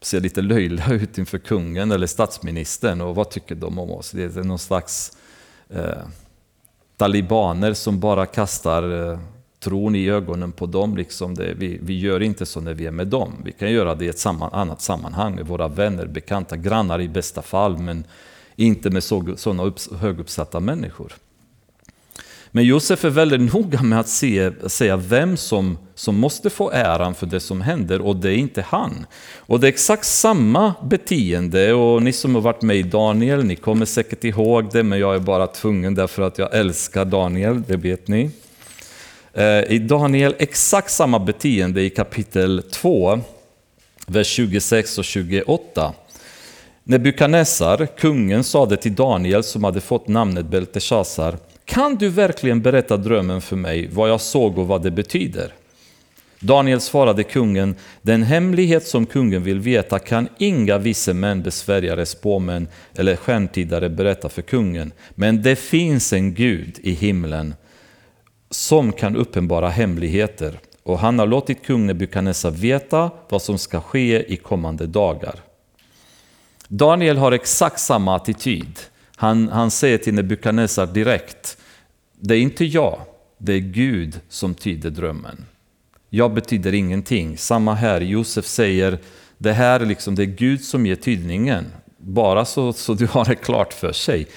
se 0.02 0.20
lite 0.20 0.42
löjliga 0.42 0.88
ut 0.92 1.18
inför 1.18 1.38
kungen 1.38 1.92
eller 1.92 2.08
statsministern 2.08 3.02
och 3.02 3.16
vad 3.16 3.30
tycker 3.30 3.56
de 3.56 3.80
om 3.80 3.92
oss? 3.92 4.12
Det 4.12 4.38
är 4.38 4.44
någon 4.44 4.60
slags 4.60 5.18
eh, 5.70 6.04
talibaner 6.96 7.74
som 7.74 8.00
bara 8.00 8.26
kastar 8.26 9.12
eh, 9.12 9.20
tron 9.60 9.96
i 9.96 10.10
ögonen 10.10 10.52
på 10.52 10.66
dem. 10.66 10.98
Liksom 10.98 11.36
det, 11.36 11.54
vi, 11.54 11.80
vi 11.82 12.00
gör 12.00 12.22
inte 12.22 12.46
så 12.46 12.62
när 12.62 12.74
vi 12.74 12.86
är 12.86 12.92
med 12.92 13.08
dem. 13.08 13.34
Vi 13.46 13.52
kan 13.52 13.72
göra 13.72 13.96
det 13.96 14.06
i 14.06 14.10
ett 14.10 14.20
samman, 14.20 14.54
annat 14.54 14.82
sammanhang 14.82 15.36
med 15.36 15.48
våra 15.48 15.68
vänner, 15.68 16.06
bekanta, 16.06 16.58
grannar 16.58 17.02
i 17.02 17.10
bästa 17.10 17.42
fall, 17.42 17.78
men 17.78 18.04
inte 18.56 18.90
med 18.90 19.04
sådana 19.04 19.64
upp, 19.64 19.80
höguppsatta 20.00 20.60
människor. 20.60 21.14
Men 22.58 22.66
Josef 22.66 23.06
är 23.06 23.10
väldigt 23.10 23.54
noga 23.54 23.84
med 23.84 24.00
att 24.00 24.08
se, 24.08 24.52
säga 24.68 24.98
vem 24.98 25.38
som, 25.38 25.78
som 25.96 26.16
måste 26.16 26.50
få 26.50 26.72
äran 26.72 27.16
för 27.16 27.26
det 27.26 27.40
som 27.40 27.62
händer 27.62 28.02
och 28.02 28.16
det 28.16 28.32
är 28.32 28.36
inte 28.36 28.62
han. 28.62 29.06
Och 29.36 29.60
det 29.60 29.68
är 29.68 29.70
exakt 29.70 30.06
samma 30.06 30.74
beteende 30.84 31.74
och 31.74 32.04
ni 32.04 32.12
som 32.12 32.36
har 32.36 32.42
varit 32.42 32.62
med 32.62 32.78
i 32.78 32.84
Daniel, 32.84 33.44
ni 33.44 33.56
kommer 33.56 33.86
säkert 33.86 34.24
ihåg 34.24 34.70
det 34.72 34.84
men 34.84 35.00
jag 35.00 35.16
är 35.16 35.20
bara 35.20 35.48
tvungen 35.48 35.96
därför 35.96 36.22
att 36.22 36.38
jag 36.38 36.56
älskar 36.56 37.06
Daniel, 37.06 37.64
det 37.68 37.78
vet 37.78 38.08
ni. 38.08 38.32
Eh, 39.34 39.64
I 39.72 39.80
Daniel 39.80 40.36
exakt 40.38 40.92
samma 40.92 41.20
beteende 41.20 41.82
i 41.82 41.90
kapitel 41.90 42.64
2, 42.72 43.20
vers 44.08 44.28
26 44.28 44.98
och 44.98 45.06
28. 45.06 45.94
Nebukadnessar, 46.84 47.88
kungen, 47.98 48.44
sade 48.44 48.78
till 48.78 48.96
Daniel 48.96 49.44
som 49.44 49.64
hade 49.64 49.82
fått 49.82 50.08
namnet 50.08 50.46
Belteshazzar 50.46 51.38
kan 51.68 51.96
du 51.96 52.10
verkligen 52.10 52.62
berätta 52.62 52.98
drömmen 52.98 53.42
för 53.42 53.56
mig, 53.56 53.90
vad 53.92 54.10
jag 54.10 54.22
såg 54.22 54.58
och 54.58 54.68
vad 54.68 54.84
det 54.84 54.92
betyder? 54.92 55.54
Daniel 56.40 56.82
svarade 56.82 57.24
kungen, 57.24 57.76
den 58.02 58.24
hemlighet 58.24 58.88
som 58.88 59.06
kungen 59.06 59.44
vill 59.44 59.60
veta 59.60 60.00
kan 60.00 60.30
inga 60.38 60.78
vise 60.78 61.14
män, 61.14 61.44
besvärjare, 61.44 62.06
spåmän 62.06 62.68
eller 62.96 63.16
stjärntidare 63.16 63.90
berätta 63.90 64.30
för 64.30 64.42
kungen. 64.42 64.92
Men 65.16 65.42
det 65.42 65.56
finns 65.56 66.14
en 66.14 66.34
Gud 66.34 66.80
i 66.84 66.92
himlen 66.92 67.56
som 68.50 68.94
kan 68.94 69.16
uppenbara 69.16 69.70
hemligheter 69.70 70.60
och 70.84 71.00
han 71.00 71.20
har 71.20 71.28
låtit 71.28 71.66
kung 71.66 71.88
Nebukadnessar 71.88 72.52
veta 72.52 73.12
vad 73.30 73.42
som 73.42 73.58
ska 73.58 73.82
ske 73.82 74.34
i 74.34 74.38
kommande 74.38 74.88
dagar. 74.88 75.36
Daniel 76.68 77.18
har 77.18 77.32
exakt 77.32 77.80
samma 77.80 78.16
attityd. 78.16 78.80
Han, 79.20 79.50
han 79.50 79.72
säger 79.72 79.98
till 79.98 80.14
Nebukadnessar 80.14 80.86
direkt, 80.86 81.58
det 82.20 82.36
är 82.36 82.40
inte 82.40 82.66
jag, 82.66 83.02
det 83.38 83.54
är 83.54 83.60
Gud 83.60 84.20
som 84.30 84.56
tyder 84.56 84.90
drömmen. 84.90 85.46
Jag 86.10 86.34
betyder 86.34 86.74
ingenting. 86.74 87.38
Samma 87.38 87.74
här, 87.74 88.02
Josef 88.02 88.46
säger, 88.46 89.00
det 89.38 89.54
här 89.54 89.80
liksom, 89.80 90.16
det 90.16 90.24
är 90.24 90.26
Gud 90.26 90.64
som 90.64 90.86
ger 90.86 90.96
tydningen. 90.96 91.66
Bara 91.98 92.46
så, 92.46 92.74
så 92.74 92.94
du 92.94 93.06
har 93.06 93.26
det 93.26 93.36
klart 93.36 93.74
för 93.74 93.92
sig. 93.92 94.28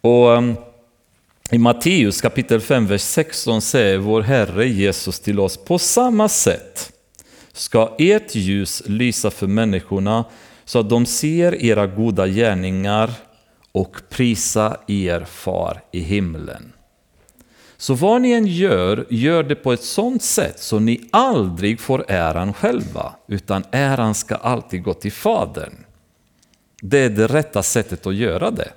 Och 0.00 0.28
um, 0.28 0.56
i 1.50 1.58
Matteus 1.58 2.20
kapitel 2.20 2.60
5, 2.60 2.86
vers 2.86 3.02
16 3.02 3.60
säger 3.60 3.98
vår 3.98 4.22
Herre 4.22 4.68
Jesus 4.68 5.20
till 5.20 5.40
oss, 5.40 5.56
på 5.56 5.78
samma 5.78 6.28
sätt 6.28 6.92
ska 7.52 7.94
ert 7.98 8.34
ljus 8.34 8.82
lysa 8.86 9.30
för 9.30 9.46
människorna 9.46 10.24
så 10.64 10.78
att 10.78 10.90
de 10.90 11.06
ser 11.06 11.64
era 11.64 11.86
goda 11.86 12.26
gärningar 12.26 13.14
och 13.78 13.96
prisa 14.08 14.76
er 14.86 15.24
far 15.24 15.82
i 15.92 16.00
himlen. 16.00 16.72
Så 17.76 17.94
vad 17.94 18.20
ni 18.22 18.32
än 18.32 18.46
gör, 18.46 19.06
gör 19.10 19.42
det 19.42 19.54
på 19.54 19.72
ett 19.72 19.82
sådant 19.82 20.22
sätt 20.22 20.58
så 20.58 20.78
ni 20.78 21.08
aldrig 21.12 21.80
får 21.80 22.04
äran 22.08 22.52
själva, 22.52 23.14
utan 23.28 23.64
äran 23.70 24.14
ska 24.14 24.34
alltid 24.34 24.82
gå 24.82 24.94
till 24.94 25.12
Fadern. 25.12 25.72
Det 26.82 26.98
är 26.98 27.10
det 27.10 27.26
rätta 27.26 27.62
sättet 27.62 28.06
att 28.06 28.14
göra 28.14 28.50
det. 28.50 28.72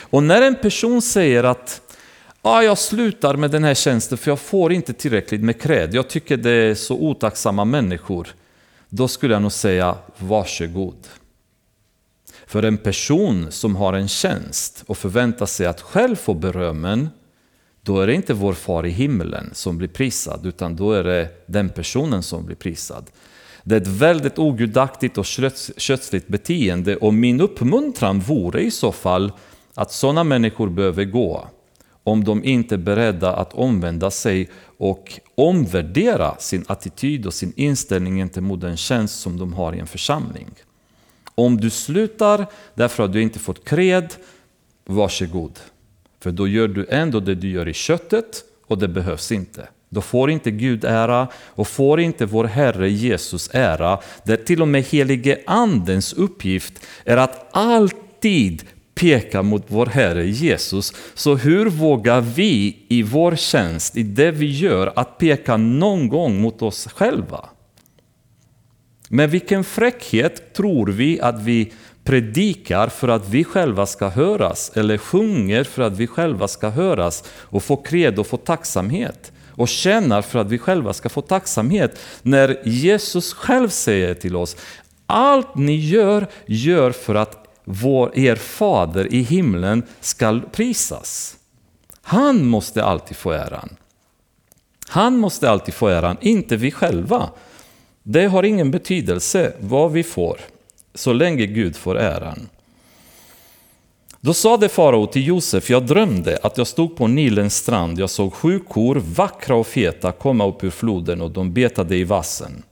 Och 0.00 0.22
när 0.22 0.42
en 0.42 0.54
person 0.54 1.02
säger 1.02 1.44
att 1.44 1.80
ah, 2.42 2.62
jag 2.62 2.78
slutar 2.78 3.36
med 3.36 3.50
den 3.50 3.64
här 3.64 3.74
tjänsten 3.74 4.18
för 4.18 4.30
jag 4.30 4.40
får 4.40 4.72
inte 4.72 4.92
tillräckligt 4.92 5.40
med 5.40 5.60
cred, 5.60 5.94
jag 5.94 6.08
tycker 6.08 6.36
det 6.36 6.50
är 6.50 6.74
så 6.74 6.94
otacksamma 6.94 7.64
människor, 7.64 8.28
då 8.88 9.08
skulle 9.08 9.34
jag 9.34 9.42
nog 9.42 9.52
säga 9.52 9.96
varsågod. 10.18 10.96
För 12.46 12.62
en 12.62 12.78
person 12.78 13.46
som 13.50 13.76
har 13.76 13.92
en 13.92 14.08
tjänst 14.08 14.84
och 14.86 14.98
förväntar 14.98 15.46
sig 15.46 15.66
att 15.66 15.80
själv 15.80 16.16
få 16.16 16.34
berömmen, 16.34 17.08
då 17.82 18.00
är 18.00 18.06
det 18.06 18.14
inte 18.14 18.34
vår 18.34 18.52
far 18.52 18.86
i 18.86 18.90
himlen 18.90 19.50
som 19.52 19.78
blir 19.78 19.88
prisad, 19.88 20.46
utan 20.46 20.76
då 20.76 20.92
är 20.92 21.04
det 21.04 21.28
den 21.46 21.68
personen 21.68 22.22
som 22.22 22.46
blir 22.46 22.56
prisad. 22.56 23.10
Det 23.64 23.74
är 23.74 23.80
ett 23.80 23.86
väldigt 23.86 24.38
ogudaktigt 24.38 25.18
och 25.18 25.26
kötsligt 25.76 26.28
beteende 26.28 26.96
och 26.96 27.14
min 27.14 27.40
uppmuntran 27.40 28.20
vore 28.20 28.62
i 28.62 28.70
så 28.70 28.92
fall 28.92 29.32
att 29.74 29.92
sådana 29.92 30.24
människor 30.24 30.68
behöver 30.68 31.04
gå 31.04 31.48
om 32.04 32.24
de 32.24 32.44
inte 32.44 32.74
är 32.74 32.78
beredda 32.78 33.36
att 33.36 33.54
omvända 33.54 34.10
sig 34.10 34.50
och 34.78 35.20
omvärdera 35.34 36.36
sin 36.38 36.64
attityd 36.68 37.26
och 37.26 37.34
sin 37.34 37.52
inställning 37.56 38.16
gentemot 38.16 38.60
den 38.60 38.76
tjänst 38.76 39.20
som 39.20 39.38
de 39.38 39.52
har 39.52 39.72
i 39.74 39.78
en 39.78 39.86
församling. 39.86 40.50
Om 41.38 41.60
du 41.60 41.70
slutar 41.70 42.46
därför 42.74 43.04
att 43.04 43.12
du 43.12 43.22
inte 43.22 43.38
fått 43.38 43.68
kred, 43.68 44.14
varsågod. 44.84 45.58
För 46.20 46.30
då 46.30 46.48
gör 46.48 46.68
du 46.68 46.86
ändå 46.90 47.20
det 47.20 47.34
du 47.34 47.50
gör 47.50 47.68
i 47.68 47.72
köttet 47.72 48.44
och 48.66 48.78
det 48.78 48.88
behövs 48.88 49.32
inte. 49.32 49.68
Då 49.88 50.00
får 50.00 50.30
inte 50.30 50.50
Gud 50.50 50.84
ära 50.84 51.28
och 51.34 51.68
får 51.68 52.00
inte 52.00 52.26
vår 52.26 52.44
Herre 52.44 52.90
Jesus 52.90 53.50
ära, 53.52 53.98
där 54.24 54.36
till 54.36 54.62
och 54.62 54.68
med 54.68 54.82
helige 54.82 55.38
Andens 55.46 56.12
uppgift 56.12 56.86
är 57.04 57.16
att 57.16 57.46
alltid 57.50 58.62
peka 58.94 59.42
mot 59.42 59.64
vår 59.68 59.86
Herre 59.86 60.26
Jesus. 60.26 60.92
Så 61.14 61.34
hur 61.34 61.66
vågar 61.66 62.20
vi 62.20 62.84
i 62.88 63.02
vår 63.02 63.36
tjänst, 63.36 63.96
i 63.96 64.02
det 64.02 64.30
vi 64.30 64.46
gör, 64.46 64.92
att 64.96 65.18
peka 65.18 65.56
någon 65.56 66.08
gång 66.08 66.40
mot 66.40 66.62
oss 66.62 66.88
själva? 66.94 67.48
Med 69.08 69.30
vilken 69.30 69.64
fräckhet 69.64 70.54
tror 70.54 70.86
vi 70.86 71.20
att 71.20 71.42
vi 71.42 71.72
predikar 72.04 72.88
för 72.88 73.08
att 73.08 73.28
vi 73.28 73.44
själva 73.44 73.86
ska 73.86 74.08
höras 74.08 74.72
eller 74.74 74.98
sjunger 74.98 75.64
för 75.64 75.82
att 75.82 75.96
vi 75.96 76.06
själva 76.06 76.48
ska 76.48 76.68
höras 76.68 77.24
och 77.28 77.62
få 77.62 77.76
kred 77.76 78.18
och 78.18 78.26
få 78.26 78.36
tacksamhet 78.36 79.32
och 79.50 79.68
tjänar 79.68 80.22
för 80.22 80.38
att 80.38 80.50
vi 80.50 80.58
själva 80.58 80.92
ska 80.92 81.08
få 81.08 81.20
tacksamhet 81.20 81.98
när 82.22 82.68
Jesus 82.68 83.32
själv 83.32 83.68
säger 83.68 84.14
till 84.14 84.36
oss 84.36 84.56
allt 85.06 85.54
ni 85.54 85.76
gör, 85.76 86.26
gör 86.46 86.90
för 86.90 87.14
att 87.14 87.48
vår, 87.64 88.18
er 88.18 88.36
fader 88.36 89.14
i 89.14 89.22
himlen 89.22 89.82
skall 90.00 90.40
prisas. 90.40 91.36
Han 92.02 92.46
måste 92.46 92.84
alltid 92.84 93.16
få 93.16 93.30
äran. 93.30 93.76
Han 94.88 95.18
måste 95.18 95.50
alltid 95.50 95.74
få 95.74 95.88
äran, 95.88 96.16
inte 96.20 96.56
vi 96.56 96.70
själva. 96.70 97.30
Det 98.08 98.26
har 98.26 98.42
ingen 98.42 98.70
betydelse 98.70 99.52
vad 99.60 99.92
vi 99.92 100.02
får, 100.02 100.40
så 100.94 101.12
länge 101.12 101.46
Gud 101.46 101.76
får 101.76 101.98
äran. 101.98 102.48
Då 104.20 104.34
sade 104.34 104.68
farao 104.68 105.06
till 105.06 105.26
Josef, 105.26 105.70
jag 105.70 105.86
drömde 105.86 106.38
att 106.42 106.58
jag 106.58 106.66
stod 106.66 106.96
på 106.96 107.06
Nilens 107.06 107.56
strand, 107.56 107.98
jag 107.98 108.10
såg 108.10 108.34
sju 108.34 108.58
kor, 108.58 109.02
vackra 109.16 109.56
och 109.56 109.66
feta, 109.66 110.12
komma 110.12 110.46
upp 110.46 110.64
ur 110.64 110.70
floden 110.70 111.20
och 111.20 111.30
de 111.30 111.52
betade 111.52 111.96
i 111.96 112.04
vassen. 112.04 112.62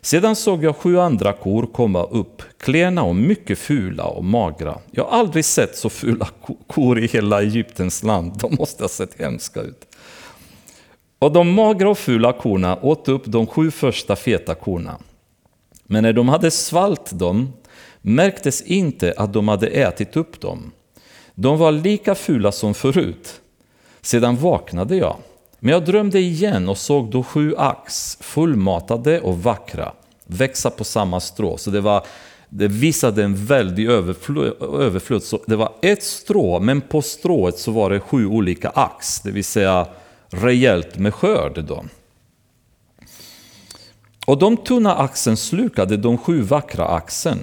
Sedan 0.00 0.36
såg 0.36 0.64
jag 0.64 0.76
sju 0.76 1.00
andra 1.00 1.32
kor 1.32 1.66
komma 1.66 2.02
upp, 2.04 2.42
klena 2.58 3.02
och 3.02 3.16
mycket 3.16 3.58
fula 3.58 4.04
och 4.04 4.24
magra. 4.24 4.78
Jag 4.90 5.04
har 5.04 5.18
aldrig 5.18 5.44
sett 5.44 5.76
så 5.76 5.90
fula 5.90 6.28
kor 6.66 6.98
i 6.98 7.06
hela 7.06 7.42
Egyptens 7.42 8.02
land, 8.02 8.32
de 8.40 8.54
måste 8.54 8.84
ha 8.84 8.88
sett 8.88 9.20
hemska 9.20 9.60
ut. 9.60 9.84
Och 11.18 11.32
de 11.32 11.52
magra 11.52 11.90
och 11.90 11.98
fula 11.98 12.32
korna 12.32 12.78
åt 12.82 13.08
upp 13.08 13.22
de 13.26 13.46
sju 13.46 13.70
första 13.70 14.16
feta 14.16 14.54
korna. 14.54 14.98
Men 15.84 16.02
när 16.02 16.12
de 16.12 16.28
hade 16.28 16.50
svalt 16.50 17.18
dem 17.18 17.52
märktes 18.02 18.62
inte 18.62 19.14
att 19.16 19.32
de 19.32 19.48
hade 19.48 19.66
ätit 19.66 20.16
upp 20.16 20.40
dem. 20.40 20.72
De 21.34 21.58
var 21.58 21.72
lika 21.72 22.14
fula 22.14 22.52
som 22.52 22.74
förut. 22.74 23.40
Sedan 24.00 24.36
vaknade 24.36 24.96
jag. 24.96 25.16
Men 25.58 25.72
jag 25.72 25.84
drömde 25.84 26.18
igen 26.18 26.68
och 26.68 26.78
såg 26.78 27.10
då 27.10 27.22
sju 27.22 27.54
ax, 27.56 28.18
fullmatade 28.20 29.20
och 29.20 29.42
vackra, 29.42 29.92
växa 30.26 30.70
på 30.70 30.84
samma 30.84 31.20
strå. 31.20 31.56
Så 31.56 31.70
det, 31.70 31.80
var, 31.80 32.06
det 32.48 32.68
visade 32.68 33.24
en 33.24 33.46
väldig 33.46 33.88
överflöd. 33.88 35.22
Så 35.22 35.40
det 35.46 35.56
var 35.56 35.72
ett 35.82 36.02
strå, 36.02 36.60
men 36.60 36.80
på 36.80 37.02
strået 37.02 37.58
så 37.58 37.72
var 37.72 37.90
det 37.90 38.00
sju 38.00 38.26
olika 38.26 38.68
ax, 38.68 39.20
det 39.20 39.30
vill 39.30 39.44
säga 39.44 39.86
rejält 40.30 40.98
med 40.98 41.14
skörd. 41.14 41.64
Då. 41.64 41.84
Och 44.26 44.38
de 44.38 44.56
tunna 44.56 44.94
axen 44.94 45.36
slukade 45.36 45.96
de 45.96 46.18
sju 46.18 46.40
vackra 46.40 46.86
axen. 46.88 47.38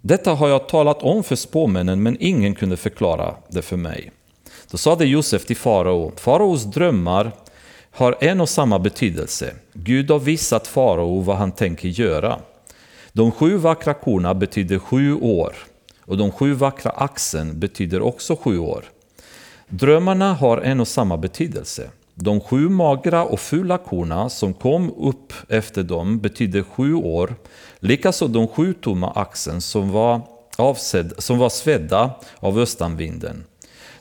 Detta 0.00 0.34
har 0.34 0.48
jag 0.48 0.68
talat 0.68 1.02
om 1.02 1.24
för 1.24 1.36
spåmännen, 1.36 2.02
men 2.02 2.16
ingen 2.20 2.54
kunde 2.54 2.76
förklara 2.76 3.34
det 3.48 3.62
för 3.62 3.76
mig. 3.76 4.12
Då 4.70 4.78
sade 4.78 5.06
Josef 5.06 5.46
till 5.46 5.56
farao, 5.56 6.12
faraos 6.16 6.64
drömmar 6.64 7.32
har 7.90 8.16
en 8.20 8.40
och 8.40 8.48
samma 8.48 8.78
betydelse. 8.78 9.54
Gud 9.72 10.10
har 10.10 10.18
visat 10.18 10.66
farao 10.66 11.20
vad 11.20 11.36
han 11.36 11.52
tänker 11.52 11.88
göra. 11.88 12.38
De 13.12 13.32
sju 13.32 13.56
vackra 13.56 13.94
korna 13.94 14.34
betyder 14.34 14.78
sju 14.78 15.14
år 15.14 15.54
och 16.00 16.16
de 16.16 16.32
sju 16.32 16.52
vackra 16.52 16.90
axen 16.90 17.60
betyder 17.60 18.02
också 18.02 18.36
sju 18.36 18.58
år. 18.58 18.84
Drömmarna 19.68 20.34
har 20.34 20.58
en 20.58 20.80
och 20.80 20.88
samma 20.88 21.16
betydelse. 21.16 21.90
De 22.18 22.40
sju 22.40 22.68
magra 22.68 23.24
och 23.24 23.40
fula 23.40 23.78
korna 23.78 24.28
som 24.28 24.54
kom 24.54 24.90
upp 24.90 25.32
efter 25.48 25.82
dem 25.82 26.18
betydde 26.18 26.62
sju 26.62 26.94
år. 26.94 27.34
Likaså 27.78 28.26
de 28.26 28.48
sju 28.48 28.72
tomma 28.72 29.10
axen 29.10 29.60
som 29.60 29.90
var, 29.90 30.20
avsedd, 30.56 31.12
som 31.18 31.38
var 31.38 31.48
svedda 31.48 32.10
av 32.38 32.58
östanvinden. 32.58 33.44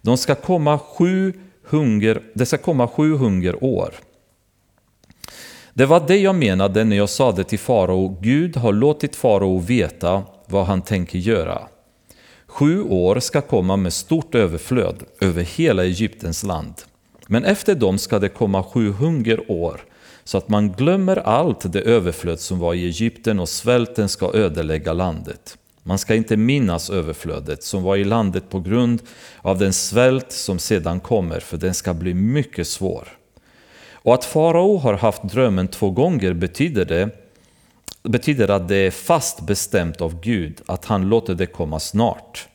De 0.02 0.18
ska 0.18 0.36
komma 0.36 0.80
sju 0.80 1.34
hunger, 1.64 2.22
det 2.34 2.46
ska 2.46 2.58
komma 2.58 2.88
sju 2.88 3.18
hungerår. 3.18 3.94
Det 5.74 5.86
var 5.86 6.08
det 6.08 6.18
jag 6.18 6.36
menade 6.36 6.84
när 6.84 6.98
jag 6.98 7.10
sade 7.10 7.44
till 7.44 7.60
farao, 7.60 8.18
Gud 8.22 8.58
har 8.58 8.74
låtit 8.74 9.16
farao 9.16 9.60
veta 9.60 10.24
vad 10.46 10.66
han 10.66 10.82
tänker 10.82 11.20
göra. 11.20 11.62
Sju 12.48 12.84
år 12.84 13.20
ska 13.20 13.42
komma 13.42 13.76
med 13.76 13.94
stort 13.94 14.36
överflöd 14.36 15.04
över 15.22 15.44
hela 15.44 15.84
Egyptens 15.84 16.44
land. 16.44 16.74
Men 17.28 17.46
efter 17.46 17.76
dem 17.76 17.98
ska 17.98 18.20
det 18.20 18.30
komma 18.30 18.64
sju 18.64 18.92
hungerår, 18.92 19.82
så 20.24 20.38
att 20.38 20.50
man 20.50 20.72
glömmer 20.72 21.18
allt 21.18 21.74
det 21.74 21.82
överflöd 21.82 22.40
som 22.40 22.60
var 22.60 22.74
i 22.74 22.86
Egypten 22.86 23.40
och 23.40 23.50
svälten 23.50 24.10
ska 24.10 24.34
ödelägga 24.34 24.94
landet. 24.94 25.58
Man 25.84 25.98
ska 25.98 26.16
inte 26.16 26.38
minnas 26.38 26.90
överflödet 26.90 27.64
som 27.64 27.84
var 27.84 27.96
i 27.96 28.04
landet 28.04 28.50
på 28.50 28.60
grund 28.60 29.02
av 29.42 29.58
den 29.58 29.74
svält 29.74 30.32
som 30.32 30.60
sedan 30.60 31.00
kommer, 31.00 31.40
för 31.40 31.58
den 31.58 31.74
ska 31.74 31.94
bli 31.94 32.14
mycket 32.14 32.68
svår. 32.68 33.08
Och 33.92 34.14
att 34.14 34.26
farao 34.26 34.78
har 34.78 34.94
haft 34.94 35.24
drömmen 35.24 35.68
två 35.68 35.92
gånger 35.92 36.34
betyder, 36.34 36.86
det, 36.86 37.10
betyder 38.04 38.52
att 38.52 38.68
det 38.68 38.76
är 38.76 38.92
fast 38.92 39.46
bestämt 39.46 40.02
av 40.02 40.22
Gud 40.22 40.62
att 40.66 40.86
han 40.86 41.10
låter 41.10 41.36
det 41.36 41.46
komma 41.46 41.80
snart. 41.80 42.48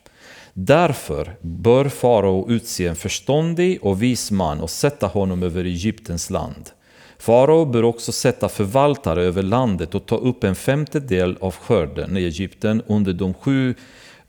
Därför 0.53 1.35
bör 1.41 1.89
farao 1.89 2.49
utse 2.49 2.87
en 2.87 2.95
förståndig 2.95 3.79
och 3.81 4.03
vis 4.03 4.31
man 4.31 4.59
och 4.59 4.69
sätta 4.69 5.07
honom 5.07 5.43
över 5.43 5.63
Egyptens 5.63 6.29
land. 6.29 6.69
Farao 7.17 7.65
bör 7.65 7.83
också 7.83 8.11
sätta 8.11 8.49
förvaltare 8.49 9.23
över 9.23 9.43
landet 9.43 9.95
och 9.95 10.05
ta 10.05 10.15
upp 10.15 10.43
en 10.43 10.55
femtedel 10.55 11.37
av 11.41 11.55
skörden 11.55 12.17
i 12.17 12.23
Egypten 12.23 12.81
under 12.87 13.13
de 13.13 13.33
sju 13.33 13.75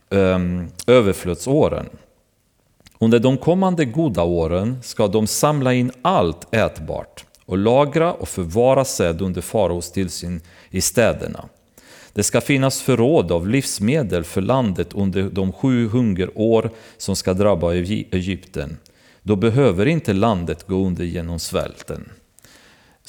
um, 0.09 0.68
överflödsåren. 0.87 1.87
Under 2.99 3.18
de 3.18 3.39
kommande 3.39 3.85
goda 3.85 4.23
åren 4.23 4.79
ska 4.83 5.09
de 5.09 5.27
samla 5.27 5.75
in 5.75 5.93
allt 6.03 6.55
ätbart 6.55 7.25
och 7.47 7.59
lagra 7.59 8.12
och 8.12 8.29
förvara 8.29 8.85
säd 8.85 9.23
under 9.23 9.41
faraos 9.41 9.93
tillsyn 9.93 10.41
i 10.70 10.81
städerna. 10.81 11.45
Det 12.14 12.22
ska 12.22 12.40
finnas 12.40 12.82
förråd 12.82 13.32
av 13.32 13.48
livsmedel 13.48 14.24
för 14.24 14.40
landet 14.40 14.92
under 14.94 15.22
de 15.22 15.52
sju 15.52 15.88
hungerår 15.88 16.70
som 16.96 17.16
ska 17.16 17.34
drabba 17.34 17.74
Egypten. 17.74 18.76
Då 19.22 19.36
behöver 19.36 19.86
inte 19.86 20.12
landet 20.12 20.66
gå 20.66 20.86
under 20.86 21.04
genom 21.04 21.38
svälten. 21.38 22.08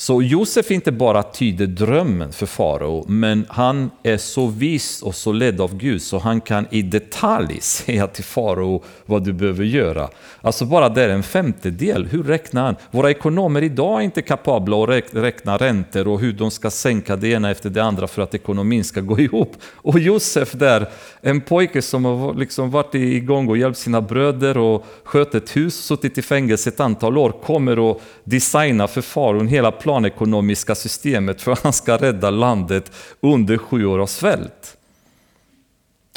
Så 0.03 0.21
Josef 0.21 0.71
inte 0.71 0.91
bara 0.91 1.23
tyder 1.23 1.67
drömmen 1.67 2.31
för 2.31 2.45
farao, 2.45 3.05
men 3.07 3.45
han 3.49 3.91
är 4.03 4.17
så 4.17 4.47
vis 4.47 5.01
och 5.01 5.15
så 5.15 5.31
ledd 5.31 5.61
av 5.61 5.77
Gud 5.77 6.01
så 6.01 6.17
han 6.19 6.41
kan 6.41 6.67
i 6.71 6.81
detalj 6.81 7.57
säga 7.61 8.07
till 8.07 8.23
farao 8.23 8.83
vad 9.05 9.23
du 9.23 9.33
behöver 9.33 9.63
göra. 9.63 10.09
Alltså 10.41 10.65
bara 10.65 10.89
det 10.89 11.03
är 11.03 11.09
en 11.09 11.23
femtedel, 11.23 12.05
hur 12.05 12.23
räknar 12.23 12.65
han? 12.65 12.75
Våra 12.91 13.11
ekonomer 13.11 13.61
idag 13.61 13.99
är 13.99 14.03
inte 14.03 14.21
kapabla 14.21 14.83
att 14.83 15.13
räkna 15.13 15.57
räntor 15.57 16.07
och 16.07 16.19
hur 16.19 16.33
de 16.33 16.51
ska 16.51 16.69
sänka 16.69 17.15
det 17.15 17.27
ena 17.27 17.51
efter 17.51 17.69
det 17.69 17.83
andra 17.83 18.07
för 18.07 18.21
att 18.21 18.35
ekonomin 18.35 18.83
ska 18.83 19.01
gå 19.01 19.19
ihop. 19.19 19.55
Och 19.75 19.99
Josef 19.99 20.51
där, 20.51 20.89
en 21.21 21.41
pojke 21.41 21.81
som 21.81 22.05
har 22.05 22.33
liksom 22.33 22.71
varit 22.71 22.95
igång 22.95 23.49
och 23.49 23.57
hjälpt 23.57 23.77
sina 23.77 24.01
bröder 24.01 24.57
och 24.57 24.85
skött 25.03 25.35
ett 25.35 25.55
hus, 25.55 25.85
suttit 25.85 26.17
i 26.17 26.21
fängelse 26.21 26.69
ett 26.69 26.79
antal 26.79 27.17
år, 27.17 27.31
kommer 27.31 27.79
och 27.79 28.01
designar 28.23 28.87
för 28.87 29.01
faraon 29.01 29.47
hela 29.47 29.71
planen 29.71 29.92
planekonomiska 29.93 30.75
systemet 30.75 31.41
för 31.41 31.51
att 31.51 31.63
han 31.63 31.73
ska 31.73 31.97
rädda 31.97 32.29
landet 32.29 32.91
under 33.21 33.57
sju 33.57 33.85
år 33.85 33.99
av 33.99 34.07
svält. 34.07 34.77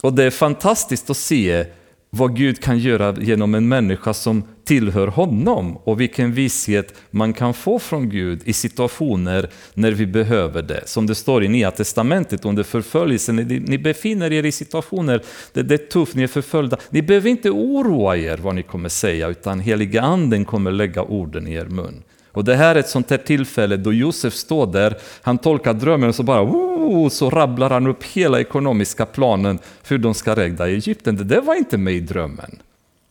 Och 0.03 0.13
det 0.13 0.25
är 0.25 0.31
fantastiskt 0.31 1.11
att 1.11 1.17
se 1.17 1.65
vad 2.11 2.37
Gud 2.37 2.63
kan 2.63 2.79
göra 2.79 3.15
genom 3.21 3.55
en 3.55 3.69
människa 3.69 4.15
som 4.15 4.43
tillhör 4.65 5.07
honom 5.07 5.77
och 5.77 6.01
vilken 6.01 6.33
visshet 6.33 6.95
man 7.11 7.33
kan 7.33 7.55
få 7.55 7.79
från 7.79 8.09
Gud 8.09 8.41
i 8.45 8.53
situationer 8.53 9.51
när 9.75 9.93
vi 9.93 10.07
behöver 10.07 10.63
det. 10.63 10.89
Som 10.89 11.07
det 11.07 11.15
står 11.15 11.45
i 11.45 11.49
Nya 11.49 11.71
Testamentet 11.71 12.45
under 12.45 12.63
förföljelsen, 12.63 13.37
ni 13.67 13.79
befinner 13.79 14.33
er 14.33 14.45
i 14.45 14.53
situationer 14.53 15.23
där 15.53 15.63
det 15.63 15.75
är 15.75 15.87
tufft, 15.91 16.15
ni 16.15 16.23
är 16.23 16.27
förföljda. 16.27 16.77
Ni 16.91 17.03
behöver 17.03 17.31
inte 17.31 17.51
oroa 17.51 18.17
er 18.17 18.37
vad 18.37 18.55
ni 18.55 18.63
kommer 18.63 18.89
säga, 18.89 19.29
utan 19.29 19.61
heliga 19.61 20.03
anden 20.03 20.45
kommer 20.45 20.71
lägga 20.71 21.03
orden 21.03 21.47
i 21.47 21.55
er 21.55 21.67
mun. 21.67 22.03
Och 22.37 22.45
det 22.45 22.55
här 22.55 22.75
är 22.75 22.81
ett 22.81 22.89
sånt 22.89 23.11
här 23.11 23.19
tillfälle 23.19 23.77
då 23.77 23.93
Josef 23.93 24.35
står 24.35 24.67
där, 24.67 24.97
han 25.23 25.39
tolkar 25.39 25.75
drömmen 25.75 26.09
och 26.09 26.15
så 26.15 26.23
bara 26.23 26.43
oh, 26.43 27.09
så 27.09 27.31
rabblar 27.31 27.71
han 27.71 27.87
upp 27.87 28.05
hela 28.05 28.41
ekonomiska 28.41 29.07
planen 29.07 29.59
för 29.83 29.95
hur 29.95 30.03
de 30.03 30.15
ska 30.15 30.37
rädda 30.37 30.69
Egypten. 30.69 31.17
Det 31.17 31.25
där 31.25 31.41
var 31.41 31.55
inte 31.55 31.79
med 31.79 31.95
i 31.95 32.01
drömmen. 32.01 32.59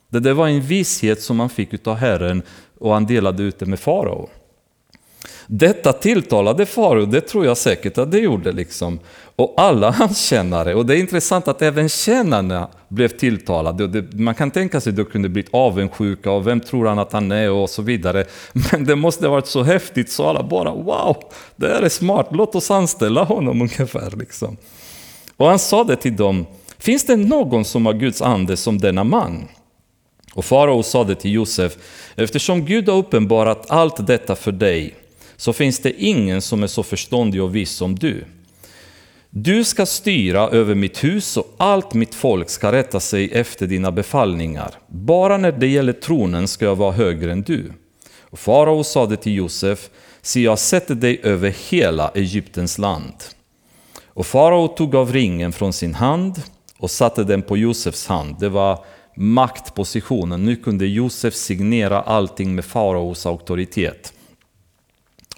Det 0.10 0.20
där 0.20 0.34
var 0.34 0.48
en 0.48 0.62
vishet 0.62 1.22
som 1.22 1.40
han 1.40 1.50
fick 1.50 1.88
av 1.88 1.96
Herren 1.96 2.42
och 2.80 2.94
han 2.94 3.06
delade 3.06 3.44
ut 3.44 3.60
det 3.60 3.66
med 3.66 3.80
farao. 3.80 4.30
Detta 5.48 5.94
tilltalade 5.94 6.66
farao, 6.66 7.06
det 7.06 7.22
tror 7.22 7.46
jag 7.46 7.58
säkert 7.58 7.98
att 7.98 8.12
det 8.12 8.20
gjorde. 8.20 8.52
Liksom. 8.52 9.00
Och 9.36 9.54
alla 9.58 9.92
hans 10.00 10.26
tjänare, 10.28 10.76
och 10.76 10.86
det 10.86 10.96
är 10.96 11.00
intressant 11.00 11.48
att 11.48 11.62
även 11.62 11.90
tjänarna 11.90 12.70
blev 12.88 13.08
tilltalade. 13.08 14.04
Man 14.12 14.36
kan 14.36 14.52
tänka 14.52 14.82
sig 14.82 14.90
att 14.90 14.96
de 14.96 15.06
kunde 15.06 15.30
blivit 15.30 15.54
avundsjuka 15.54 16.32
och 16.32 16.48
vem 16.48 16.60
tror 16.60 16.86
han 16.86 17.00
att 17.00 17.14
han 17.14 17.32
är 17.32 17.52
och 17.52 17.70
så 17.70 17.82
vidare. 17.82 18.26
Men 18.72 18.86
det 18.86 18.96
måste 18.96 19.26
ha 19.26 19.32
varit 19.32 19.48
så 19.48 19.64
häftigt 19.64 20.12
så 20.12 20.28
alla 20.28 20.44
bara 20.44 20.72
wow, 20.72 21.18
det 21.56 21.68
här 21.68 21.82
är 21.82 21.90
smart, 21.90 22.28
låt 22.32 22.56
oss 22.56 22.72
anställa 22.72 23.24
honom 23.24 23.62
ungefär. 23.62 24.18
Liksom. 24.18 24.58
Och 25.38 25.48
han 25.48 25.60
sa 25.60 25.84
det 25.84 25.96
till 25.96 26.16
dem, 26.16 26.46
finns 26.78 27.06
det 27.06 27.16
någon 27.16 27.66
som 27.66 27.86
har 27.86 27.94
Guds 27.94 28.22
ande 28.22 28.58
som 28.58 28.78
denna 28.78 29.04
man? 29.04 29.48
Och 30.34 30.46
farao 30.46 30.84
sa 30.84 31.04
det 31.04 31.16
till 31.16 31.32
Josef, 31.32 31.78
eftersom 32.16 32.66
Gud 32.66 32.90
har 32.90 32.98
uppenbarat 32.98 33.72
allt 33.72 34.08
detta 34.08 34.36
för 34.36 34.52
dig 34.52 34.96
så 35.38 35.54
finns 35.54 35.80
det 35.80 36.04
ingen 36.04 36.42
som 36.42 36.64
är 36.64 36.68
så 36.68 36.84
förståndig 36.84 37.44
och 37.44 37.56
viss 37.56 37.72
som 37.72 37.96
du. 37.96 38.26
Du 39.38 39.64
ska 39.64 39.86
styra 39.86 40.50
över 40.50 40.76
mitt 40.76 41.04
hus 41.04 41.38
och 41.38 41.56
allt 41.58 41.94
mitt 41.94 42.16
folk 42.16 42.50
ska 42.50 42.72
rätta 42.72 43.00
sig 43.00 43.32
efter 43.32 43.68
dina 43.68 43.92
befallningar. 43.92 44.72
Bara 44.88 45.38
när 45.38 45.52
det 45.52 45.68
gäller 45.68 45.94
tronen 45.94 46.48
ska 46.48 46.66
jag 46.66 46.76
vara 46.76 46.92
högre 46.92 47.32
än 47.32 47.42
du. 47.42 47.72
Och 48.22 48.40
farao 48.40 48.84
sade 48.84 49.18
till 49.18 49.36
Josef, 49.36 49.90
se 50.22 50.42
jag 50.42 50.60
sätter 50.60 50.96
dig 50.96 51.20
över 51.24 51.56
hela 51.70 52.12
Egyptens 52.16 52.78
land. 52.78 53.14
Och 54.06 54.26
farao 54.26 54.68
tog 54.68 54.96
av 54.96 55.14
ringen 55.14 55.52
från 55.52 55.74
sin 55.74 55.94
hand 55.94 56.42
och 56.78 56.92
satte 56.92 57.24
den 57.24 57.42
på 57.42 57.58
Josefs 57.58 58.08
hand. 58.08 58.36
Det 58.40 58.50
var 58.50 58.86
maktpositionen. 59.16 60.46
Nu 60.46 60.56
kunde 60.56 60.86
Josef 60.86 61.34
signera 61.34 62.02
allting 62.02 62.56
med 62.56 62.66
faraos 62.66 63.26
auktoritet. 63.26 64.14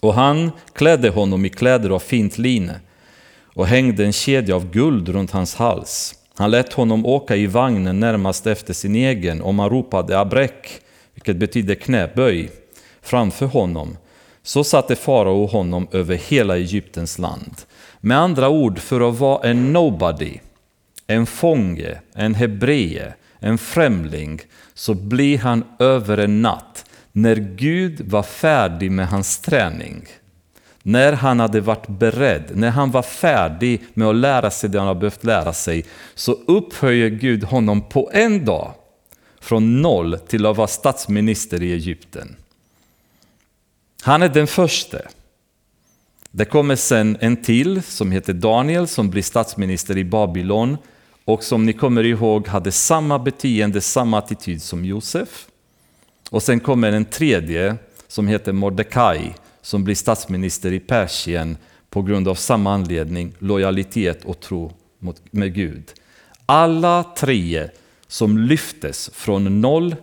Och 0.02 0.14
han 0.14 0.52
klädde 0.74 1.10
honom 1.10 1.46
i 1.46 1.50
kläder 1.50 1.90
av 1.90 2.00
fint 2.00 2.38
line 2.38 2.72
och 3.58 3.68
hängde 3.68 4.06
en 4.06 4.14
kedja 4.14 4.56
av 4.56 4.72
guld 4.72 5.10
runt 5.10 5.32
hans 5.32 5.56
hals. 5.56 6.16
Han 6.36 6.52
lät 6.52 6.74
honom 6.74 7.06
åka 7.06 7.36
i 7.36 7.48
vagnen 7.48 8.00
närmast 8.00 8.48
efter 8.48 8.74
sin 8.74 8.96
egen 8.96 9.42
och 9.42 9.54
man 9.54 9.70
ropade 9.70 10.20
abrek, 10.20 10.82
vilket 11.14 11.38
betyder 11.38 11.76
knäböj, 11.76 12.50
framför 13.02 13.46
honom. 13.46 13.98
Så 14.44 14.64
satte 14.64 14.96
farao 14.96 15.46
honom 15.46 15.88
över 15.92 16.16
hela 16.16 16.58
Egyptens 16.58 17.20
land. 17.20 17.56
Med 18.00 18.18
andra 18.18 18.50
ord, 18.50 18.80
för 18.80 19.10
att 19.10 19.20
vara 19.20 19.50
en 19.50 19.74
nobody, 19.74 20.34
en 21.08 21.26
fånge, 21.26 22.02
en 22.14 22.36
hebree, 22.36 23.14
en 23.40 23.58
främling, 23.58 24.42
så 24.74 24.94
blir 24.94 25.38
han 25.38 25.64
över 25.80 26.18
en 26.18 26.42
natt 26.42 26.86
när 27.12 27.36
Gud 27.36 28.02
var 28.10 28.24
färdig 28.24 28.92
med 28.92 29.08
hans 29.08 29.40
träning, 29.40 30.06
när 30.88 31.14
han 31.14 31.40
hade 31.40 31.62
varit 31.62 31.88
beredd, 31.88 32.52
när 32.54 32.70
han 32.70 32.92
var 32.92 33.02
färdig 33.02 33.82
med 33.94 34.08
att 34.08 34.16
lära 34.16 34.52
sig 34.52 34.70
det 34.70 34.78
han 34.78 34.88
har 34.88 34.96
behövt 34.96 35.24
lära 35.24 35.54
sig, 35.54 35.86
så 36.16 36.32
upphöjer 36.32 37.10
Gud 37.10 37.44
honom 37.44 37.90
på 37.90 38.10
en 38.14 38.46
dag 38.46 38.74
från 39.40 39.82
noll 39.82 40.20
till 40.28 40.46
att 40.46 40.58
vara 40.58 40.68
statsminister 40.68 41.64
i 41.64 41.74
Egypten. 41.74 42.36
Han 44.02 44.22
är 44.22 44.30
den 44.30 44.48
första. 44.48 44.98
Det 46.32 46.46
kommer 46.46 46.76
sen 46.76 47.18
en 47.20 47.44
till 47.44 47.84
som 47.84 48.12
heter 48.12 48.34
Daniel 48.34 48.88
som 48.88 49.10
blir 49.10 49.24
statsminister 49.24 49.98
i 49.98 50.04
Babylon 50.04 50.78
och 51.26 51.44
som 51.44 51.66
ni 51.66 51.74
kommer 51.74 52.04
ihåg 52.04 52.48
hade 52.48 52.72
samma 52.72 53.20
beteende, 53.20 53.82
samma 53.82 54.18
attityd 54.18 54.62
som 54.62 54.86
Josef. 54.86 55.48
Och 56.30 56.44
sen 56.44 56.60
kommer 56.60 56.92
en 56.92 57.06
tredje 57.06 57.76
som 58.08 58.28
heter 58.28 58.52
Mordecai 58.52 59.34
som 59.68 59.84
blir 59.84 59.96
statsminister 59.96 60.74
i 60.74 60.80
Persien 60.80 61.58
på 61.90 62.02
grund 62.02 62.28
av 62.28 62.36
samma 62.36 62.74
anledning, 62.74 63.34
lojalitet 63.40 64.26
och 64.26 64.40
tro 64.40 64.72
med 65.32 65.54
Gud. 65.54 65.84
Alla 66.46 67.04
tre 67.18 67.70
som 68.08 68.38
lyftes 68.38 69.10
från 69.14 69.62
noll 69.62 69.96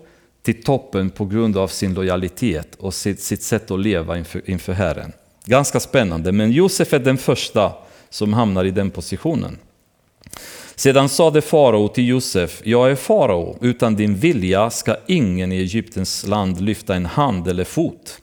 till 0.43 0.63
toppen 0.63 1.11
på 1.11 1.25
grund 1.25 1.57
av 1.57 1.69
sin 1.69 1.95
lojalitet 1.95 2.75
och 2.75 2.95
sitt, 2.95 3.21
sitt 3.21 3.43
sätt 3.43 3.71
att 3.71 3.81
leva 3.81 4.19
inför, 4.19 4.51
inför 4.51 4.73
Herren. 4.73 5.13
Ganska 5.45 5.81
spännande, 5.81 6.33
men 6.33 6.53
Josef 6.53 6.93
är 6.93 6.99
den 6.99 7.19
första 7.19 7.73
som 8.11 8.33
hamnar 8.33 8.65
i 8.65 8.71
den 8.71 8.91
positionen. 8.91 9.59
Sedan 10.75 11.09
sade 11.09 11.41
farao 11.41 11.89
till 11.89 12.09
Josef, 12.09 12.63
jag 12.65 12.91
är 12.91 12.97
farao, 12.97 13.59
utan 13.61 13.97
din 13.97 14.17
vilja 14.17 14.71
ska 14.71 14.97
ingen 15.07 15.53
i 15.53 15.57
Egyptens 15.57 16.27
land 16.27 16.61
lyfta 16.61 16.95
en 16.95 17.07
hand 17.07 17.49
eller 17.49 17.65
fot. 17.65 18.21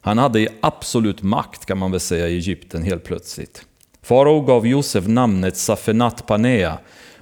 Han 0.00 0.18
hade 0.18 0.48
absolut 0.60 1.22
makt 1.22 1.66
kan 1.66 1.78
man 1.78 1.90
väl 1.90 2.00
säga 2.00 2.28
i 2.28 2.34
Egypten 2.34 2.82
helt 2.82 3.04
plötsligt. 3.04 3.64
Farao 4.02 4.40
gav 4.40 4.66
Josef 4.66 5.06
namnet 5.06 5.56
Safenat 5.56 6.26
Panea 6.26 6.78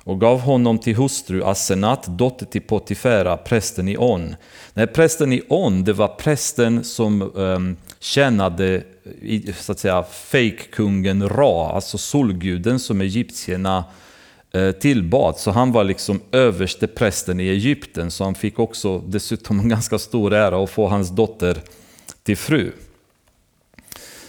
och 0.09 0.21
gav 0.21 0.41
honom 0.41 0.79
till 0.79 0.97
hustru 0.97 1.43
Asenat, 1.45 2.07
dotter 2.19 2.47
till 2.47 2.63
Potifera, 2.63 3.37
prästen 3.37 3.89
i 3.89 3.97
On. 3.97 4.37
Nej, 4.75 4.87
prästen 4.87 5.33
i 5.33 5.43
On, 5.49 5.85
det 5.85 5.93
var 5.93 6.09
prästen 6.09 6.85
som 6.85 7.23
um, 7.35 7.77
tjänade 8.01 8.83
så 9.55 9.73
att 9.73 9.79
säga 9.79 10.03
fejkkungen 10.03 11.29
Ra, 11.29 11.73
alltså 11.73 11.99
solguden 11.99 12.79
som 12.79 13.01
egyptierna 13.01 13.85
eh, 14.53 14.71
tillbad. 14.71 15.37
Så 15.37 15.51
han 15.51 15.73
var 15.73 15.85
liksom 15.85 16.21
överste 16.33 16.87
prästen 16.87 17.41
i 17.41 17.49
Egypten, 17.49 18.11
så 18.11 18.25
han 18.25 18.35
fick 18.35 18.59
också 18.59 18.99
dessutom 18.99 19.61
en 19.61 19.69
ganska 19.69 19.99
stor 19.99 20.35
ära 20.35 20.65
att 20.65 20.71
få 20.71 20.89
hans 20.89 21.11
dotter 21.11 21.63
till 22.29 22.37
fru. 22.37 22.73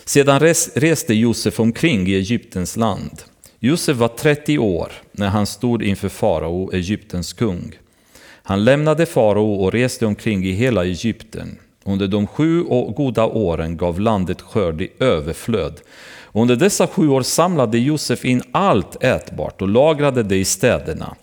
Sedan 0.05 0.39
reste 0.73 1.13
Josef 1.13 1.59
omkring 1.59 2.07
i 2.07 2.15
Egyptens 2.15 2.77
land. 2.77 3.21
Josef 3.59 3.97
var 3.97 4.07
30 4.07 4.57
år 4.57 4.91
när 5.11 5.27
han 5.27 5.45
stod 5.45 5.83
inför 5.83 6.09
farao, 6.09 6.71
Egyptens 6.73 7.33
kung. 7.33 7.71
Han 8.43 8.63
lämnade 8.63 9.05
farao 9.05 9.53
och 9.53 9.71
reste 9.71 10.05
omkring 10.05 10.45
i 10.45 10.51
hela 10.51 10.85
Egypten. 10.85 11.57
Under 11.83 12.07
de 12.07 12.27
sju 12.27 12.63
goda 12.95 13.25
åren 13.25 13.77
gav 13.77 13.99
landet 13.99 14.41
skörd 14.41 14.81
i 14.81 14.91
överflöd 14.99 15.81
under 16.33 16.55
dessa 16.55 16.87
sju 16.87 17.09
år 17.09 17.21
samlade 17.21 17.79
Josef 17.79 18.25
in 18.25 18.41
allt 18.51 19.03
ätbart 19.03 19.61
och 19.61 19.67
lagrade 19.67 20.23
det 20.23 20.37
i 20.37 20.45
städerna. 20.45 21.15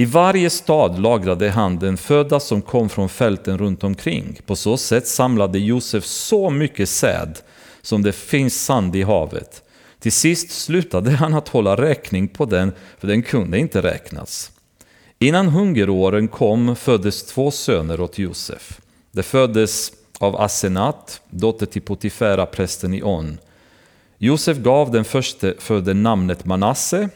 I 0.00 0.04
varje 0.04 0.50
stad 0.50 0.98
lagrade 0.98 1.50
han 1.50 1.78
den 1.78 1.96
föda 1.96 2.40
som 2.40 2.62
kom 2.62 2.88
från 2.88 3.08
fälten 3.08 3.58
runt 3.58 3.84
omkring. 3.84 4.38
På 4.46 4.56
så 4.56 4.76
sätt 4.76 5.06
samlade 5.06 5.58
Josef 5.58 6.04
så 6.04 6.50
mycket 6.50 6.88
säd 6.88 7.38
som 7.82 8.02
det 8.02 8.12
finns 8.12 8.64
sand 8.64 8.96
i 8.96 9.02
havet. 9.02 9.62
Till 9.98 10.12
sist 10.12 10.50
slutade 10.50 11.10
han 11.10 11.34
att 11.34 11.48
hålla 11.48 11.76
räkning 11.76 12.28
på 12.28 12.44
den, 12.44 12.72
för 12.98 13.08
den 13.08 13.22
kunde 13.22 13.58
inte 13.58 13.82
räknas. 13.82 14.52
Innan 15.18 15.48
hungeråren 15.48 16.28
kom 16.28 16.76
föddes 16.76 17.26
två 17.26 17.50
söner 17.50 18.00
åt 18.00 18.18
Josef. 18.18 18.80
Det 19.12 19.22
föddes 19.22 19.92
av 20.18 20.36
Asenat, 20.36 21.20
dotter 21.30 21.66
till 21.66 21.82
Potifera, 21.82 22.46
prästen 22.46 22.94
i 22.94 23.02
On. 23.02 23.38
Josef 24.18 24.58
gav 24.58 24.90
den 24.90 25.04
förste 25.04 25.54
födde 25.58 25.94
namnet 25.94 26.44
Manasse, 26.44 27.08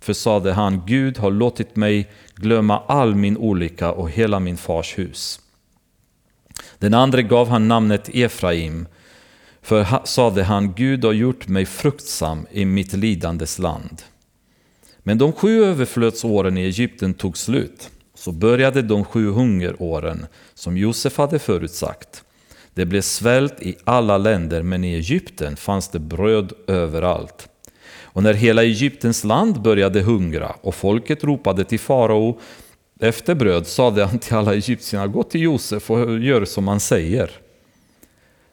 för 0.00 0.12
sade 0.12 0.52
han, 0.52 0.82
Gud 0.86 1.18
har 1.18 1.30
låtit 1.30 1.76
mig 1.76 2.10
glömma 2.34 2.82
all 2.86 3.14
min 3.14 3.36
olycka 3.36 3.92
och 3.92 4.10
hela 4.10 4.40
min 4.40 4.56
fars 4.56 4.98
hus. 4.98 5.40
Den 6.78 6.94
andra 6.94 7.22
gav 7.22 7.48
han 7.48 7.68
namnet 7.68 8.08
Efraim, 8.14 8.86
för 9.62 10.06
sade 10.06 10.42
han, 10.42 10.72
Gud 10.72 11.04
har 11.04 11.12
gjort 11.12 11.48
mig 11.48 11.66
fruktsam 11.66 12.46
i 12.50 12.64
mitt 12.64 12.92
lidandes 12.92 13.58
land. 13.58 14.02
Men 14.98 15.18
de 15.18 15.32
sju 15.32 15.64
överflödsåren 15.64 16.58
i 16.58 16.60
Egypten 16.60 17.14
tog 17.14 17.36
slut. 17.38 17.90
Så 18.14 18.32
började 18.32 18.82
de 18.82 19.04
sju 19.04 19.30
hungeråren 19.30 20.26
som 20.54 20.76
Josef 20.76 21.18
hade 21.18 21.38
förutsagt. 21.38 22.24
Det 22.74 22.86
blev 22.86 23.00
svält 23.00 23.62
i 23.62 23.76
alla 23.84 24.18
länder, 24.18 24.62
men 24.62 24.84
i 24.84 24.94
Egypten 24.94 25.56
fanns 25.56 25.88
det 25.88 25.98
bröd 25.98 26.52
överallt. 26.66 27.48
Och 28.18 28.24
när 28.24 28.34
hela 28.34 28.64
Egyptens 28.64 29.24
land 29.24 29.62
började 29.62 30.00
hungra 30.00 30.48
och 30.60 30.74
folket 30.74 31.24
ropade 31.24 31.64
till 31.64 31.80
farao 31.80 32.40
efter 33.00 33.34
bröd 33.34 33.66
sade 33.66 34.04
han 34.04 34.18
till 34.18 34.34
alla 34.34 34.54
egyptierna, 34.54 35.06
gå 35.06 35.22
till 35.22 35.40
Josef 35.40 35.90
och 35.90 36.18
gör 36.18 36.44
som 36.44 36.68
han 36.68 36.80
säger. 36.80 37.30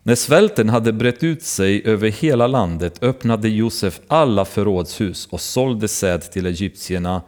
När 0.04 0.16
svälten 0.16 0.70
hade 0.70 0.94
brett 0.94 1.24
ut 1.24 1.44
sig 1.44 1.82
över 1.86 2.10
hela 2.10 2.48
landet 2.48 3.04
öppnade 3.04 3.50
Josef 3.50 4.00
alla 4.08 4.46
förrådshus 4.46 5.28
och 5.32 5.42
sålde 5.42 5.88
säd 5.88 6.32
till 6.32 6.46
egyptierna. 6.46 7.22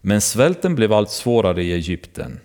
Men 0.00 0.20
svälten 0.20 0.74
blev 0.74 0.92
allt 0.92 1.10
svårare 1.10 1.62
i 1.62 1.72
Egypten. 1.72 2.40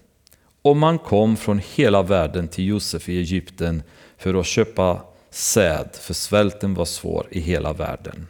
Och 0.62 0.78
man 0.78 1.00
kom 1.00 1.38
från 1.38 1.62
hela 1.76 2.02
världen 2.02 2.48
till 2.48 2.66
Josef 2.66 3.10
i 3.10 3.18
Egypten 3.18 3.84
för 4.18 4.34
att 4.34 4.46
köpa 4.46 5.02
säd, 5.30 5.90
för 5.94 6.14
svälten 6.14 6.74
var 6.74 6.86
svår 6.86 7.28
i 7.32 7.40
hela 7.40 7.74
världen. 7.74 8.28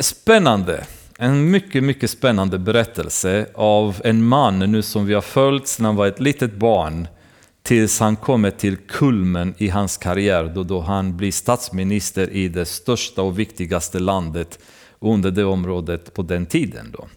Spännande! 0.00 0.86
En 1.18 1.50
mycket, 1.50 1.84
mycket 1.84 2.10
spännande 2.10 2.58
berättelse 2.58 3.46
av 3.54 4.00
en 4.04 4.24
man 4.24 4.58
nu 4.58 4.82
som 4.82 5.06
vi 5.06 5.14
har 5.14 5.20
följt 5.20 5.68
sedan 5.68 5.84
han 5.86 5.96
var 5.96 6.06
ett 6.06 6.20
litet 6.20 6.54
barn 6.54 7.08
tills 7.62 8.00
han 8.00 8.16
kommer 8.16 8.50
till 8.50 8.76
kulmen 8.76 9.54
i 9.58 9.68
hans 9.68 9.96
karriär 9.96 10.52
då, 10.54 10.62
då 10.62 10.80
han 10.80 11.16
blir 11.16 11.32
statsminister 11.32 12.30
i 12.30 12.48
det 12.48 12.64
största 12.64 13.22
och 13.22 13.38
viktigaste 13.38 13.98
landet 13.98 14.58
under 14.98 15.30
det 15.30 15.44
området 15.44 16.14
på 16.14 16.22
den 16.22 16.46
tiden. 16.46 16.94
Då. 16.98 17.08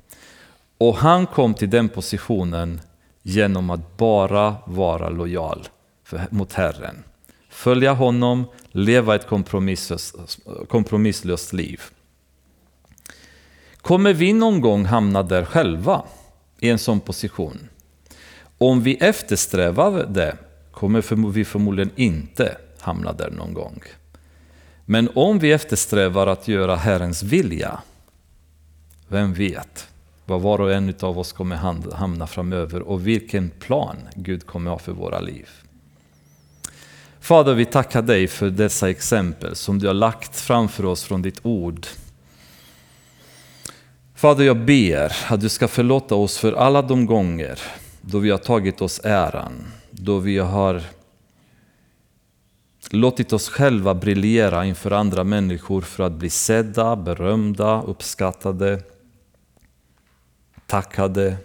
Och 0.78 0.98
han 0.98 1.26
kom 1.26 1.54
till 1.54 1.70
den 1.70 1.90
positionen 1.90 2.82
genom 3.24 3.70
att 3.70 3.98
bara 3.98 4.56
vara 4.66 5.10
lojal 5.10 5.68
för, 6.04 6.28
mot 6.30 6.54
Herren. 6.54 7.04
Följa 7.50 7.94
honom, 7.94 8.46
leva 8.72 9.16
ett 9.16 9.28
kompromisslöst, 9.28 10.16
kompromisslöst 10.70 11.54
liv. 11.54 11.82
Kommer 13.82 14.14
vi 14.14 14.34
någon 14.34 14.62
gång 14.62 14.86
hamna 14.86 15.24
där 15.24 15.46
själva 15.46 16.04
i 16.60 16.70
en 16.70 16.80
sån 16.80 17.00
position? 17.00 17.70
Om 18.58 18.82
vi 18.82 18.96
eftersträvar 18.96 20.06
det 20.10 20.38
kommer 20.72 21.32
vi 21.32 21.46
förmodligen 21.46 21.92
inte 21.96 22.58
hamna 22.80 23.14
där 23.14 23.32
någon 23.32 23.54
gång. 23.54 23.82
Men 24.86 25.10
om 25.16 25.40
vi 25.40 25.52
eftersträvar 25.52 26.28
att 26.28 26.48
göra 26.48 26.76
Herrens 26.76 27.24
vilja, 27.24 27.80
vem 29.08 29.34
vet 29.34 29.88
vad 30.26 30.42
var 30.42 30.62
och 30.62 30.74
en 30.74 30.94
av 31.00 31.20
oss 31.20 31.32
kommer 31.32 31.56
hamna 31.96 32.28
framöver 32.28 32.82
och 32.82 33.08
vilken 33.08 33.50
plan 33.50 33.98
Gud 34.16 34.46
kommer 34.46 34.72
ha 34.72 34.80
för 34.80 34.92
våra 34.92 35.20
liv. 35.20 35.50
Fader, 37.20 37.54
vi 37.54 37.66
tackar 37.66 38.02
dig 38.02 38.28
för 38.28 38.50
dessa 38.50 38.90
exempel 38.90 39.56
som 39.56 39.80
du 39.80 39.88
har 39.88 39.94
lagt 39.94 40.36
framför 40.36 40.86
oss 40.86 41.04
från 41.04 41.22
ditt 41.22 41.40
ord. 41.44 41.88
Fader, 44.18 44.44
jag 44.46 44.58
ber 44.58 45.12
att 45.30 45.42
du 45.42 45.50
ska 45.50 45.68
förlåta 45.68 46.16
oss 46.16 46.38
för 46.38 46.54
alla 46.54 46.82
de 46.82 47.06
gånger 47.06 47.60
då 48.02 48.20
vi 48.20 48.30
har 48.30 48.38
tagit 48.38 48.82
oss 48.82 49.02
äran, 49.04 49.54
då 49.92 50.20
vi 50.20 50.38
har 50.38 50.82
låtit 52.92 53.34
oss 53.34 53.50
själva 53.50 53.96
briljera 53.96 54.66
inför 54.66 54.92
andra 54.92 55.24
människor 55.24 55.82
för 55.82 56.04
att 56.04 56.12
bli 56.12 56.30
sedda, 56.30 56.96
berömda, 56.96 57.82
uppskattade, 57.82 58.84
tackade. 60.66 61.38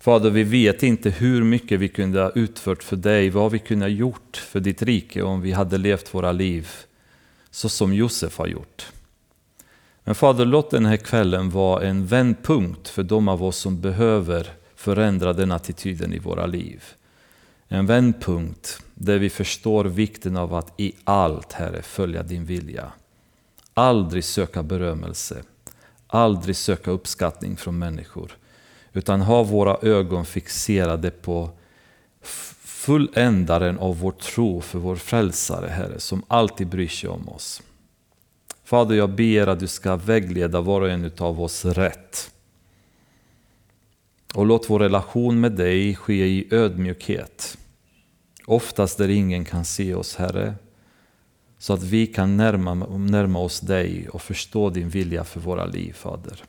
Fader, 0.00 0.30
vi 0.30 0.42
vet 0.42 0.82
inte 0.82 1.10
hur 1.10 1.44
mycket 1.44 1.80
vi 1.80 1.88
kunde 1.88 2.20
ha 2.20 2.30
utfört 2.34 2.82
för 2.82 2.96
dig, 2.96 3.30
vad 3.30 3.52
vi 3.52 3.58
kunde 3.58 3.84
ha 3.84 3.90
gjort 3.90 4.36
för 4.36 4.60
ditt 4.60 4.82
rike 4.82 5.22
om 5.22 5.40
vi 5.40 5.52
hade 5.52 5.78
levt 5.78 6.14
våra 6.14 6.32
liv 6.32 6.68
så 7.54 7.68
som 7.68 7.94
Josef 7.94 8.38
har 8.38 8.46
gjort. 8.46 8.92
Men 10.04 10.14
Fader, 10.14 10.44
låt 10.44 10.70
den 10.70 10.86
här 10.86 10.96
kvällen 10.96 11.50
vara 11.50 11.82
en 11.82 12.06
vändpunkt 12.06 12.88
för 12.88 13.02
de 13.02 13.28
av 13.28 13.44
oss 13.44 13.56
som 13.56 13.80
behöver 13.80 14.52
förändra 14.74 15.32
den 15.32 15.52
attityden 15.52 16.12
i 16.12 16.18
våra 16.18 16.46
liv. 16.46 16.84
En 17.68 17.86
vändpunkt 17.86 18.82
där 18.94 19.18
vi 19.18 19.30
förstår 19.30 19.84
vikten 19.84 20.36
av 20.36 20.54
att 20.54 20.72
i 20.76 20.92
allt, 21.04 21.52
Herre, 21.52 21.82
följa 21.82 22.22
din 22.22 22.44
vilja. 22.44 22.92
Aldrig 23.74 24.24
söka 24.24 24.62
berömmelse, 24.62 25.42
aldrig 26.06 26.56
söka 26.56 26.90
uppskattning 26.90 27.56
från 27.56 27.78
människor, 27.78 28.36
utan 28.92 29.20
ha 29.20 29.42
våra 29.42 29.76
ögon 29.88 30.26
fixerade 30.26 31.10
på 31.10 31.50
fulländaren 32.84 33.78
av 33.78 33.98
vår 33.98 34.10
tro 34.10 34.60
för 34.60 34.78
vår 34.78 34.96
frälsare, 34.96 35.68
Herre, 35.68 36.00
som 36.00 36.22
alltid 36.28 36.66
bryr 36.66 36.88
sig 36.88 37.08
om 37.08 37.28
oss. 37.28 37.62
Fader, 38.64 38.94
jag 38.94 39.10
ber 39.10 39.46
att 39.46 39.60
du 39.60 39.66
ska 39.66 39.96
vägleda 39.96 40.60
var 40.60 40.80
och 40.80 40.90
en 40.90 41.10
av 41.18 41.42
oss 41.42 41.64
rätt. 41.64 42.30
Och 44.34 44.46
låt 44.46 44.70
vår 44.70 44.78
relation 44.78 45.40
med 45.40 45.52
dig 45.52 45.94
ske 45.94 46.26
i 46.26 46.48
ödmjukhet. 46.50 47.58
Oftast 48.46 48.98
där 48.98 49.08
ingen 49.08 49.44
kan 49.44 49.64
se 49.64 49.94
oss, 49.94 50.16
Herre. 50.16 50.54
Så 51.58 51.72
att 51.72 51.82
vi 51.82 52.06
kan 52.06 52.36
närma, 52.36 52.74
närma 52.74 53.38
oss 53.38 53.60
dig 53.60 54.08
och 54.08 54.22
förstå 54.22 54.70
din 54.70 54.88
vilja 54.88 55.24
för 55.24 55.40
våra 55.40 55.66
liv, 55.66 55.92
Fader. 55.92 56.44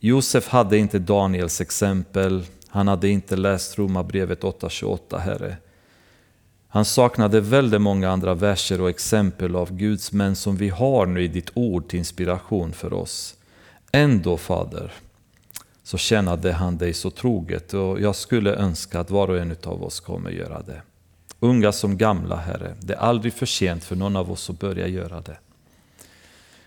Josef 0.00 0.48
hade 0.48 0.78
inte 0.78 0.98
Daniels 0.98 1.60
exempel. 1.60 2.44
Han 2.76 2.88
hade 2.88 3.08
inte 3.08 3.36
läst 3.36 3.78
Romarbrevet 3.78 4.42
8.28, 4.42 5.18
Herre. 5.18 5.56
Han 6.68 6.84
saknade 6.84 7.40
väldigt 7.40 7.80
många 7.80 8.10
andra 8.10 8.34
verser 8.34 8.80
och 8.80 8.90
exempel 8.90 9.56
av 9.56 9.76
Guds 9.76 10.12
män 10.12 10.36
som 10.36 10.56
vi 10.56 10.68
har 10.68 11.06
nu 11.06 11.22
i 11.24 11.28
ditt 11.28 11.50
ord 11.54 11.88
till 11.88 11.98
inspiration 11.98 12.72
för 12.72 12.92
oss. 12.92 13.34
Ändå, 13.92 14.36
Fader, 14.36 14.92
så 15.82 15.98
tjänade 15.98 16.52
han 16.52 16.76
dig 16.76 16.94
så 16.94 17.10
troget 17.10 17.74
och 17.74 18.00
jag 18.00 18.16
skulle 18.16 18.54
önska 18.54 19.00
att 19.00 19.10
var 19.10 19.28
och 19.28 19.38
en 19.38 19.56
av 19.64 19.84
oss 19.84 20.00
kommer 20.00 20.30
göra 20.30 20.62
det. 20.62 20.82
Unga 21.40 21.72
som 21.72 21.96
gamla, 21.96 22.36
Herre. 22.36 22.74
Det 22.80 22.94
är 22.94 22.98
aldrig 22.98 23.32
för 23.32 23.46
sent 23.46 23.84
för 23.84 23.96
någon 23.96 24.16
av 24.16 24.32
oss 24.32 24.50
att 24.50 24.60
börja 24.60 24.86
göra 24.86 25.20
det. 25.20 25.38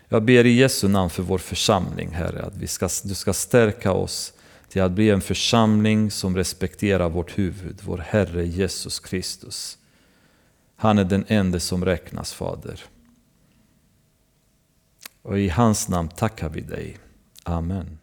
Jag 0.08 0.24
ber 0.24 0.46
i 0.46 0.52
Jesu 0.52 0.88
namn 0.88 1.10
för 1.10 1.24
vår 1.24 1.38
församling, 1.38 2.10
Herre, 2.12 2.42
att 2.44 2.58
vi 2.58 2.68
ska, 2.68 2.90
du 3.04 3.16
ska 3.16 3.34
stärka 3.34 3.92
oss 3.92 4.34
till 4.70 4.82
att 4.82 4.92
bli 4.92 5.10
en 5.10 5.22
församling 5.22 6.12
som 6.12 6.36
respekterar 6.36 7.10
vårt 7.10 7.38
huvud, 7.38 7.82
vår 7.84 7.98
Herre 7.98 8.46
Jesus 8.46 9.00
Kristus. 9.00 9.78
Han 10.76 10.98
är 10.98 11.04
den 11.04 11.26
enda 11.28 11.60
som 11.60 11.86
räknas, 11.86 12.34
Fader. 12.34 12.84
Och 15.22 15.40
i 15.40 15.50
hans 15.50 15.90
namn 15.90 16.10
tackar 16.10 16.50
vi 16.50 16.62
dig. 16.62 16.98
Amen. 17.44 17.99